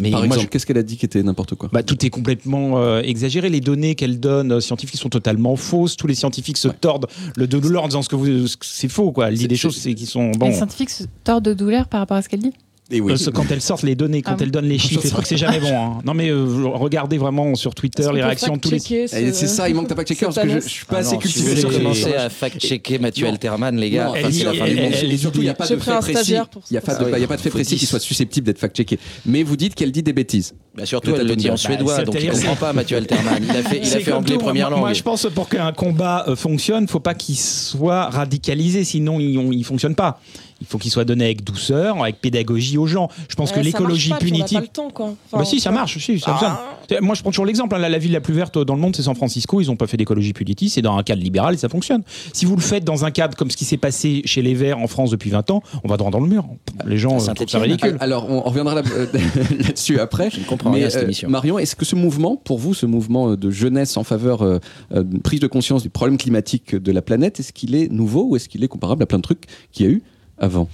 Mais 0.00 0.10
Par 0.10 0.20
moi, 0.20 0.26
exemple, 0.26 0.42
je- 0.44 0.48
qu'est-ce 0.50 0.66
qu'elle 0.66 0.78
a 0.78 0.82
dit 0.84 0.96
qui 0.96 1.04
était 1.06 1.22
n'importe 1.22 1.54
quoi? 1.56 1.68
Bah, 1.72 1.82
tout 1.82 2.04
est 2.06 2.10
complètement 2.10 2.78
euh, 2.78 3.00
exagéré. 3.02 3.48
Les 3.48 3.60
données 3.60 3.94
qu'elle 3.96 4.18
donne 4.20 4.60
scientifiques 4.60 5.00
sont 5.00 5.08
totalement 5.08 5.56
fausses. 5.56 5.96
Tous 5.96 6.06
les 6.08 6.14
scientifiques 6.16 6.58
se 6.58 6.68
tordent 6.68 7.06
le 7.36 7.46
dos 7.48 7.58
de 7.58 7.62
douleur 7.62 7.84
en 7.84 7.88
disant 7.88 8.02
ce 8.02 8.08
que 8.08 8.16
vous, 8.16 8.46
c'est 8.60 8.88
faux. 8.88 9.10
Quoi. 9.12 9.28
Elle 9.28 9.34
dit 9.36 9.48
des 9.48 9.56
choses 9.56 9.78
qui 9.80 10.06
sont 10.06 10.30
bon. 10.32 10.48
Les 10.48 10.54
scientifiques 10.54 10.90
se 10.90 11.04
tordent 11.24 11.44
de 11.44 11.54
douleur 11.54 11.86
par 11.88 12.00
rapport 12.00 12.16
à 12.16 12.22
ce 12.22 12.28
qu'elle 12.28 12.35
dit 12.38 12.52
Et 12.90 13.00
oui. 13.00 13.12
Euh, 13.12 13.30
quand 13.32 13.50
elles 13.50 13.60
sortent 13.60 13.82
les 13.82 13.96
données, 13.96 14.22
quand 14.22 14.32
Ah 14.34 14.42
elles 14.42 14.50
donnent 14.52 14.68
les 14.68 14.78
chiffres, 14.78 15.20
c'est 15.24 15.36
jamais 15.36 15.58
bon. 15.58 15.76
hein. 15.76 15.98
Non 16.04 16.14
mais 16.14 16.28
euh, 16.30 16.46
regardez 16.74 17.18
vraiment 17.18 17.54
sur 17.56 17.74
Twitter 17.74 18.06
les 18.14 18.22
réactions, 18.22 18.56
tous 18.58 18.70
les. 18.70 18.78
Eh, 18.90 19.08
C'est 19.32 19.48
ça, 19.48 19.68
il 19.68 19.74
manque 19.74 19.88
ta 19.88 19.96
fact-checker 19.96 20.26
parce 20.26 20.36
que 20.38 20.48
je, 20.48 20.60
je 20.60 20.68
suis 20.68 20.86
pas 20.86 20.96
Ah 20.96 21.00
assez 21.00 21.10
si 21.10 21.18
cultivé 21.18 21.56
ce 21.56 21.66
commencer 21.66 22.14
à 22.14 22.28
fact-checker 22.30 22.98
Mathieu 23.00 23.26
Alterman, 23.26 23.76
les 23.76 23.90
gars, 23.90 24.12
Et 24.16 25.16
surtout, 25.16 25.40
il 25.40 25.44
n'y 25.44 25.48
a 25.48 25.54
pas 25.54 25.66
de 25.66 25.76
fait 25.76 25.98
précis. 25.98 26.32
Il 26.70 26.72
n'y 26.72 26.76
a 26.78 26.80
pas 26.80 26.94
de, 26.94 27.26
pas 27.26 27.36
de 27.36 27.40
fait 27.40 27.50
précis 27.50 27.74
qui 27.74 27.80
10. 27.80 27.86
soit 27.86 27.98
susceptible 28.00 28.46
d'être 28.46 28.58
fact-checké. 28.58 28.98
Mais 29.26 29.42
vous 29.42 29.56
dites 29.56 29.74
qu'elle 29.74 29.90
dit 29.92 30.02
des 30.04 30.12
bêtises. 30.12 30.54
Bah, 30.76 30.84
surtout, 30.86 31.12
elle 31.18 31.26
le 31.26 31.36
dit 31.36 31.50
en 31.50 31.56
suédois, 31.56 31.96
Bah, 31.98 32.04
donc 32.04 32.16
il 32.22 32.30
comprend 32.30 32.54
pas 32.56 32.72
Mathieu 32.72 32.98
Alterman. 32.98 33.42
Il 33.42 33.50
a 33.56 33.62
fait, 33.62 33.80
il 33.82 33.92
a 33.94 34.00
fait 34.00 34.12
anglais 34.12 34.34
tout. 34.34 34.40
première 34.42 34.68
Moi, 34.68 34.76
langue. 34.76 34.80
Moi, 34.86 34.92
je 34.92 35.02
pense 35.02 35.26
pour 35.34 35.48
qu'un 35.48 35.72
combat 35.72 36.24
euh, 36.28 36.36
fonctionne, 36.36 36.86
faut 36.86 37.00
pas 37.00 37.14
qu'il 37.14 37.36
soit 37.36 38.10
radicalisé, 38.10 38.84
sinon 38.84 39.18
il, 39.18 39.38
on- 39.38 39.52
il 39.52 39.64
fonctionne 39.64 39.94
pas. 39.94 40.20
Il 40.60 40.66
faut 40.66 40.78
qu'il 40.78 40.90
soit 40.90 41.04
donné 41.04 41.26
avec 41.26 41.44
douceur, 41.44 42.00
avec 42.02 42.20
pédagogie 42.20 42.78
aux 42.78 42.86
gens. 42.86 43.10
Je 43.28 43.34
pense 43.34 43.50
Ouais, 43.50 43.56
que 43.58 43.60
l'écologie 43.64 44.12
on 44.14 44.18
punitive. 44.18 44.56
pas 44.58 44.62
le 44.62 44.68
temps, 44.68 44.88
quoi. 44.90 45.14
Enfin, 45.26 45.38
bah 45.38 45.44
si, 45.44 45.60
ça 45.60 45.70
marche, 45.70 45.98
si, 45.98 46.18
ça 46.18 46.38
Ah. 46.40 46.94
Moi, 47.02 47.14
je 47.14 47.20
prends 47.20 47.30
toujours 47.30 47.44
l'exemple. 47.44 47.74
hein, 47.74 47.78
la, 47.78 47.88
la 47.90 47.98
ville 47.98 48.12
la 48.12 48.20
plus 48.22 48.32
verte 48.32 48.56
dans 48.58 48.74
le 48.74 48.80
monde, 48.80 48.96
c'est 48.96 49.02
San 49.02 49.14
Francisco. 49.14 49.60
Ils 49.60 49.66
n'ont 49.66 49.76
pas 49.76 49.86
fait 49.86 49.96
d'écologie 49.98 50.32
punitive. 50.32 50.70
C'est 50.70 50.80
dans 50.82 50.96
un 50.96 51.02
cadre 51.02 51.20
libéral 51.22 51.52
et 51.54 51.56
ça 51.58 51.68
fonctionne. 51.68 52.02
Si 52.32 52.46
vous 52.46 52.56
le 52.56 52.62
faites 52.62 52.84
dans 52.84 53.04
un 53.04 53.10
cadre 53.10 53.36
comme 53.36 53.50
ce 53.50 53.56
qui 53.56 53.64
s'est 53.66 53.76
passé 53.76 54.22
chez 54.24 54.40
les 54.40 54.54
Verts 54.54 54.78
en 54.78 54.86
France 54.86 55.10
depuis 55.10 55.28
20 55.30 55.50
ans, 55.50 55.62
on 55.84 55.88
va 55.88 55.96
droit 55.98 56.10
dans 56.10 56.20
le 56.20 56.28
mur. 56.28 56.46
Les 56.86 56.96
gens 56.96 57.10
euh, 57.16 57.34
trouvent 57.34 57.48
ça 57.48 57.58
Saint-Étienne. 57.58 57.62
ridicule. 57.62 57.96
Alors, 58.00 58.30
on 58.30 58.40
reviendra 58.40 58.76
là- 58.76 58.82
euh, 58.94 59.06
là-dessus 59.60 59.98
après. 60.00 60.30
Je 60.30 60.40
ne 60.40 60.44
comprends 60.44 60.70
Mais 60.70 60.78
rien 60.78 60.86
à 60.86 60.90
cette 60.90 61.02
euh, 61.02 61.04
émission. 61.06 61.28
Marion, 61.28 61.58
est-ce 61.58 61.76
que 61.76 61.84
ce 61.84 61.96
mouvement, 61.96 62.36
pour 62.36 62.58
vous, 62.58 62.72
ce 62.72 62.86
mouvement 62.86 63.30
euh, 63.32 63.36
de 63.36 63.50
jeunesse 63.50 63.96
en 63.96 64.04
faveur 64.04 64.42
euh, 64.42 64.58
euh, 64.94 65.04
prise 65.22 65.40
de 65.40 65.46
conscience 65.48 65.82
du 65.82 65.90
problème 65.90 66.16
climatique 66.18 66.74
de 66.74 66.92
la 66.92 67.02
planète, 67.02 67.40
est-ce 67.40 67.52
qu'il 67.52 67.74
est 67.74 67.90
nouveau 67.92 68.24
ou 68.30 68.36
est-ce 68.36 68.48
qu'il 68.48 68.62
est 68.64 68.68
comparable 68.68 69.02
à 69.02 69.06
plein 69.06 69.18
de 69.18 69.22
trucs 69.22 69.42
qu'il 69.72 69.86
y 69.86 69.88
a 69.88 69.92
eu 69.92 70.02
avant 70.38 70.68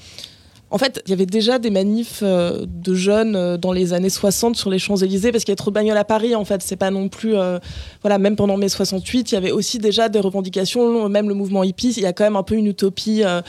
En 0.71 0.79
fait, 0.79 1.03
il 1.07 1.11
y 1.11 1.13
avait 1.13 1.27
déjà 1.27 1.59
des 1.59 1.71
manifs 1.71 2.21
euh, 2.23 2.65
de 2.67 2.95
jeunes 2.95 3.37
euh, 3.37 3.57
dans 3.59 3.73
les 3.73 3.93
années 3.93 4.11
60 4.11 4.57
sur 4.57 4.71
les 4.71 4.79
Champs-Élysées 4.79 5.31
parce 5.33 5.45
qu'il 5.45 5.53
y 5.53 5.55
a 5.55 5.57
trop 5.57 5.71
de 5.71 5.75
bagnoles 5.75 5.99
à 5.99 6.05
Paris. 6.05 6.35
En 6.35 6.45
fait, 6.45 6.63
c'est 6.63 6.77
pas 6.77 6.91
non 6.91 7.09
plus. 7.09 7.37
euh, 7.37 7.59
voilà, 8.03 8.19
même 8.19 8.37
pendant 8.37 8.57
mai 8.57 8.69
68, 8.69 9.33
il 9.33 9.35
y 9.35 9.39
avait 9.39 9.53
aussi 9.53 9.79
déjà 9.79 10.09
des 10.09 10.21
revendications, 10.21 11.09
même 11.09 11.29
le 11.29 11.35
mouvement 11.35 11.63
hippie. 11.63 11.93
Il 11.97 12.03
y 12.03 12.07
a 12.07 12.13
quand 12.13 12.25
même 12.25 12.37
un 12.37 12.43
peu 12.43 12.55
une 12.55 12.67
utopie 12.67 13.23
euh, 13.25 13.43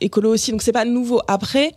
écolo 0.00 0.32
aussi. 0.32 0.50
Donc, 0.50 0.62
c'est 0.62 0.72
pas 0.72 0.84
nouveau. 0.84 1.20
Après. 1.28 1.72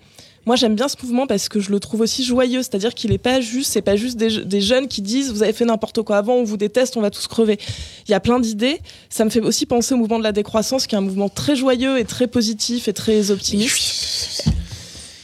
Moi, 0.48 0.56
j'aime 0.56 0.76
bien 0.76 0.88
ce 0.88 0.96
mouvement 1.04 1.28
parce 1.28 1.50
que 1.50 1.60
je 1.60 1.72
le 1.72 1.80
trouve 1.82 2.00
aussi 2.00 2.24
joyeux. 2.24 2.64
C'est-à-dire 2.64 2.94
qu'il 2.94 3.12
est 3.12 3.18
pas 3.18 3.42
juste, 3.42 3.74
c'est 3.74 3.82
pas 3.82 3.98
juste 3.98 4.16
des, 4.16 4.46
des 4.46 4.62
jeunes 4.62 4.88
qui 4.88 5.02
disent 5.02 5.30
vous 5.30 5.44
avez 5.44 5.52
fait 5.52 5.66
n'importe 5.66 6.02
quoi 6.04 6.16
avant, 6.16 6.36
on 6.36 6.46
vous 6.46 6.56
déteste, 6.56 6.96
on 6.96 7.02
va 7.02 7.10
tous 7.10 7.28
crever. 7.28 7.60
Il 8.08 8.12
y 8.12 8.14
a 8.14 8.22
plein 8.22 8.40
d'idées. 8.40 8.80
Ça 9.10 9.26
me 9.26 9.30
fait 9.30 9.42
aussi 9.42 9.66
penser 9.66 9.94
au 9.94 9.98
mouvement 9.98 10.20
de 10.20 10.24
la 10.24 10.32
décroissance, 10.32 10.88
qui 10.88 10.96
est 10.96 10.98
un 10.98 11.02
mouvement 11.02 11.28
très 11.28 11.58
joyeux 11.58 12.00
et 12.00 12.06
très 12.06 12.28
positif 12.28 12.88
et 12.88 12.94
très 12.94 13.30
optimiste. 13.30 14.46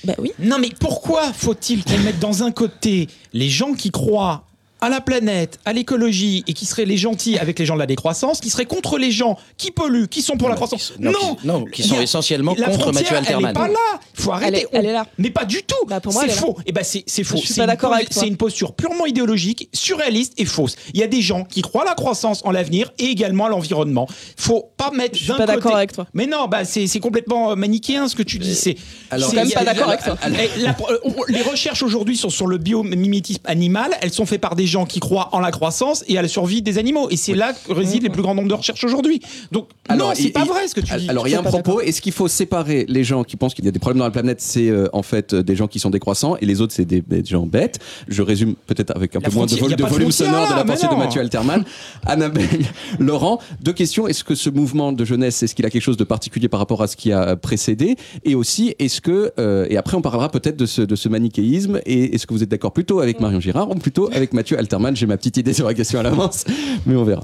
Bah 0.04 0.16
oui. 0.20 0.34
Non, 0.40 0.58
mais 0.60 0.72
pourquoi 0.78 1.32
faut-il 1.32 1.86
qu'on 1.86 2.00
mette 2.00 2.20
dans 2.20 2.44
un 2.44 2.52
côté 2.52 3.08
les 3.32 3.48
gens 3.48 3.76
qui 3.76 3.92
croient 3.92 4.44
à 4.84 4.90
la 4.90 5.02
planète, 5.02 5.60
à 5.66 5.74
l'écologie 5.74 6.44
et 6.48 6.54
qui 6.54 6.66
seraient 6.66 6.86
les 6.86 6.98
gentils 6.98 7.38
avec 7.38 7.58
les 7.58 7.66
gens 7.66 7.76
de 7.76 7.80
la 7.80 7.86
décroissance, 7.86 8.40
qui 8.42 8.50
seraient 8.50 8.66
contre 8.66 8.98
les 8.98 9.12
gens 9.12 9.38
qui 9.58 9.72
polluent, 9.72 10.08
qui 10.08 10.22
sont 10.22 10.36
pour 10.38 10.50
la 10.50 10.56
croissance 10.56 10.94
non, 11.00 11.12
Non, 11.12 11.36
qui- 11.36 11.48
non, 11.48 11.66
qui 11.66 11.84
sont 11.84 11.96
Il 11.96 12.00
a- 12.00 12.04
essentiellement 12.04 12.54
la 12.58 12.66
contre 12.68 12.82
frontière, 12.82 12.94
Mathieu 13.04 13.16
Alterman. 13.18 13.44
Elle 13.46 13.50
est 13.52 13.54
pas 13.54 13.68
là. 13.70 14.00
Il 14.18 14.22
faut 14.22 14.32
arrêter. 14.32 14.58
Elle 14.58 14.64
est- 14.64 14.68
elle 14.74 14.86
est 14.88 14.94
là. 14.94 15.08
Mais 15.18 15.30
pas 15.30 15.46
du 15.46 15.64
tout. 15.64 15.76
pour 16.02 16.14
moi, 16.14 16.24
c'est 16.28 16.34
faux. 16.34 16.58
Et 16.66 16.72
ben 16.72 16.84
c'est 16.84 17.04
c'est 17.08 17.24
faux. 17.24 17.38
Je 17.38 17.42
suis 17.46 17.54
C'est 17.54 17.62
pas 17.62 17.64
une 17.64 17.68
d'accord 17.68 17.94
avec 17.94 18.10
toi. 18.10 18.22
C'est 18.22 18.28
une 18.28 18.38
posture 18.38 18.74
purement 18.74 19.06
idéologique, 19.06 19.70
surréaliste 19.74 20.34
et 20.38 20.46
fausse. 20.46 20.76
Il 20.94 21.00
y 21.00 21.04
a 21.04 21.08
des 21.08 21.22
gens 21.22 21.44
qui 21.46 21.62
croient 21.62 21.84
à 21.84 21.86
la 21.86 21.96
croissance, 21.96 22.42
en 22.46 22.52
l'avenir 22.52 22.92
et 23.00 23.06
également 23.06 23.46
à 23.46 23.50
l'environnement. 23.50 24.08
Faut 24.38 24.72
pas 24.78 24.92
mettre. 24.92 25.16
suis 25.18 25.28
d'un 25.28 25.36
pas 25.38 25.46
d'accord 25.46 25.76
avec 25.76 25.94
toi. 25.94 26.08
Mais 26.14 26.26
non, 26.28 26.48
bah 26.48 26.66
c'est 26.66 26.88
c'est 26.88 27.00
complètement 27.00 27.52
euh, 27.52 27.56
manichéen 27.56 28.08
ce 28.10 28.16
que 28.16 28.24
tu 28.24 28.38
dis. 28.40 28.54
C'est 28.56 28.76
alors- 29.12 29.30
c'est- 29.30 29.38
Je 29.38 29.46
suis 29.46 29.56
même 29.56 29.64
il 29.64 29.66
pas 29.66 29.74
d'accord 29.74 29.90
avec 29.90 30.04
toi. 30.04 30.18
Eh, 30.28 30.66
euh, 30.68 30.98
on- 31.06 31.14
les 31.30 31.42
recherches 31.42 31.84
aujourd'hui 31.84 32.18
sont 32.18 32.30
sur 32.30 32.48
le 32.48 32.58
biomimétisme 32.58 33.42
animal. 33.46 33.92
Elles 34.02 34.12
sont 34.14 34.26
faites 34.26 34.42
par 34.42 34.56
des 34.56 34.66
gens 34.74 34.86
qui 34.86 35.00
croient 35.00 35.30
en 35.32 35.40
la 35.40 35.52
croissance 35.52 36.04
et 36.08 36.18
à 36.18 36.22
la 36.22 36.28
survie 36.28 36.62
des 36.62 36.78
animaux. 36.78 37.08
Et 37.10 37.18
c'est 37.18 37.34
là 37.36 37.54
que 37.54 37.72
résident 37.74 38.04
les 38.04 38.10
plus 38.10 38.22
grands 38.22 38.36
nombres 38.36 38.50
de 38.50 38.54
recherches 38.54 38.84
aujourd'hui. 38.84 39.22
Donc 39.52 39.68
non, 39.90 40.12
c'est 40.14 40.30
pas 40.30 40.44
vrai 40.46 40.68
ce 40.68 40.76
que 40.76 40.82
tu 40.82 40.94
dis. 40.98 41.10
Alors 41.10 41.28
il 41.28 41.32
y 41.32 41.36
a 41.36 41.40
un 41.40 41.44
propos. 41.44 41.80
Est-ce 41.82 42.02
qu'il 42.02 42.12
faut 42.14 42.28
séparer 42.28 42.86
les 42.90 43.04
gens 43.04 43.24
qui 43.24 43.36
pensent 43.38 43.54
qu'il 43.54 43.66
y 43.66 43.68
a 43.68 43.72
des 43.72 43.80
problèmes 43.80 44.00
dans 44.00 44.06
la 44.06 44.12
planète, 44.12 44.42
c'est 44.42 44.70
euh, 44.70 44.88
en 44.94 45.04
fait 45.04 45.34
des 45.36 45.56
gens 45.56 45.68
qui 45.68 45.80
sont 45.80 45.90
décroissants 45.90 46.36
et 46.42 46.46
les 46.46 46.60
autres 46.62 46.74
c'est 46.74 46.86
des, 46.86 47.02
des 47.02 47.24
gens 47.24 47.46
bêtes. 47.46 47.80
Je 48.08 48.22
résume 48.22 48.56
peut-être 48.68 48.96
avec 48.96 49.16
un 49.16 49.20
La 49.20 49.30
peu 49.30 49.36
moins 49.36 49.46
de, 49.46 49.56
vol- 49.56 49.76
de 49.76 49.84
volume 49.86 50.12
sonore 50.12 50.50
de 50.50 50.56
la 50.56 50.66
pensée 50.66 50.88
de. 50.88 50.96
Mathieu 50.96 51.22
Alterman. 51.22 51.64
Annabelle, 52.06 52.66
Laurent, 53.00 53.40
deux 53.62 53.74
questions. 53.74 54.08
Est-ce 54.08 54.24
que 54.24 54.36
ce 54.36 54.50
mouvement 54.50 54.92
de 54.92 55.06
jeunesse, 55.06 55.42
est-ce 55.44 55.54
qu'il 55.56 55.66
a 55.66 55.70
quelque 55.70 55.82
chose 55.82 55.98
de 55.98 56.04
particulier 56.04 56.48
par 56.50 56.60
rapport 56.60 56.82
à 56.82 56.88
ce 56.88 56.96
qui 56.96 57.12
a 57.12 57.36
précédé? 57.36 57.96
Et 58.24 58.36
aussi, 58.36 58.74
est-ce 58.80 59.02
que 59.02 59.32
euh, 59.40 59.68
et 59.70 59.78
après 59.78 59.96
on 59.98 60.02
parlera 60.02 60.30
peut-être 60.30 60.58
de 60.58 60.66
ce, 60.66 60.82
de 60.82 60.96
ce 60.96 61.10
manichéisme 61.10 61.80
et 61.86 62.16
est-ce 62.16 62.26
que 62.28 62.34
vous 62.34 62.44
êtes 62.44 62.50
d'accord 62.50 62.72
plutôt 62.74 63.00
avec 63.00 63.20
Marion 63.20 63.40
Girard 63.40 63.70
ou 63.70 63.76
plutôt 63.76 64.10
avec 64.14 64.34
Mathieu 64.34 64.58
Alterman 64.58 64.63
J'ai 64.94 65.06
ma 65.06 65.18
petite 65.18 65.38
idée 65.38 65.54
sur 65.54 65.68
la 65.68 65.74
question 65.74 66.00
à 66.00 66.04
l'avance, 66.04 66.46
mais 66.86 66.96
on 66.96 67.04
verra. 67.04 67.24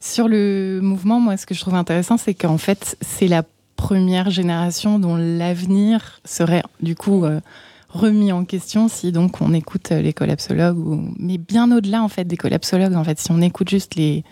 Sur 0.00 0.28
le 0.28 0.80
mouvement, 0.82 1.20
moi, 1.20 1.36
ce 1.36 1.46
que 1.46 1.54
je 1.54 1.60
trouve 1.60 1.74
intéressant, 1.74 2.16
c'est 2.16 2.34
qu'en 2.34 2.58
fait, 2.58 2.96
c'est 3.00 3.28
la 3.28 3.44
première 3.76 4.30
génération 4.30 4.98
dont 4.98 5.16
l'avenir 5.16 6.20
serait 6.24 6.62
du 6.80 6.94
coup 6.94 7.24
euh, 7.24 7.40
remis 7.88 8.30
en 8.30 8.44
question 8.44 8.88
si 8.88 9.10
donc 9.10 9.40
on 9.40 9.54
écoute 9.54 9.90
euh, 9.90 10.02
les 10.02 10.12
collapsologues, 10.12 10.76
mais 11.18 11.38
bien 11.38 11.74
au-delà 11.74 12.02
en 12.02 12.08
fait 12.08 12.24
des 12.24 12.36
collapsologues. 12.36 12.94
En 12.94 13.04
fait, 13.04 13.18
si 13.18 13.30
on 13.30 13.40
écoute 13.40 13.68
juste 13.68 13.94
les 13.94 14.24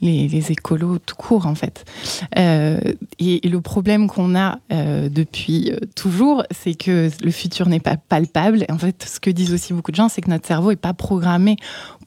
les, 0.00 0.52
écolos 0.52 0.98
tout 0.98 1.16
court 1.16 1.46
en 1.46 1.54
fait. 1.54 1.84
Euh, 2.38 2.78
et, 3.18 3.40
le 3.48 3.60
problème 3.60 4.08
qu'on 4.08 4.36
a 4.36 4.58
euh, 4.72 5.08
depuis 5.08 5.70
euh, 5.70 5.78
toujours, 5.96 6.44
c'est 6.50 6.74
que 6.74 7.10
le 7.22 7.30
futur 7.30 7.68
n'est 7.68 7.80
pas 7.80 7.96
palpable. 7.96 8.64
En 8.70 8.78
fait, 8.78 9.04
ce 9.04 9.20
que 9.20 9.30
disent 9.30 9.52
aussi 9.52 9.72
beaucoup 9.72 9.90
de 9.90 9.96
gens, 9.96 10.08
c'est 10.08 10.20
que 10.20 10.30
notre 10.30 10.46
cerveau 10.46 10.70
est 10.70 10.76
pas 10.76 10.94
programmé 10.94 11.56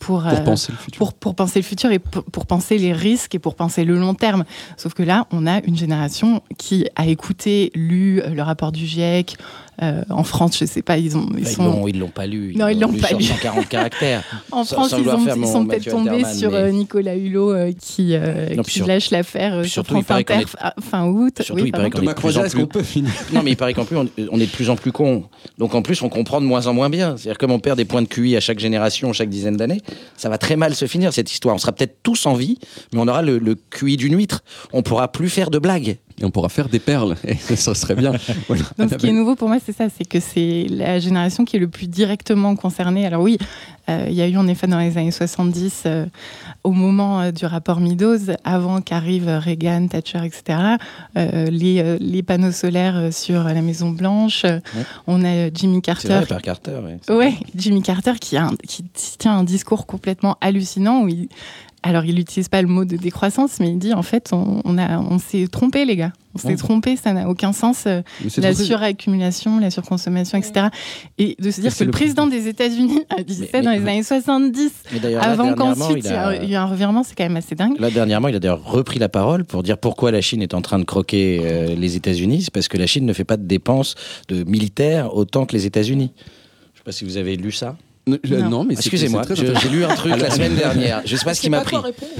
pour, 0.01 0.21
Pour 0.23 0.27
euh, 0.27 0.35
penser 0.41 0.71
le 0.71 0.77
futur. 0.77 0.97
pour, 0.97 1.13
pour 1.13 1.35
penser 1.35 1.59
le 1.59 1.63
futur 1.63 1.91
et 1.91 1.99
pour, 1.99 2.23
pour 2.23 2.45
penser 2.45 2.77
les 2.77 2.91
risques 2.91 3.35
et 3.35 3.39
pour 3.39 3.55
penser 3.55 3.85
le 3.85 3.95
long 3.97 4.13
terme. 4.15 4.43
Sauf 4.77 4.93
que 4.93 5.03
là, 5.03 5.27
on 5.31 5.45
a 5.47 5.61
une 5.63 5.77
génération 5.77 6.41
qui 6.57 6.87
a 6.95 7.07
écouté, 7.07 7.71
lu 7.75 8.19
euh, 8.21 8.29
le 8.29 8.41
rapport 8.41 8.71
du 8.71 8.85
GIEC. 8.85 9.35
Euh, 9.81 10.03
en 10.11 10.23
France, 10.23 10.59
je 10.59 10.65
sais 10.65 10.83
pas, 10.83 10.97
ils 10.97 11.17
ont, 11.17 11.25
ils 11.37 11.43
Bah, 11.43 11.49
Ils 11.49 11.55
sont. 11.55 11.63
l'ont- 11.63 11.87
ils 11.87 11.97
l'ont 11.97 12.09
pas 12.09 12.27
lu. 12.27 12.53
Non, 12.55 12.67
ils 12.67 12.79
l'ont 12.79 12.93
pas 12.93 13.13
lu. 13.13 13.23
140 13.23 13.67
caractères. 13.67 14.21
En 14.51 14.63
Sans- 14.63 14.75
France, 14.75 14.89
sans 14.89 14.99
ils, 14.99 15.09
ont- 15.09 15.35
ils 15.35 15.47
sont 15.47 15.65
peut-être 15.65 15.89
tombés 15.89 16.09
Alterman, 16.09 16.35
sur 16.37 16.51
mais- 16.51 16.57
euh, 16.57 16.71
Nicolas 16.71 17.15
Hulot 17.15 17.51
euh, 17.53 17.71
qui, 17.79 18.09
euh, 18.13 18.53
Non, 18.55 18.63
qui 18.63 18.71
sur- 18.79 18.85
lâche 18.85 19.09
l'affaire 19.11 19.65
sur 19.65 19.83
France 19.85 20.05
Inter 20.09 20.41
est- 20.41 20.81
fin- 20.81 21.05
août. 21.07 21.33
Surtout, 21.41 21.61
Oui, 21.61 21.69
il 21.69 21.71
paraît 21.71 21.89
qu'on 21.89 22.01
est 22.01 22.13
plus 22.13 22.37
en 22.37 22.41
plus... 22.41 22.53
qu'on 22.53 22.67
peut 22.67 22.83
finir 22.83 23.11
Non, 23.33 23.41
mais 23.43 23.51
il 23.51 23.57
paraît 23.57 23.73
qu'en 23.73 23.85
plus, 23.85 23.97
on, 23.97 24.07
on 24.31 24.39
est 24.39 24.45
de 24.45 24.51
plus 24.51 24.69
en 24.69 24.75
plus 24.75 24.91
con. 24.91 25.23
Donc 25.57 25.73
en 25.73 25.81
plus, 25.81 26.01
on 26.03 26.09
comprend 26.09 26.41
de 26.41 26.45
moins 26.45 26.67
en 26.67 26.73
moins 26.73 26.89
bien. 26.89 27.17
C'est-à-dire 27.17 27.37
comme 27.39 27.51
on 27.51 27.59
perd 27.59 27.77
des 27.77 27.85
points 27.85 28.01
de 28.03 28.07
QI 28.07 28.35
à 28.35 28.39
chaque 28.39 28.59
génération, 28.59 29.13
chaque 29.13 29.29
dizaine 29.29 29.57
d'années, 29.57 29.81
ça 30.17 30.29
va 30.29 30.37
très 30.37 30.55
mal 30.55 30.75
se 30.75 30.85
finir 30.85 31.13
cette 31.13 31.31
histoire. 31.31 31.55
On 31.55 31.57
sera 31.57 31.71
peut-être 31.71 31.97
tous 32.03 32.25
en 32.25 32.33
vie, 32.33 32.59
mais 32.93 32.99
on 32.99 33.07
aura 33.07 33.21
le, 33.21 33.55
QI 33.69 33.97
d'une 33.97 34.15
huître. 34.15 34.43
On 34.73 34.83
pourra 34.83 35.11
plus 35.11 35.29
faire 35.29 35.49
de 35.49 35.59
blagues. 35.59 35.97
Et 36.21 36.25
on 36.25 36.31
pourra 36.31 36.49
faire 36.49 36.69
des 36.69 36.79
perles. 36.79 37.15
Et 37.27 37.35
ça 37.55 37.73
serait 37.73 37.95
bien. 37.95 38.13
Voilà. 38.47 38.63
Donc, 38.77 38.89
ce 38.91 38.95
qui 38.95 39.07
est 39.07 39.11
nouveau 39.11 39.35
pour 39.35 39.47
moi, 39.47 39.57
c'est 39.63 39.75
ça, 39.75 39.87
c'est 39.95 40.05
que 40.07 40.19
c'est 40.19 40.67
la 40.69 40.99
génération 40.99 41.45
qui 41.45 41.57
est 41.57 41.59
le 41.59 41.67
plus 41.67 41.87
directement 41.87 42.55
concernée. 42.55 43.05
Alors 43.07 43.21
oui, 43.23 43.37
euh, 43.89 44.05
il 44.07 44.13
y 44.13 44.21
a 44.21 44.27
eu 44.27 44.37
en 44.37 44.47
effet 44.47 44.67
dans 44.67 44.77
les 44.79 44.97
années 44.97 45.11
70, 45.11 45.83
euh, 45.85 46.05
au 46.63 46.71
moment 46.71 47.21
euh, 47.21 47.31
du 47.31 47.45
rapport 47.45 47.79
Meadows, 47.79 48.31
avant 48.43 48.81
qu'arrivent 48.81 49.27
Reagan, 49.43 49.87
Thatcher, 49.87 50.19
etc., 50.23 50.59
les, 51.15 51.97
les 51.99 52.23
panneaux 52.23 52.51
solaires 52.51 53.11
sur 53.11 53.43
la 53.43 53.61
Maison 53.61 53.89
Blanche. 53.89 54.45
On 55.07 55.23
a 55.25 55.49
Jimmy 55.53 55.81
Carter. 55.81 56.07
vrai, 56.09 56.25
par 56.25 56.41
Carter. 56.41 56.79
ouais. 57.09 57.15
Ouais, 57.15 57.33
Jimmy 57.55 57.81
Carter 57.81 58.13
qui, 58.19 58.37
a 58.37 58.45
un- 58.45 58.55
qui 58.67 58.83
tient 59.17 59.37
un 59.37 59.43
discours 59.43 59.85
complètement 59.87 60.37
hallucinant 60.41 61.01
où 61.03 61.07
il, 61.07 61.27
alors 61.83 62.05
il 62.05 62.15
n'utilise 62.15 62.47
pas 62.49 62.61
le 62.61 62.67
mot 62.67 62.85
de 62.85 62.95
décroissance, 62.95 63.59
mais 63.59 63.69
il 63.71 63.79
dit 63.79 63.93
en 63.93 64.03
fait 64.03 64.29
on, 64.33 64.61
on 64.65 64.77
a, 64.77 64.99
on 64.99 65.17
s'est 65.17 65.47
trompé 65.51 65.83
les 65.85 65.95
gars, 65.95 66.13
on 66.35 66.37
s'est 66.37 66.47
Ouais. 66.49 66.55
trompé, 66.55 66.95
ça 66.95 67.11
n'a 67.13 67.27
aucun 67.27 67.53
sens, 67.53 67.85
euh, 67.87 68.01
la 68.37 68.53
suraccumulation, 68.53 69.59
la 69.59 69.71
surconsommation, 69.71 70.37
etc. 70.37 70.67
Et 71.17 71.35
de 71.39 71.49
se 71.51 71.59
dire 71.61 71.75
que 71.75 71.83
le 71.83 71.91
président 71.91 72.27
des 72.27 72.47
États-Unis 72.47 73.01
a 73.17 73.23
dit 73.23 73.37
Mais- 73.41 73.47
ça 73.47 73.61
dans 73.61 73.71
mais- 73.71 73.79
les 73.79 73.87
années 73.87 74.03
70, 74.03 74.71
Mais 74.93 74.99
d'ailleurs, 74.99 75.21
là, 75.23 75.29
avant 75.31 75.53
qu'ensuite 75.55 76.05
il 76.05 76.05
il 76.05 76.11
y, 76.11 76.13
a- 76.13 76.27
a 76.27 76.45
eu 76.45 76.53
un 76.55 76.65
revirement, 76.65 77.03
c'est 77.03 77.15
quand 77.15 77.23
même 77.23 77.37
assez 77.37 77.55
dingue. 77.55 77.79
Là, 77.79 77.89
dernièrement, 77.89 78.27
il 78.27 78.35
a 78.35 78.39
d'ailleurs 78.39 78.63
repris 78.63 78.99
la 78.99 79.09
parole 79.09 79.43
pour 79.45 79.63
dire 79.63 79.77
pourquoi 79.77 80.11
la 80.11 80.21
Chine 80.21 80.41
est 80.41 80.53
en 80.53 80.61
train 80.61 80.77
de 80.79 80.83
croquer 80.85 81.39
euh, 81.43 81.75
les 81.75 81.95
États-Unis. 81.95 82.43
C'est 82.43 82.53
parce 82.53 82.67
que 82.67 82.77
la 82.77 82.87
Chine 82.87 83.05
ne 83.05 83.13
fait 83.13 83.23
pas 83.25 83.37
de 83.37 83.45
dépenses 83.45 83.95
de 84.27 84.43
militaires 84.43 85.15
autant 85.15 85.45
que 85.45 85.53
les 85.53 85.65
États-Unis. 85.65 86.11
Je 86.15 86.21
ne 86.21 86.77
sais 86.77 86.83
pas 86.85 86.91
si 86.91 87.05
vous 87.05 87.17
avez 87.17 87.35
lu 87.37 87.51
ça. 87.51 87.75
Non, 88.07 88.17
je- 88.23 88.35
non, 88.35 88.63
mais 88.63 88.73
c'est- 88.75 88.79
Excusez-moi, 88.81 89.21
je- 89.29 89.35
j'ai 89.61 89.69
lu 89.69 89.85
un 89.85 89.93
truc 89.95 90.15
la 90.19 90.31
semaine 90.31 90.55
dernière. 90.55 91.01
Je 91.05 91.13
ne 91.13 91.17
sais 91.19 91.23
pas 91.25 91.33
ce 91.35 91.39
Je 91.39 91.41
qui 91.41 91.49
m'a 91.51 91.61
pris. 91.61 91.75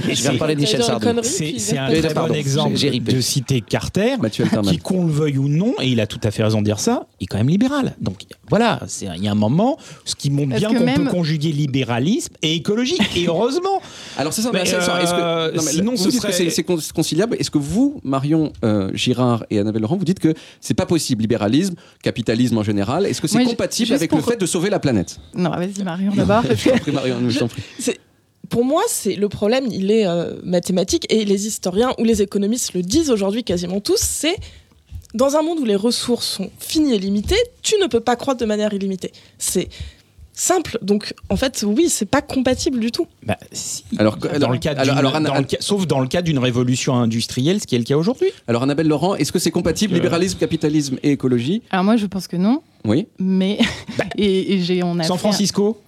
Et 0.08 0.14
je 0.14 0.22
vais 0.22 0.28
reparler 0.30 0.54
de 0.54 0.60
Michel 0.60 0.82
Sardou. 0.82 1.08
C'est 1.22 1.76
un 1.78 1.88
très 1.88 2.14
bon 2.14 2.32
exemple 2.34 2.76
de 3.00 3.20
citer 3.20 3.60
Carter, 3.60 4.14
qui 4.62 4.78
qu'on 4.78 5.04
le 5.06 5.12
veuille 5.12 5.38
ou 5.38 5.48
non, 5.48 5.74
et 5.80 5.88
il 5.88 6.00
a 6.00 6.06
tout 6.06 6.20
à 6.22 6.30
fait 6.30 6.44
raison 6.44 6.60
de 6.60 6.64
dire 6.66 6.78
ça, 6.78 7.06
est 7.24 7.26
quand 7.26 7.38
même 7.38 7.48
libéral. 7.48 7.94
Donc 8.00 8.22
voilà, 8.48 8.80
c'est- 8.88 9.08
il 9.16 9.22
y 9.24 9.28
a 9.28 9.32
un 9.32 9.34
moment, 9.36 9.76
ce 10.04 10.14
qui 10.14 10.30
montre 10.30 10.56
bien 10.56 10.72
qu'on 10.72 10.84
même- 10.84 11.04
peut 11.04 11.10
conjuguer 11.10 11.52
libéralisme 11.52 12.34
et 12.42 12.54
écologie, 12.54 12.98
et 13.16 13.26
heureusement. 13.26 13.80
Alors 14.16 14.32
c'est 14.32 14.42
ça, 14.42 14.50
Mais, 14.52 14.60
mais 14.60 14.66
c'est 14.66 14.80
ça. 14.80 15.02
Est-ce 15.02 15.12
que- 15.12 15.56
non, 15.56 15.62
mais 15.62 15.70
sinon, 15.72 15.94
vous 15.94 16.10
ce 16.10 16.20
que 16.20 16.32
c'est- 16.32 16.50
c'est 16.50 16.62
con- 16.64 16.78
c'est 16.80 16.92
conciliable. 16.92 17.36
Est-ce 17.38 17.50
que 17.50 17.58
vous, 17.58 18.00
Marion 18.04 18.52
euh, 18.64 18.90
Girard 18.94 19.44
et 19.50 19.58
Annabelle 19.58 19.82
Laurent, 19.82 19.96
vous 19.96 20.04
dites 20.04 20.20
que 20.20 20.34
c'est 20.60 20.74
pas 20.74 20.86
possible 20.86 21.22
libéralisme, 21.22 21.74
capitalisme 22.02 22.58
en 22.58 22.62
général? 22.62 23.06
Est-ce 23.06 23.20
que 23.20 23.28
c'est 23.28 23.38
Moi, 23.38 23.46
compatible 23.50 23.92
avec 23.94 24.12
le 24.12 24.20
fait 24.20 24.36
de 24.40 24.46
sauver 24.46 24.70
la 24.70 24.78
planète? 24.78 25.18
Non, 25.34 25.50
vas-y 25.50 25.82
Marion 25.84 26.12
d'abord. 26.16 26.42
Je 26.44 26.68
t'en 26.70 26.78
prie, 26.78 26.92
Marion, 26.92 27.16
je 27.28 27.38
t'en 27.38 27.48
prie. 27.48 27.62
C'est- 27.78 27.98
Pour 28.48 28.64
moi, 28.64 28.82
c'est 28.88 29.16
le 29.16 29.28
problème, 29.30 29.64
il 29.70 29.90
est 29.90 30.06
euh, 30.06 30.34
mathématique 30.44 31.06
et 31.08 31.24
les 31.24 31.46
historiens 31.46 31.92
ou 31.98 32.04
les 32.04 32.20
économistes 32.20 32.74
le 32.74 32.82
disent 32.82 33.10
aujourd'hui 33.10 33.44
quasiment 33.44 33.80
tous. 33.80 33.98
C'est 34.00 34.36
dans 35.14 35.36
un 35.36 35.42
monde 35.42 35.58
où 35.60 35.64
les 35.64 35.76
ressources 35.76 36.26
sont 36.26 36.50
finies 36.58 36.94
et 36.94 36.98
limitées, 36.98 37.40
tu 37.62 37.74
ne 37.80 37.86
peux 37.86 38.00
pas 38.00 38.16
croître 38.16 38.40
de 38.40 38.46
manière 38.46 38.72
illimitée. 38.72 39.12
C'est 39.38 39.68
simple. 40.34 40.78
Donc, 40.80 41.12
en 41.28 41.36
fait, 41.36 41.62
oui, 41.66 41.88
c'est 41.90 42.06
pas 42.06 42.22
compatible 42.22 42.80
du 42.80 42.90
tout. 42.90 43.06
Bah, 43.22 43.36
si. 43.52 43.84
Alors, 43.98 44.16
dans 44.16 44.28
alors- 44.30 44.50
le 44.52 44.58
cadre 44.58 44.80
alors- 44.80 44.94
d'une- 44.94 44.98
alors, 45.00 45.16
Anna- 45.16 45.28
dans 45.28 45.38
le 45.38 45.46
ca- 45.48 45.58
sauf 45.60 45.86
dans 45.86 46.00
le 46.00 46.08
cas 46.08 46.22
d'une 46.22 46.38
révolution 46.38 46.94
industrielle, 46.94 47.60
ce 47.60 47.66
qui 47.66 47.74
est 47.74 47.78
le 47.78 47.84
cas 47.84 47.96
aujourd'hui. 47.96 48.28
Alors 48.48 48.62
Annabelle 48.62 48.88
Laurent, 48.88 49.14
est-ce 49.16 49.30
que 49.32 49.38
c'est 49.38 49.50
compatible 49.50 49.92
Euh. 49.92 49.96
libéralisme, 49.98 50.38
capitalisme 50.38 50.96
et 51.02 51.10
écologie? 51.12 51.62
Alors 51.70 51.84
moi 51.84 51.96
je 51.96 52.06
pense 52.06 52.26
que 52.28 52.36
non, 52.36 52.62
Oui. 52.86 53.06
mais 53.18 53.58
et, 54.16 54.54
et 54.54 54.62
j'ai 54.62 54.82
on 54.82 54.98
a 54.98 55.02
San 55.04 55.16
fait- 55.18 55.20
Francisco 55.20 55.78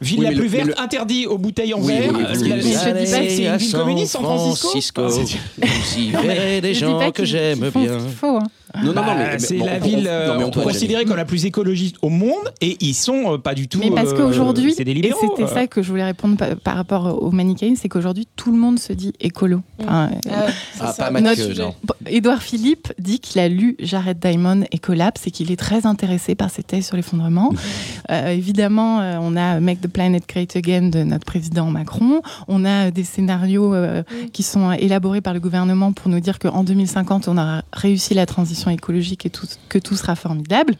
Ville 0.00 0.20
Oui, 0.20 0.24
la 0.26 0.32
plus 0.32 0.46
verte, 0.46 0.66
le- 0.68 0.80
interdit 0.80 1.26
aux 1.26 1.38
bouteilles 1.38 1.74
en 1.74 1.80
Oui, 1.80 1.88
verre. 1.88 2.12
oui, 2.14 2.22
Euh, 2.24 2.34
oui, 2.40 2.48
la- 2.48 2.54
oui. 2.56 2.62
c'est- 2.62 3.06
c'est 3.06 3.44
une 3.46 3.56
ville 3.56 3.72
communiste, 3.72 4.12
San 4.12 4.22
Francisco. 4.22 5.02
Vous 5.08 5.98
y 5.98 6.10
verrez 6.22 6.60
des 6.60 6.74
gens 6.74 7.10
que 7.10 7.24
j'aime 7.24 7.58
bien. 7.74 7.98
ce 7.98 8.04
qu'il 8.04 8.14
faut, 8.14 8.36
hein. 8.36 8.46
Non, 8.84 8.92
non, 8.92 9.02
non, 9.02 9.14
mais- 9.16 9.32
mais 9.32 9.38
c'est 9.38 9.56
bon, 9.56 9.64
la 9.64 9.76
on- 9.76 9.80
ville 9.80 10.08
on- 10.10 10.50
euh, 10.50 10.50
considérée 10.62 11.04
comme 11.06 11.16
la 11.16 11.24
plus 11.24 11.46
écologiste 11.46 11.96
au 12.02 12.10
monde 12.10 12.34
et 12.60 12.76
ils 12.82 12.92
sont 12.94 13.32
euh, 13.34 13.38
pas 13.38 13.54
du 13.54 13.66
tout. 13.66 13.78
Mais 13.82 13.90
parce 13.90 14.10
euh, 14.10 14.16
qu'aujourd'hui, 14.16 14.74
c'est 14.76 14.84
des 14.84 14.92
et 14.92 15.12
c'était 15.18 15.44
euh. 15.44 15.46
ça 15.54 15.66
que 15.66 15.82
je 15.82 15.88
voulais 15.88 16.04
répondre 16.04 16.36
par, 16.36 16.54
par 16.56 16.76
rapport 16.76 17.22
au 17.22 17.30
manichéisme, 17.30 17.76
c'est 17.80 17.88
qu'aujourd'hui 17.88 18.28
tout 18.36 18.52
le 18.52 18.58
monde 18.58 18.78
se 18.78 18.92
dit 18.92 19.14
écolo. 19.20 19.62
Ah 19.88 20.10
c'est 20.22 20.30
Ah. 21.02 21.72
Édouard 22.06 22.42
Philippe 22.42 22.92
dit 22.98 23.20
qu'il 23.20 23.40
a 23.40 23.48
lu 23.48 23.74
Jared 23.80 24.18
Diamond 24.18 24.64
et 24.70 24.78
Collapse 24.78 25.26
et 25.26 25.30
qu'il 25.30 25.50
est 25.50 25.56
très 25.56 25.86
intéressé 25.86 26.34
par 26.34 26.50
ses 26.50 26.62
thèses 26.62 26.86
sur 26.86 26.96
l'effondrement. 26.96 27.50
Euh, 28.10 28.28
évidemment, 28.30 29.00
on 29.20 29.36
a 29.36 29.60
Make 29.60 29.82
the 29.82 29.86
Planet 29.88 30.28
Great 30.28 30.56
Again 30.56 30.88
de 30.88 31.02
notre 31.02 31.24
président 31.24 31.66
Macron. 31.70 32.22
On 32.46 32.64
a 32.64 32.90
des 32.90 33.04
scénarios 33.04 33.74
euh, 33.74 34.02
qui 34.32 34.42
sont 34.42 34.72
élaborés 34.72 35.20
par 35.20 35.34
le 35.34 35.40
gouvernement 35.40 35.92
pour 35.92 36.10
nous 36.10 36.20
dire 36.20 36.38
qu'en 36.38 36.64
2050, 36.64 37.28
on 37.28 37.38
aura 37.38 37.62
réussi 37.72 38.14
la 38.14 38.26
transition 38.26 38.70
écologique 38.70 39.26
et 39.26 39.30
tout, 39.30 39.46
que 39.68 39.78
tout 39.78 39.96
sera 39.96 40.14
formidable. 40.14 40.74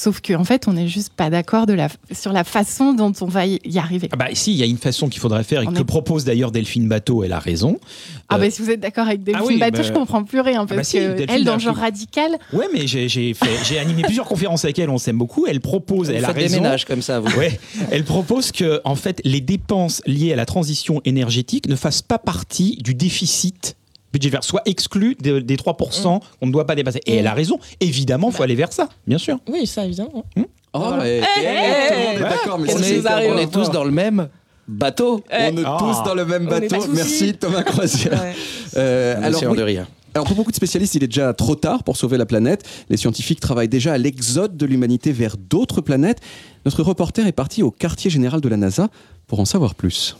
Sauf 0.00 0.20
qu'en 0.20 0.44
fait, 0.44 0.68
on 0.68 0.74
n'est 0.74 0.86
juste 0.86 1.12
pas 1.12 1.28
d'accord 1.28 1.66
la, 1.66 1.88
sur 2.12 2.32
la 2.32 2.44
façon 2.44 2.92
dont 2.94 3.12
on 3.20 3.26
va 3.26 3.46
y 3.46 3.78
arriver. 3.78 4.08
Ah 4.12 4.16
bah 4.16 4.26
si, 4.32 4.52
il 4.52 4.56
y 4.56 4.62
a 4.62 4.66
une 4.66 4.78
façon 4.78 5.08
qu'il 5.08 5.20
faudrait 5.20 5.42
faire 5.42 5.62
et 5.62 5.66
On 5.66 5.72
que 5.72 5.80
est- 5.80 5.84
propose 5.84 6.24
d'ailleurs 6.24 6.52
Delphine 6.52 6.86
Bateau, 6.86 7.24
elle 7.24 7.32
a 7.32 7.40
raison. 7.40 7.80
Ah 8.28 8.36
Euh, 8.36 8.38
bah 8.38 8.48
si 8.48 8.62
vous 8.62 8.70
êtes 8.70 8.78
d'accord 8.78 9.08
avec 9.08 9.24
Delphine 9.24 9.42
ah 9.44 9.48
oui, 9.48 9.58
Bateau, 9.58 9.78
bah- 9.78 9.82
je 9.82 9.92
comprends 9.92 10.22
plus 10.22 10.38
rien 10.38 10.60
Ah 10.62 10.66
bah 10.66 10.76
parce 10.76 10.88
si, 10.90 10.98
que 10.98 11.16
Delphine 11.16 11.26
elle, 11.30 11.44
dans 11.44 11.54
a 11.54 11.56
le 11.56 11.60
genre 11.60 11.74
radical, 11.76 12.38
Ouais, 12.52 12.66
mais 12.72 12.86
j'ai 12.86 13.34
animé 13.80 14.02
plusieurs 14.02 14.26
conférences 14.28 14.64
avec 14.64 14.78
elle, 14.78 14.88
on 14.88 14.98
s'aime 14.98 15.18
beaucoup. 15.18 15.46
Elle 15.48 15.60
propose, 15.60 16.10
Vous 16.10 16.14
elle 16.14 16.24
a 16.24 16.32
des 16.32 16.42
raison. 16.42 16.58
ménages 16.58 16.84
comme 16.84 17.02
ça, 17.02 17.18
vous. 17.18 17.36
Ouais, 17.36 17.58
elle 17.90 18.04
propose 18.04 18.52
que 18.52 18.80
en 18.84 18.94
fait 18.94 19.20
les 19.24 19.40
dépenses 19.40 20.00
liées 20.06 20.32
à 20.32 20.36
la 20.36 20.46
transition 20.46 21.00
énergétique 21.06 21.66
ne 21.68 21.74
fassent 21.74 22.02
pas 22.02 22.18
partie 22.18 22.76
du 22.84 22.94
déficit 22.94 23.74
budgétaire, 24.12 24.42
soit 24.44 24.62
exclues 24.66 25.16
de- 25.20 25.38
des 25.40 25.56
3% 25.56 26.20
qu'on 26.40 26.46
ne 26.46 26.52
doit 26.52 26.66
pas 26.66 26.74
dépasser. 26.74 27.00
Et 27.06 27.16
elle 27.16 27.26
a 27.26 27.34
raison. 27.34 27.58
Évidemment, 27.80 28.28
il 28.30 28.34
faut 28.34 28.42
aller 28.42 28.54
vers 28.54 28.72
ça, 28.72 28.88
bien 29.06 29.18
sûr. 29.18 29.38
Oui, 29.50 29.66
ça 29.66 29.84
évidemment. 29.84 30.24
Oh, 30.36 30.42
Voilà. 30.74 31.08
et- 31.08 31.18
Eh, 31.18 31.20
et- 31.20 31.22
tout 31.22 31.94
le 31.94 32.04
monde 32.04 32.16
est 32.16 32.20
d'accord, 32.20 32.58
mais 32.58 32.66
qu'est-ce 32.68 32.78
On 32.78 33.38
est, 33.38 33.46
on 33.46 33.48
tous 33.48 33.70
dans 33.70 33.84
le 33.84 33.90
même 33.90 34.28
bateau. 34.66 35.22
On 35.30 35.34
est 35.56 35.62
Ah. 35.64 35.76
tous 35.78 36.02
dans 36.04 36.14
le 36.14 36.24
même 36.24 36.46
On 36.50 36.56
est 36.56 36.68
bateau. 36.68 36.84
tous 36.84 36.88
Merci 36.94 37.24
ici. 37.28 37.34
Thomas 37.34 37.62
Croisière. 37.62 38.12
Ouais. 38.22 38.34
Euh, 38.76 39.16
Un 39.16 39.22
alors, 39.22 39.38
océan 39.38 39.50
oui, 39.52 39.56
de 39.58 39.62
rire. 39.62 39.86
alors 40.14 40.26
pour 40.26 40.36
beaucoup 40.36 40.50
de 40.50 40.56
spécialistes, 40.56 40.94
il 40.94 41.02
est 41.04 41.08
déjà 41.08 41.32
trop 41.32 41.54
tard 41.54 41.82
pour 41.84 41.96
sauver 41.96 42.18
la 42.18 42.26
planète. 42.26 42.64
Les 42.90 42.98
scientifiques 42.98 43.40
travaillent 43.40 43.68
déjà 43.68 43.94
à 43.94 43.98
l'exode 43.98 44.56
de 44.58 44.66
l'humanité 44.66 45.10
vers 45.12 45.36
d'autres 45.38 45.80
planètes. 45.80 46.18
Notre 46.66 46.82
reporter 46.82 47.26
est 47.26 47.32
parti 47.32 47.62
au 47.62 47.70
quartier 47.70 48.10
général 48.10 48.40
de 48.42 48.48
la 48.48 48.58
NASA 48.58 48.88
pour 49.28 49.40
en 49.40 49.44
savoir 49.44 49.74
plus. 49.74 50.16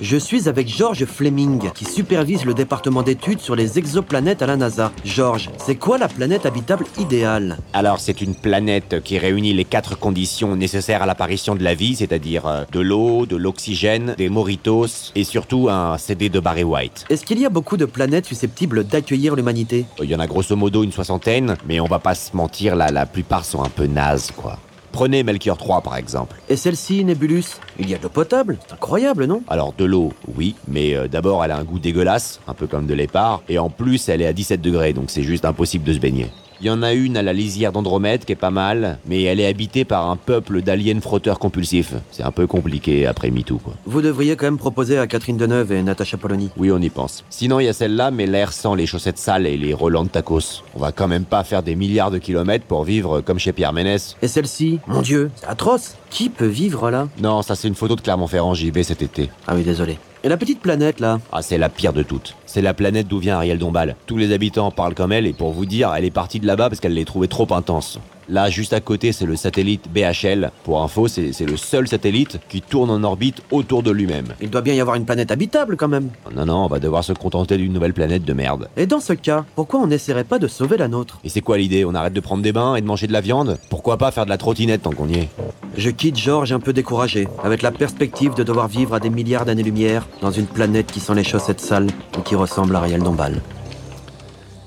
Je 0.00 0.16
suis 0.16 0.48
avec 0.48 0.68
George 0.68 1.04
Fleming, 1.04 1.70
qui 1.72 1.84
supervise 1.84 2.44
le 2.44 2.54
département 2.54 3.02
d'études 3.02 3.40
sur 3.40 3.56
les 3.56 3.78
exoplanètes 3.78 4.42
à 4.42 4.46
la 4.46 4.56
NASA. 4.56 4.92
George, 5.04 5.50
c'est 5.58 5.74
quoi 5.74 5.98
la 5.98 6.06
planète 6.06 6.46
habitable 6.46 6.86
idéale? 6.98 7.58
Alors, 7.72 7.98
c'est 7.98 8.20
une 8.20 8.36
planète 8.36 9.02
qui 9.02 9.18
réunit 9.18 9.52
les 9.54 9.64
quatre 9.64 9.98
conditions 9.98 10.54
nécessaires 10.54 11.02
à 11.02 11.06
l'apparition 11.06 11.56
de 11.56 11.64
la 11.64 11.74
vie, 11.74 11.96
c'est-à-dire 11.96 12.46
euh, 12.46 12.64
de 12.70 12.78
l'eau, 12.78 13.26
de 13.26 13.34
l'oxygène, 13.34 14.14
des 14.16 14.28
moritos 14.28 15.10
et 15.16 15.24
surtout 15.24 15.68
un 15.68 15.98
CD 15.98 16.28
de 16.28 16.38
Barry 16.38 16.64
White. 16.64 17.06
Est-ce 17.10 17.24
qu'il 17.24 17.40
y 17.40 17.46
a 17.46 17.50
beaucoup 17.50 17.76
de 17.76 17.84
planètes 17.84 18.26
susceptibles 18.26 18.84
d'accueillir 18.84 19.34
l'humanité? 19.34 19.86
Il 20.00 20.08
y 20.08 20.14
en 20.14 20.20
a 20.20 20.28
grosso 20.28 20.54
modo 20.54 20.84
une 20.84 20.92
soixantaine, 20.92 21.56
mais 21.66 21.80
on 21.80 21.86
va 21.86 21.98
pas 21.98 22.14
se 22.14 22.36
mentir, 22.36 22.76
là, 22.76 22.92
la 22.92 23.06
plupart 23.06 23.44
sont 23.44 23.64
un 23.64 23.68
peu 23.68 23.86
nazes, 23.86 24.30
quoi. 24.30 24.58
Prenez 24.98 25.22
Melchior 25.22 25.56
3 25.56 25.82
par 25.82 25.96
exemple. 25.96 26.40
Et 26.48 26.56
celle-ci, 26.56 27.04
Nebulus 27.04 27.44
Il 27.78 27.88
y 27.88 27.94
a 27.94 27.98
de 27.98 28.02
l'eau 28.02 28.08
potable 28.08 28.58
C'est 28.66 28.74
incroyable, 28.74 29.26
non? 29.26 29.44
Alors 29.46 29.72
de 29.72 29.84
l'eau, 29.84 30.12
oui, 30.36 30.56
mais 30.66 30.96
euh, 30.96 31.06
d'abord 31.06 31.44
elle 31.44 31.52
a 31.52 31.56
un 31.56 31.62
goût 31.62 31.78
dégueulasse, 31.78 32.40
un 32.48 32.54
peu 32.54 32.66
comme 32.66 32.88
de 32.88 32.94
l'épar, 32.94 33.40
et 33.48 33.60
en 33.60 33.70
plus 33.70 34.08
elle 34.08 34.22
est 34.22 34.26
à 34.26 34.32
17 34.32 34.60
degrés, 34.60 34.94
donc 34.94 35.12
c'est 35.12 35.22
juste 35.22 35.44
impossible 35.44 35.84
de 35.84 35.92
se 35.92 36.00
baigner. 36.00 36.26
Il 36.60 36.66
y 36.66 36.70
en 36.70 36.82
a 36.82 36.92
une 36.92 37.16
à 37.16 37.22
la 37.22 37.32
lisière 37.32 37.70
d'Andromède 37.70 38.24
qui 38.24 38.32
est 38.32 38.36
pas 38.36 38.50
mal, 38.50 38.98
mais 39.06 39.22
elle 39.22 39.38
est 39.38 39.46
habitée 39.46 39.84
par 39.84 40.10
un 40.10 40.16
peuple 40.16 40.60
d'aliens 40.62 41.00
frotteurs 41.00 41.38
compulsifs. 41.38 41.94
C'est 42.10 42.24
un 42.24 42.32
peu 42.32 42.48
compliqué 42.48 43.06
après 43.06 43.30
MeToo, 43.30 43.58
quoi. 43.58 43.74
Vous 43.86 44.02
devriez 44.02 44.34
quand 44.34 44.46
même 44.46 44.58
proposer 44.58 44.98
à 44.98 45.06
Catherine 45.06 45.36
Deneuve 45.36 45.70
et 45.70 45.82
Natacha 45.82 46.16
Polony. 46.16 46.50
Oui, 46.56 46.72
on 46.72 46.80
y 46.80 46.90
pense. 46.90 47.24
Sinon, 47.30 47.60
il 47.60 47.66
y 47.66 47.68
a 47.68 47.72
celle-là, 47.72 48.10
mais 48.10 48.26
l'air 48.26 48.52
sans 48.52 48.74
les 48.74 48.86
chaussettes 48.86 49.18
sales 49.18 49.46
et 49.46 49.56
les 49.56 49.72
relents 49.72 50.02
de 50.02 50.08
tacos. 50.08 50.64
On 50.74 50.80
va 50.80 50.90
quand 50.90 51.06
même 51.06 51.24
pas 51.24 51.44
faire 51.44 51.62
des 51.62 51.76
milliards 51.76 52.10
de 52.10 52.18
kilomètres 52.18 52.64
pour 52.64 52.82
vivre 52.82 53.20
comme 53.20 53.38
chez 53.38 53.52
Pierre 53.52 53.72
Ménès. 53.72 54.16
Et 54.20 54.26
celle-ci 54.28 54.80
Mon 54.88 55.02
Dieu, 55.02 55.30
c'est 55.36 55.46
atroce 55.46 55.94
Qui 56.10 56.28
peut 56.28 56.46
vivre 56.46 56.90
là? 56.90 57.08
Non, 57.20 57.42
ça 57.42 57.54
c'est 57.54 57.68
une 57.68 57.76
photo 57.76 57.94
de 57.94 58.00
Clermont-Ferrand, 58.00 58.54
j'y 58.54 58.72
vais 58.72 58.82
cet 58.82 59.02
été. 59.02 59.30
Ah 59.46 59.54
oui, 59.54 59.62
désolé. 59.62 59.98
Et 60.24 60.28
la 60.28 60.36
petite 60.36 60.60
planète 60.60 60.98
là 60.98 61.20
Ah, 61.30 61.42
c'est 61.42 61.58
la 61.58 61.68
pire 61.68 61.92
de 61.92 62.02
toutes. 62.02 62.34
C'est 62.44 62.60
la 62.62 62.74
planète 62.74 63.06
d'où 63.06 63.18
vient 63.18 63.36
Ariel 63.36 63.58
Dombal. 63.58 63.94
Tous 64.06 64.16
les 64.16 64.32
habitants 64.32 64.72
parlent 64.72 64.94
comme 64.94 65.12
elle, 65.12 65.26
et 65.26 65.32
pour 65.32 65.52
vous 65.52 65.64
dire, 65.64 65.94
elle 65.94 66.04
est 66.04 66.10
partie 66.10 66.40
de 66.40 66.46
là-bas 66.46 66.68
parce 66.68 66.80
qu'elle 66.80 66.94
les 66.94 67.04
trouvait 67.04 67.28
trop 67.28 67.46
intenses. 67.54 68.00
Là, 68.28 68.50
juste 68.50 68.74
à 68.74 68.80
côté, 68.80 69.12
c'est 69.12 69.24
le 69.24 69.36
satellite 69.36 69.86
BHL. 69.92 70.50
Pour 70.64 70.82
info, 70.82 71.08
c'est 71.08 71.40
le 71.40 71.56
seul 71.56 71.88
satellite 71.88 72.38
qui 72.48 72.60
tourne 72.60 72.90
en 72.90 73.02
orbite 73.02 73.42
autour 73.50 73.82
de 73.82 73.90
lui-même. 73.90 74.26
Il 74.40 74.50
doit 74.50 74.60
bien 74.60 74.74
y 74.74 74.80
avoir 74.80 74.96
une 74.96 75.06
planète 75.06 75.30
habitable 75.30 75.76
quand 75.76 75.88
même. 75.88 76.10
Non, 76.34 76.44
non, 76.44 76.64
on 76.64 76.68
va 76.68 76.78
devoir 76.78 77.04
se 77.04 77.14
contenter 77.14 77.56
d'une 77.56 77.72
nouvelle 77.72 77.94
planète 77.94 78.24
de 78.24 78.32
merde. 78.34 78.68
Et 78.76 78.86
dans 78.86 79.00
ce 79.00 79.14
cas, 79.14 79.44
pourquoi 79.54 79.80
on 79.80 79.86
n'essaierait 79.86 80.24
pas 80.24 80.38
de 80.38 80.46
sauver 80.46 80.76
la 80.76 80.88
nôtre? 80.88 81.20
Et 81.24 81.30
c'est 81.30 81.40
quoi 81.40 81.56
l'idée? 81.56 81.84
On 81.86 81.94
arrête 81.94 82.12
de 82.12 82.20
prendre 82.20 82.42
des 82.42 82.52
bains 82.52 82.76
et 82.76 82.82
de 82.82 82.86
manger 82.86 83.06
de 83.06 83.12
la 83.12 83.22
viande? 83.22 83.58
Pourquoi 83.70 83.96
pas 83.96 84.10
faire 84.10 84.24
de 84.24 84.30
la 84.30 84.38
trottinette 84.38 84.82
tant 84.82 84.92
qu'on 84.92 85.08
y 85.08 85.18
est? 85.20 85.28
Je 85.76 85.90
quitte 85.90 86.16
George 86.16 86.52
un 86.52 86.60
peu 86.60 86.72
découragé, 86.72 87.28
avec 87.42 87.62
la 87.62 87.70
perspective 87.70 88.34
de 88.34 88.42
devoir 88.42 88.68
vivre 88.68 88.94
à 88.94 89.00
des 89.00 89.10
milliards 89.10 89.46
d'années-lumière 89.46 90.06
dans 90.20 90.32
une 90.32 90.46
planète 90.46 90.90
qui 90.90 91.00
sent 91.00 91.14
les 91.14 91.24
chaussettes 91.24 91.60
sales 91.60 91.88
et 92.18 92.22
qui 92.22 92.34
ressemble 92.34 92.76
à 92.76 92.80
Ariel 92.80 93.02
Dombal. 93.02 93.40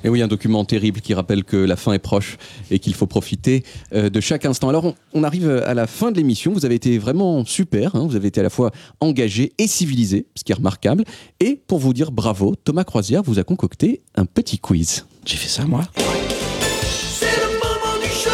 Et 0.04 0.10
oui, 0.10 0.22
un 0.22 0.28
document 0.28 0.66
terrible 0.66 1.00
qui 1.02 1.14
rappelle 1.14 1.44
que 1.44 1.58
la 1.58 1.76
fin 1.76 1.94
est 1.94 2.00
proche 2.00 2.38
et 2.72 2.80
qu'il 2.80 2.94
faut 2.94 3.06
profiter 3.08 3.64
euh, 3.94 4.10
de 4.10 4.20
chaque 4.20 4.46
instant. 4.46 4.70
Alors, 4.70 4.86
on, 4.86 4.96
on 5.14 5.24
arrive 5.24 5.50
à 5.50 5.74
la 5.74 5.86
fin 5.88 6.12
de 6.12 6.18
l'émission. 6.18 6.52
Vous 6.54 6.66
avez 6.66 6.76
été 6.76 6.98
vraiment 6.98 7.46
super. 7.46 7.96
hein. 7.96 8.06
Vous 8.08 8.16
avez 8.16 8.28
été 8.30 8.40
à 8.40 8.44
la 8.44 8.50
fois 8.50 8.72
engagé 9.00 9.54
et 9.58 9.68
civilisé, 9.68 10.26
ce 10.36 10.44
qui 10.44 10.52
est 10.52 10.56
remarquable. 10.56 11.04
Et 11.40 11.60
pour 11.68 11.80
vous 11.80 11.94
dire 11.94 12.12
bravo, 12.12 12.56
Thomas 12.56 12.84
Croisière 12.84 13.22
vous 13.24 13.38
a 13.40 13.44
concocté 13.44 14.02
un 14.16 14.26
petit 14.26 14.58
quiz. 14.60 15.06
J'ai 15.26 15.38
fait 15.38 15.50
ça, 15.50 15.66
moi 15.66 15.84
C'est 15.96 17.26
le 17.26 17.54
moment 17.60 17.98
du 18.02 18.10
jeu 18.10 18.32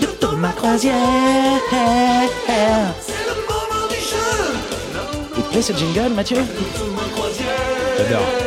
de 0.00 0.06
Thomas 0.20 0.52
Croisière. 0.52 0.94
C'est 3.00 3.26
le 3.26 3.34
moment 3.48 3.88
du 3.88 3.96
jeu 3.96 4.58
Il 5.36 5.42
te 5.42 5.48
plaît 5.50 5.62
ce 5.62 5.72
jingle, 5.72 6.14
Mathieu? 6.14 6.38
J'adore. 7.98 8.43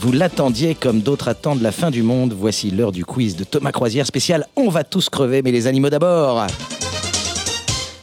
Vous 0.00 0.12
l'attendiez 0.12 0.76
comme 0.76 1.00
d'autres 1.00 1.26
attendent 1.26 1.60
la 1.60 1.72
fin 1.72 1.90
du 1.90 2.02
monde. 2.02 2.32
Voici 2.32 2.70
l'heure 2.70 2.92
du 2.92 3.04
quiz 3.04 3.34
de 3.34 3.42
Thomas 3.42 3.72
Croisière 3.72 4.06
spécial. 4.06 4.46
On 4.54 4.68
va 4.68 4.84
tous 4.84 5.08
crever, 5.08 5.42
mais 5.42 5.50
les 5.50 5.66
animaux 5.66 5.90
d'abord. 5.90 6.46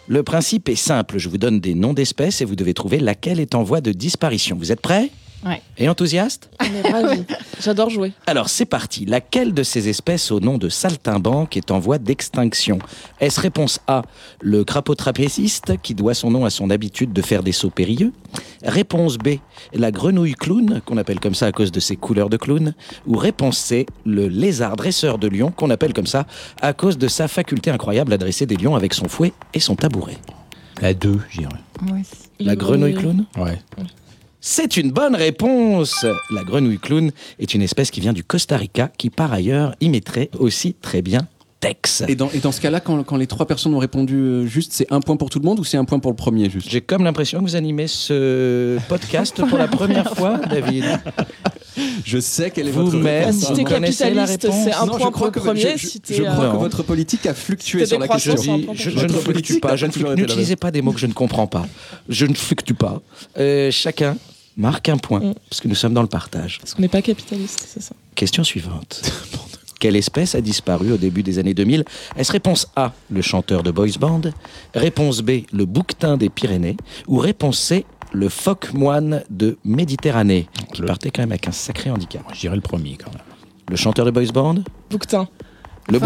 Le 0.07 0.21
principe 0.21 0.67
est 0.67 0.75
simple. 0.75 1.17
Je 1.17 1.29
vous 1.29 1.37
donne 1.37 1.61
des 1.61 1.73
noms 1.73 1.93
d'espèces 1.93 2.41
et 2.41 2.45
vous 2.45 2.57
devez 2.57 2.73
trouver 2.73 2.99
laquelle 2.99 3.39
est 3.39 3.55
en 3.55 3.63
voie 3.63 3.79
de 3.79 3.93
disparition. 3.93 4.57
Vous 4.59 4.73
êtes 4.73 4.81
prêts? 4.81 5.09
Ouais. 5.45 5.61
Et 5.77 5.87
enthousiaste. 5.87 6.49
J'adore 7.61 7.89
jouer. 7.91 8.13
Alors 8.25 8.49
c'est 8.49 8.65
parti. 8.65 9.05
Laquelle 9.05 9.53
de 9.53 9.61
ces 9.63 9.89
espèces 9.89 10.31
au 10.31 10.39
nom 10.39 10.57
de 10.57 10.69
saltimbanque 10.69 11.55
est 11.55 11.69
en 11.71 11.79
voie 11.79 11.99
d'extinction 11.99 12.79
Est-ce 13.19 13.39
réponse 13.39 13.79
A, 13.87 14.01
le 14.41 14.63
crapaud 14.63 14.95
trapéziste 14.95 15.79
qui 15.83 15.93
doit 15.93 16.15
son 16.15 16.31
nom 16.31 16.45
à 16.45 16.49
son 16.49 16.69
habitude 16.71 17.13
de 17.13 17.21
faire 17.21 17.43
des 17.43 17.51
sauts 17.51 17.69
périlleux 17.69 18.11
Réponse 18.63 19.17
B, 19.17 19.35
la 19.73 19.91
grenouille 19.91 20.33
clown, 20.33 20.81
qu'on 20.83 20.97
appelle 20.97 21.19
comme 21.19 21.35
ça 21.35 21.45
à 21.45 21.51
cause 21.51 21.71
de 21.71 21.79
ses 21.79 21.95
couleurs 21.95 22.29
de 22.29 22.37
clown 22.37 22.73
Ou 23.05 23.15
réponse 23.17 23.57
C, 23.59 23.85
le 24.05 24.27
lézard 24.27 24.75
dresseur 24.75 25.19
de 25.19 25.27
lion, 25.27 25.51
qu'on 25.51 25.69
appelle 25.69 25.93
comme 25.93 26.07
ça 26.07 26.25
à 26.61 26.73
cause 26.73 26.97
de 26.97 27.07
sa 27.07 27.27
faculté 27.27 27.69
incroyable 27.69 28.11
à 28.13 28.17
dresser 28.17 28.47
des 28.47 28.55
lions 28.55 28.75
avec 28.75 28.93
son 28.95 29.07
fouet 29.07 29.33
et 29.53 29.59
son 29.59 29.75
tabouret 29.75 30.17
La 30.81 30.93
2, 30.95 31.19
je 31.29 31.39
dirais. 31.41 31.51
La 32.39 32.55
grenouille 32.55 32.95
clown 32.95 33.25
Ouais. 33.37 33.59
C'est 34.47 34.77
une 34.77 34.91
bonne 34.91 35.15
réponse. 35.15 36.05
La 36.29 36.43
grenouille 36.43 36.77
clown 36.77 37.09
est 37.39 37.55
une 37.55 37.63
espèce 37.63 37.89
qui 37.89 37.99
vient 37.99 38.13
du 38.13 38.23
Costa 38.23 38.57
Rica, 38.57 38.91
qui 38.95 39.09
par 39.09 39.33
ailleurs 39.33 39.73
y 39.81 39.89
mettrait 39.89 40.29
aussi 40.37 40.75
très 40.75 41.01
bien 41.01 41.27
Tex. 41.61 42.03
Et 42.07 42.13
dans, 42.15 42.29
et 42.29 42.37
dans 42.37 42.51
ce 42.51 42.61
cas-là, 42.61 42.79
quand, 42.79 43.01
quand 43.03 43.17
les 43.17 43.25
trois 43.25 43.47
personnes 43.47 43.73
ont 43.73 43.79
répondu 43.79 44.15
euh, 44.17 44.45
juste, 44.45 44.71
c'est 44.73 44.85
un 44.93 44.99
point 44.99 45.17
pour 45.17 45.31
tout 45.31 45.39
le 45.39 45.45
monde 45.45 45.59
ou 45.59 45.63
c'est 45.63 45.77
un 45.77 45.85
point 45.85 45.97
pour 45.97 46.11
le 46.11 46.15
premier 46.15 46.47
juste? 46.47 46.69
J'ai 46.69 46.81
comme 46.81 47.03
l'impression 47.03 47.39
que 47.39 47.43
vous 47.43 47.55
animez 47.55 47.87
ce 47.87 48.77
podcast 48.87 49.41
pour 49.49 49.57
la 49.57 49.67
première 49.67 50.13
fois, 50.15 50.37
David. 50.37 50.85
Je 52.05 52.19
sais 52.19 52.51
quelle 52.51 52.67
est 52.67 52.71
votre 52.71 52.91
Vous-même, 52.91 53.25
réponse. 53.29 53.41
Si 53.41 53.47
vous 53.51 53.55
t'es 53.55 53.63
la 53.63 53.79
capitaliste, 53.79 54.43
réponse 54.43 54.63
c'est 54.63 54.73
un 54.73 54.85
Non, 54.85 54.91
point 54.97 55.11
crois 55.11 55.31
pour 55.31 55.31
que- 55.31 55.39
le 55.39 55.45
premier. 55.45 55.61
je- 55.75 55.77
je- 55.77 55.87
si 55.87 56.01
je 56.07 56.21
crois 56.21 56.45
euh, 56.45 56.51
que 56.51 56.57
votre 56.57 56.83
politique 56.83 57.25
a 57.25 57.33
fluctué 57.33 57.83
sur 57.87 57.97
la 57.97 58.07
question. 58.07 58.35
Je, 58.75 58.89
ne 58.91 58.95
Votre 59.07 59.19
fluctue 59.21 59.59
pas, 59.59 59.75
n'utilisez 60.15 60.55
pas 60.55 60.69
des 60.69 60.83
mots 60.83 60.91
que 60.91 60.99
je 60.99 61.07
ne 61.07 61.13
comprends 61.13 61.47
pas. 61.47 61.65
Je 62.09 62.27
ne 62.27 62.35
fluctue 62.35 62.73
pas. 62.73 63.01
Euh, 63.39 63.71
chacun 63.71 64.17
marque 64.57 64.89
un 64.89 64.97
point, 64.97 65.19
Mm. 65.19 65.33
parce 65.49 65.61
que 65.61 65.67
nous 65.67 65.75
sommes 65.75 65.93
dans 65.93 66.01
le 66.01 66.07
partage. 66.07 66.59
Parce 66.59 66.73
qu'on 66.73 66.81
n'est 66.81 66.87
pas 66.87 67.01
capitaliste, 67.01 67.65
c'est 67.67 67.81
ça. 67.81 67.95
Question 68.15 68.43
suivante. 68.43 69.01
Quelle 69.79 69.95
espèce 69.97 70.35
a 70.35 70.41
disparu 70.41 70.93
au 70.93 70.97
début 70.97 71.21
des 71.21 71.37
années 71.37 71.53
2000 71.53 71.83
Est-ce 72.15 72.31
réponse 72.31 72.67
A, 72.75 72.93
le 73.11 73.21
chanteur 73.21 73.61
de 73.61 73.71
boys 73.71 73.97
band 73.99 74.21
Réponse 74.73 75.21
B, 75.21 75.41
le 75.51 75.65
bouquetin 75.65 76.15
des 76.17 76.29
Pyrénées 76.29 76.77
Ou 77.07 77.17
réponse 77.17 77.59
C, 77.59 77.85
le 78.13 78.29
phoque 78.29 78.71
moine 78.73 79.23
de 79.29 79.57
Méditerranée 79.65 80.47
Qui 80.73 80.81
partait 80.81 81.11
quand 81.11 81.21
même 81.23 81.31
avec 81.33 81.47
un 81.47 81.51
sacré 81.51 81.91
handicap. 81.91 82.23
Je 82.33 82.39
dirais 82.39 82.55
le 82.55 82.61
premier 82.61 82.95
quand 82.95 83.11
même. 83.11 83.21
Le 83.69 83.75
chanteur 83.75 84.05
de 84.05 84.11
boys 84.11 84.31
band? 84.33 84.55
Bouquetin. 84.89 85.27
Le 85.87 85.99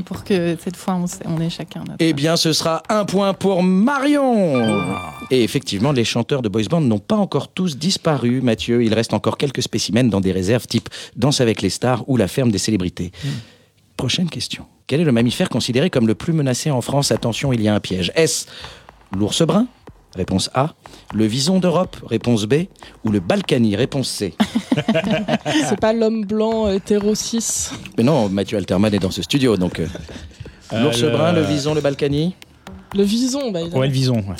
pour 0.00 0.24
que 0.24 0.56
cette 0.62 0.76
fois 0.76 0.98
on, 1.26 1.40
ait 1.40 1.50
chacun 1.50 1.80
notre. 1.80 1.96
Eh 1.98 2.14
bien, 2.14 2.36
ce 2.36 2.52
sera 2.52 2.82
un 2.88 3.04
point 3.04 3.34
pour 3.34 3.62
Marion. 3.62 4.82
Et 5.30 5.44
effectivement, 5.44 5.92
les 5.92 6.04
chanteurs 6.04 6.40
de 6.40 6.48
boys 6.48 6.64
band 6.70 6.80
n'ont 6.80 6.98
pas 6.98 7.16
encore 7.16 7.48
tous 7.48 7.76
disparu, 7.76 8.40
Mathieu. 8.40 8.82
Il 8.82 8.94
reste 8.94 9.12
encore 9.12 9.36
quelques 9.36 9.62
spécimens 9.62 10.04
dans 10.08 10.20
des 10.20 10.32
réserves 10.32 10.66
type 10.66 10.88
Danse 11.16 11.40
avec 11.40 11.60
les 11.60 11.70
stars 11.70 12.08
ou 12.08 12.16
la 12.16 12.28
ferme 12.28 12.50
des 12.50 12.58
célébrités. 12.58 13.12
Prochaine 13.96 14.30
question. 14.30 14.64
Quel 14.86 15.00
est 15.00 15.04
le 15.04 15.12
mammifère 15.12 15.48
considéré 15.48 15.90
comme 15.90 16.06
le 16.06 16.14
plus 16.14 16.32
menacé 16.32 16.70
en 16.70 16.80
France? 16.80 17.12
Attention, 17.12 17.52
il 17.52 17.60
y 17.60 17.68
a 17.68 17.74
un 17.74 17.80
piège. 17.80 18.12
Est-ce 18.14 18.46
l'ours 19.14 19.42
brun? 19.42 19.66
Réponse 20.14 20.48
A. 20.54 20.74
Le 21.14 21.24
vison 21.26 21.58
d'Europe 21.58 21.96
Réponse 22.06 22.44
B. 22.46 22.64
Ou 23.04 23.10
le 23.10 23.20
balkany 23.20 23.76
Réponse 23.76 24.08
C. 24.08 24.34
C'est 25.68 25.80
pas 25.80 25.92
l'homme 25.92 26.24
blanc 26.24 26.68
hétéro 26.70 27.14
cis. 27.14 27.68
Mais 27.96 28.04
non, 28.04 28.28
Mathieu 28.28 28.58
Alterman 28.58 28.92
est 28.94 28.98
dans 28.98 29.10
ce 29.10 29.22
studio, 29.22 29.56
donc... 29.56 29.80
euh, 29.80 29.86
Euh, 30.72 30.82
L'ours 30.82 31.00
le- 31.00 31.10
brun, 31.10 31.32
le 31.32 31.42
vison, 31.42 31.74
le 31.74 31.80
balkany 31.80 32.34
Le 32.94 33.04
vison, 33.04 33.52
bah, 33.52 33.60
évidemment. 33.60 33.80
Ouais, 33.82 33.86
le 33.86 33.92
vison. 33.92 34.16
ouais. 34.16 34.34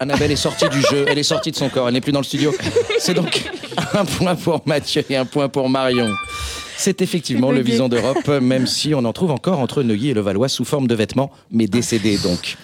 Annabelle 0.00 0.32
est 0.32 0.36
sortie 0.36 0.68
du 0.68 0.80
jeu, 0.80 1.04
elle 1.08 1.18
est 1.18 1.22
sortie 1.24 1.50
de 1.52 1.56
son 1.56 1.68
corps, 1.68 1.86
elle 1.88 1.94
n'est 1.94 2.00
plus 2.00 2.10
dans 2.12 2.18
le 2.20 2.24
studio. 2.24 2.52
C'est 2.98 3.14
donc 3.14 3.48
un 3.94 4.04
point 4.04 4.34
pour 4.34 4.62
Mathieu 4.66 5.04
et 5.08 5.16
un 5.16 5.24
point 5.26 5.48
pour 5.48 5.68
Marion. 5.68 6.10
C'est 6.78 7.02
effectivement 7.02 7.50
le 7.50 7.58
bugué. 7.58 7.72
vison 7.72 7.88
d'Europe, 7.88 8.28
même 8.40 8.68
si 8.68 8.94
on 8.94 9.04
en 9.04 9.12
trouve 9.12 9.32
encore 9.32 9.58
entre 9.58 9.82
Neuilly 9.82 10.10
et 10.10 10.14
Levallois 10.14 10.48
sous 10.48 10.64
forme 10.64 10.86
de 10.86 10.94
vêtements, 10.94 11.32
mais 11.50 11.66
décédé 11.66 12.18
donc. 12.18 12.56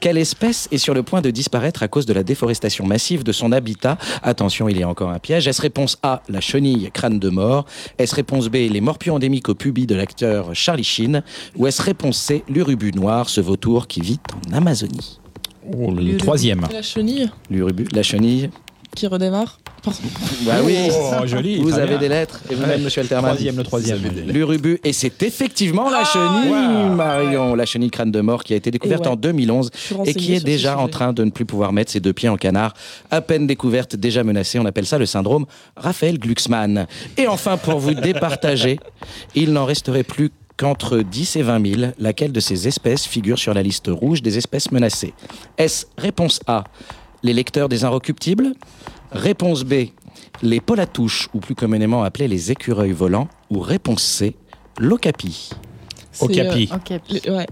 Quelle 0.00 0.18
espèce 0.18 0.68
est 0.70 0.76
sur 0.76 0.92
le 0.92 1.02
point 1.02 1.22
de 1.22 1.30
disparaître 1.30 1.82
à 1.82 1.88
cause 1.88 2.04
de 2.04 2.12
la 2.12 2.22
déforestation 2.22 2.84
massive 2.86 3.24
de 3.24 3.32
son 3.32 3.50
habitat? 3.50 3.96
Attention, 4.22 4.68
il 4.68 4.78
y 4.78 4.82
a 4.82 4.88
encore 4.88 5.08
un 5.08 5.18
piège. 5.18 5.48
Est-ce 5.48 5.62
réponse 5.62 5.98
A, 6.02 6.22
la 6.28 6.42
chenille 6.42 6.90
crâne 6.92 7.18
de 7.18 7.30
mort? 7.30 7.64
Est-ce 7.98 8.14
réponse 8.14 8.48
B, 8.48 8.56
les 8.70 8.82
morpions 8.82 9.14
endémiques 9.14 9.48
au 9.48 9.54
pubis 9.54 9.86
de 9.86 9.94
l'acteur 9.94 10.54
Charlie 10.54 10.84
Sheen? 10.84 11.22
Ou 11.56 11.66
est-ce 11.66 11.80
réponse 11.80 12.18
C, 12.18 12.44
l'urubu 12.50 12.92
noir, 12.92 13.30
ce 13.30 13.40
vautour 13.40 13.86
qui 13.86 14.02
vit 14.02 14.20
en 14.50 14.56
Amazonie? 14.58 15.18
Oh, 15.74 15.90
le 15.90 16.16
troisième. 16.18 16.66
La 16.70 16.82
chenille 16.82 17.30
L'urubu, 17.48 17.86
la 17.94 18.02
chenille 18.02 18.50
qui 18.94 19.06
redémarre. 19.06 19.58
Bah 20.46 20.56
oui, 20.62 20.76
Oh, 20.92 21.26
joli, 21.26 21.58
vous 21.60 21.74
avez 21.74 21.88
bien. 21.90 21.98
des 21.98 22.08
lettres 22.08 22.40
et 22.50 22.54
vous-même, 22.54 22.70
Ouais. 22.70 22.78
monsieur 22.78 23.00
Alterman. 23.02 23.30
Troisième, 23.32 23.56
le 23.56 23.62
troisième. 23.64 23.98
L'urubu, 24.28 24.78
et 24.84 24.92
c'est 24.92 25.20
effectivement 25.24 25.90
la 25.90 26.04
chenille, 26.04 26.90
Marion, 26.94 27.54
la 27.56 27.66
chenille 27.66 27.90
crâne 27.90 28.12
de 28.12 28.20
mort 28.20 28.44
qui 28.44 28.52
a 28.52 28.56
été 28.56 28.70
découverte 28.70 29.06
ouais. 29.06 29.12
en 29.12 29.16
2011 29.16 29.70
suis 29.74 29.96
et 30.06 30.14
qui 30.14 30.34
est 30.34 30.44
déjà 30.44 30.78
en 30.78 30.86
train 30.88 31.12
de 31.12 31.24
ne 31.24 31.30
plus 31.30 31.44
pouvoir 31.44 31.72
mettre 31.72 31.90
ses 31.90 31.98
deux 32.00 32.12
pieds 32.12 32.28
en 32.28 32.36
canard. 32.36 32.74
À 33.10 33.20
peine 33.22 33.46
découverte, 33.48 33.96
déjà 33.96 34.22
menacée, 34.22 34.60
on 34.60 34.66
appelle 34.66 34.86
ça 34.86 34.98
le 34.98 35.06
syndrome 35.06 35.46
Raphaël 35.76 36.18
Glucksmann. 36.18 36.86
Et 37.16 37.26
enfin, 37.26 37.56
pour 37.56 37.80
vous 37.80 37.94
départager, 37.94 38.78
il 39.34 39.52
n'en 39.52 39.64
resterait 39.64 40.04
plus 40.04 40.30
qu'entre 40.56 40.98
10 40.98 41.36
et 41.36 41.42
20 41.42 41.66
000, 41.80 41.92
laquelle 41.98 42.30
de 42.30 42.38
ces 42.38 42.68
espèces 42.68 43.04
figure 43.04 43.38
sur 43.38 43.52
la 43.52 43.62
liste 43.64 43.88
rouge 43.88 44.22
des 44.22 44.38
espèces 44.38 44.70
menacées? 44.70 45.12
Est-ce 45.58 45.86
réponse 45.98 46.38
A, 46.46 46.62
les 47.22 47.32
lecteurs 47.32 47.68
des 47.68 47.84
inrecuptibles 47.84 48.52
Réponse 49.12 49.64
B, 49.64 49.74
les 50.42 50.60
polatouches, 50.60 51.28
ou 51.34 51.40
plus 51.40 51.54
communément 51.54 52.02
appelés 52.02 52.28
les 52.28 52.50
écureuils 52.50 52.92
volants, 52.92 53.28
ou 53.50 53.60
réponse 53.60 54.02
C, 54.02 54.34
l'ocapi. 54.78 55.50
C'est, 56.12 56.24
Okapi. 56.24 56.70
euh, 56.72 56.76
Ok. 56.76 57.00
les- 57.10 57.30
ouais. 57.30 57.46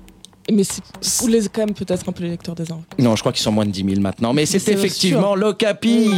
Mais 0.50 0.64
c'est. 0.64 0.82
Ou 1.22 1.28
les, 1.28 1.42
quand 1.48 1.60
même, 1.66 1.74
peut-être 1.74 2.08
un 2.08 2.12
peu 2.12 2.24
les 2.24 2.30
lecteurs 2.30 2.54
des 2.54 2.72
arbres. 2.72 2.82
Non, 2.98 3.14
je 3.14 3.20
crois 3.20 3.30
qu'ils 3.32 3.42
sont 3.42 3.52
moins 3.52 3.66
de 3.66 3.70
10 3.70 3.84
000 3.84 4.00
maintenant. 4.00 4.32
Mais 4.32 4.46
c'est 4.46 4.58
c'est 4.58 4.72
effectivement 4.72 5.36
l'ocapi. 5.36 6.08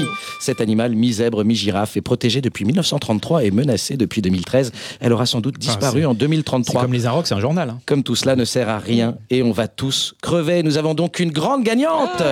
Cet 0.40 0.60
animal 0.60 0.94
mi-zèbre, 0.94 1.44
mi-girafe 1.44 1.96
est 1.96 2.00
protégé 2.02 2.40
depuis 2.40 2.64
1933 2.64 3.44
et 3.44 3.50
menacé 3.50 3.96
depuis 3.96 4.22
2013. 4.22 4.72
Elle 5.00 5.12
aura 5.12 5.26
sans 5.26 5.40
doute 5.40 5.58
disparu 5.58 6.00
c'est- 6.00 6.06
en 6.06 6.12
C'est 6.12 6.18
2033. 6.18 6.82
comme 6.82 6.92
les 6.94 7.04
Arocs, 7.04 7.26
c'est 7.26 7.34
un 7.34 7.40
journal. 7.40 7.68
hein. 7.68 7.80
Comme 7.84 8.04
tout 8.04 8.14
cela 8.14 8.36
ne 8.36 8.44
sert 8.44 8.68
à 8.70 8.78
rien 8.78 9.16
et 9.28 9.42
on 9.42 9.50
va 9.52 9.66
tous 9.68 10.14
crever. 10.22 10.62
Nous 10.62 10.78
avons 10.78 10.94
donc 10.94 11.18
une 11.18 11.32
grande 11.32 11.64
gagnante. 11.64 12.22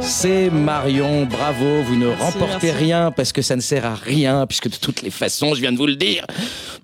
C'est 0.00 0.50
Marion. 0.50 1.26
Bravo. 1.26 1.82
Vous 1.82 1.96
ne 1.96 2.06
remportez 2.08 2.68
merci. 2.68 2.70
rien 2.70 3.10
parce 3.10 3.32
que 3.32 3.42
ça 3.42 3.56
ne 3.56 3.60
sert 3.60 3.84
à 3.84 3.94
rien 3.94 4.46
puisque 4.46 4.68
de 4.68 4.76
toutes 4.76 5.02
les 5.02 5.10
façons, 5.10 5.54
je 5.54 5.60
viens 5.60 5.72
de 5.72 5.76
vous 5.76 5.86
le 5.86 5.96
dire, 5.96 6.24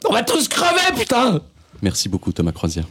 on 0.09 0.13
va 0.13 0.23
tous 0.23 0.49
crever, 0.49 0.93
putain. 0.99 1.41
Merci 1.83 2.09
beaucoup 2.09 2.33
Thomas 2.33 2.53
Croisière. 2.53 2.85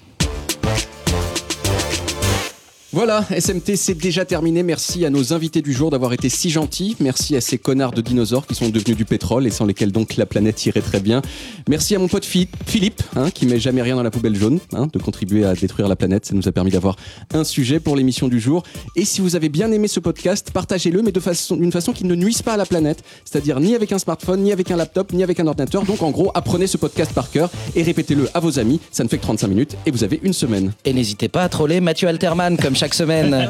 Voilà, 2.96 3.26
SMT, 3.36 3.76
c'est 3.76 3.96
déjà 3.96 4.24
terminé. 4.24 4.62
Merci 4.62 5.04
à 5.04 5.10
nos 5.10 5.34
invités 5.34 5.64
du 5.64 5.74
jour 5.74 5.90
d'avoir 5.90 6.14
été 6.14 6.30
si 6.30 6.52
gentils. 6.52 6.96
Merci 7.00 7.36
à 7.36 7.42
ces 7.42 7.58
connards 7.58 7.92
de 7.92 8.02
dinosaures 8.02 8.46
qui 8.46 8.54
sont 8.54 8.70
devenus 8.70 8.96
du 8.96 9.04
pétrole 9.04 9.48
et 9.48 9.50
sans 9.50 9.66
lesquels 9.66 9.92
donc 9.92 10.16
la 10.16 10.28
planète 10.28 10.64
irait 10.68 10.82
très 10.82 11.00
bien. 11.00 11.24
Merci 11.68 11.96
à 11.96 12.00
mon 12.00 12.08
pote 12.08 12.24
Phi- 12.24 12.48
Philippe, 12.68 13.02
hein, 13.16 13.32
qui 13.32 13.48
met 13.48 13.60
jamais 13.60 13.82
rien 13.82 13.96
dans 13.96 14.04
la 14.04 14.12
poubelle 14.12 14.36
jaune, 14.36 14.60
hein, 14.74 14.88
de 14.94 15.00
contribuer 15.00 15.44
à 15.44 15.56
détruire 15.56 15.88
la 15.88 15.96
planète. 15.96 16.28
Ça 16.28 16.36
nous 16.36 16.48
a 16.48 16.52
permis 16.52 16.70
d'avoir 16.70 16.96
un 17.34 17.44
sujet 17.44 17.80
pour 17.80 17.96
l'émission 17.96 18.28
du 18.28 18.40
jour. 18.40 18.62
Et 18.96 19.06
si 19.06 19.22
vous 19.22 19.36
avez 19.36 19.50
bien 19.50 19.72
aimé 19.72 19.88
ce 19.88 20.00
podcast, 20.00 20.52
partagez-le, 20.54 21.02
mais 21.02 21.12
de 21.12 21.20
façon, 21.20 21.56
d'une 21.56 21.72
façon 21.72 21.94
qui 21.94 22.06
ne 22.06 22.14
nuise 22.14 22.44
pas 22.44 22.54
à 22.54 22.58
la 22.58 22.66
planète. 22.68 23.04
C'est-à-dire 23.26 23.60
ni 23.60 23.74
avec 23.74 23.92
un 23.92 23.98
smartphone, 23.98 24.44
ni 24.44 24.52
avec 24.52 24.70
un 24.70 24.76
laptop, 24.76 25.14
ni 25.14 25.24
avec 25.24 25.40
un 25.40 25.48
ordinateur. 25.48 25.84
Donc 25.84 26.04
en 26.04 26.12
gros, 26.12 26.30
apprenez 26.36 26.68
ce 26.68 26.78
podcast 26.78 27.12
par 27.12 27.32
cœur 27.32 27.50
et 27.76 27.82
répétez-le 27.82 28.30
à 28.36 28.40
vos 28.40 28.60
amis. 28.60 28.80
Ça 28.92 29.04
ne 29.04 29.10
fait 29.10 29.18
que 29.18 29.24
35 29.24 29.48
minutes 29.48 29.78
et 29.88 29.92
vous 29.92 30.04
avez 30.04 30.20
une 30.22 30.34
semaine. 30.34 30.74
Et 30.86 30.94
n'hésitez 30.94 31.28
pas 31.28 31.42
à 31.42 31.50
troller 31.50 31.82
Mathieu 31.82 32.08
Alterman 32.08 32.56
comme 32.56 32.76
chaque 32.84 32.96
semaine. 32.96 33.50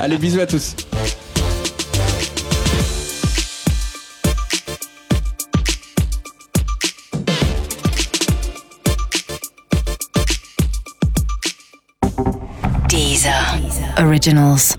Allez, 0.00 0.16
bisous 0.16 0.40
à 0.40 0.46
tous. 0.46 0.74
Deezer. 12.88 13.34
Originals. 13.98 14.74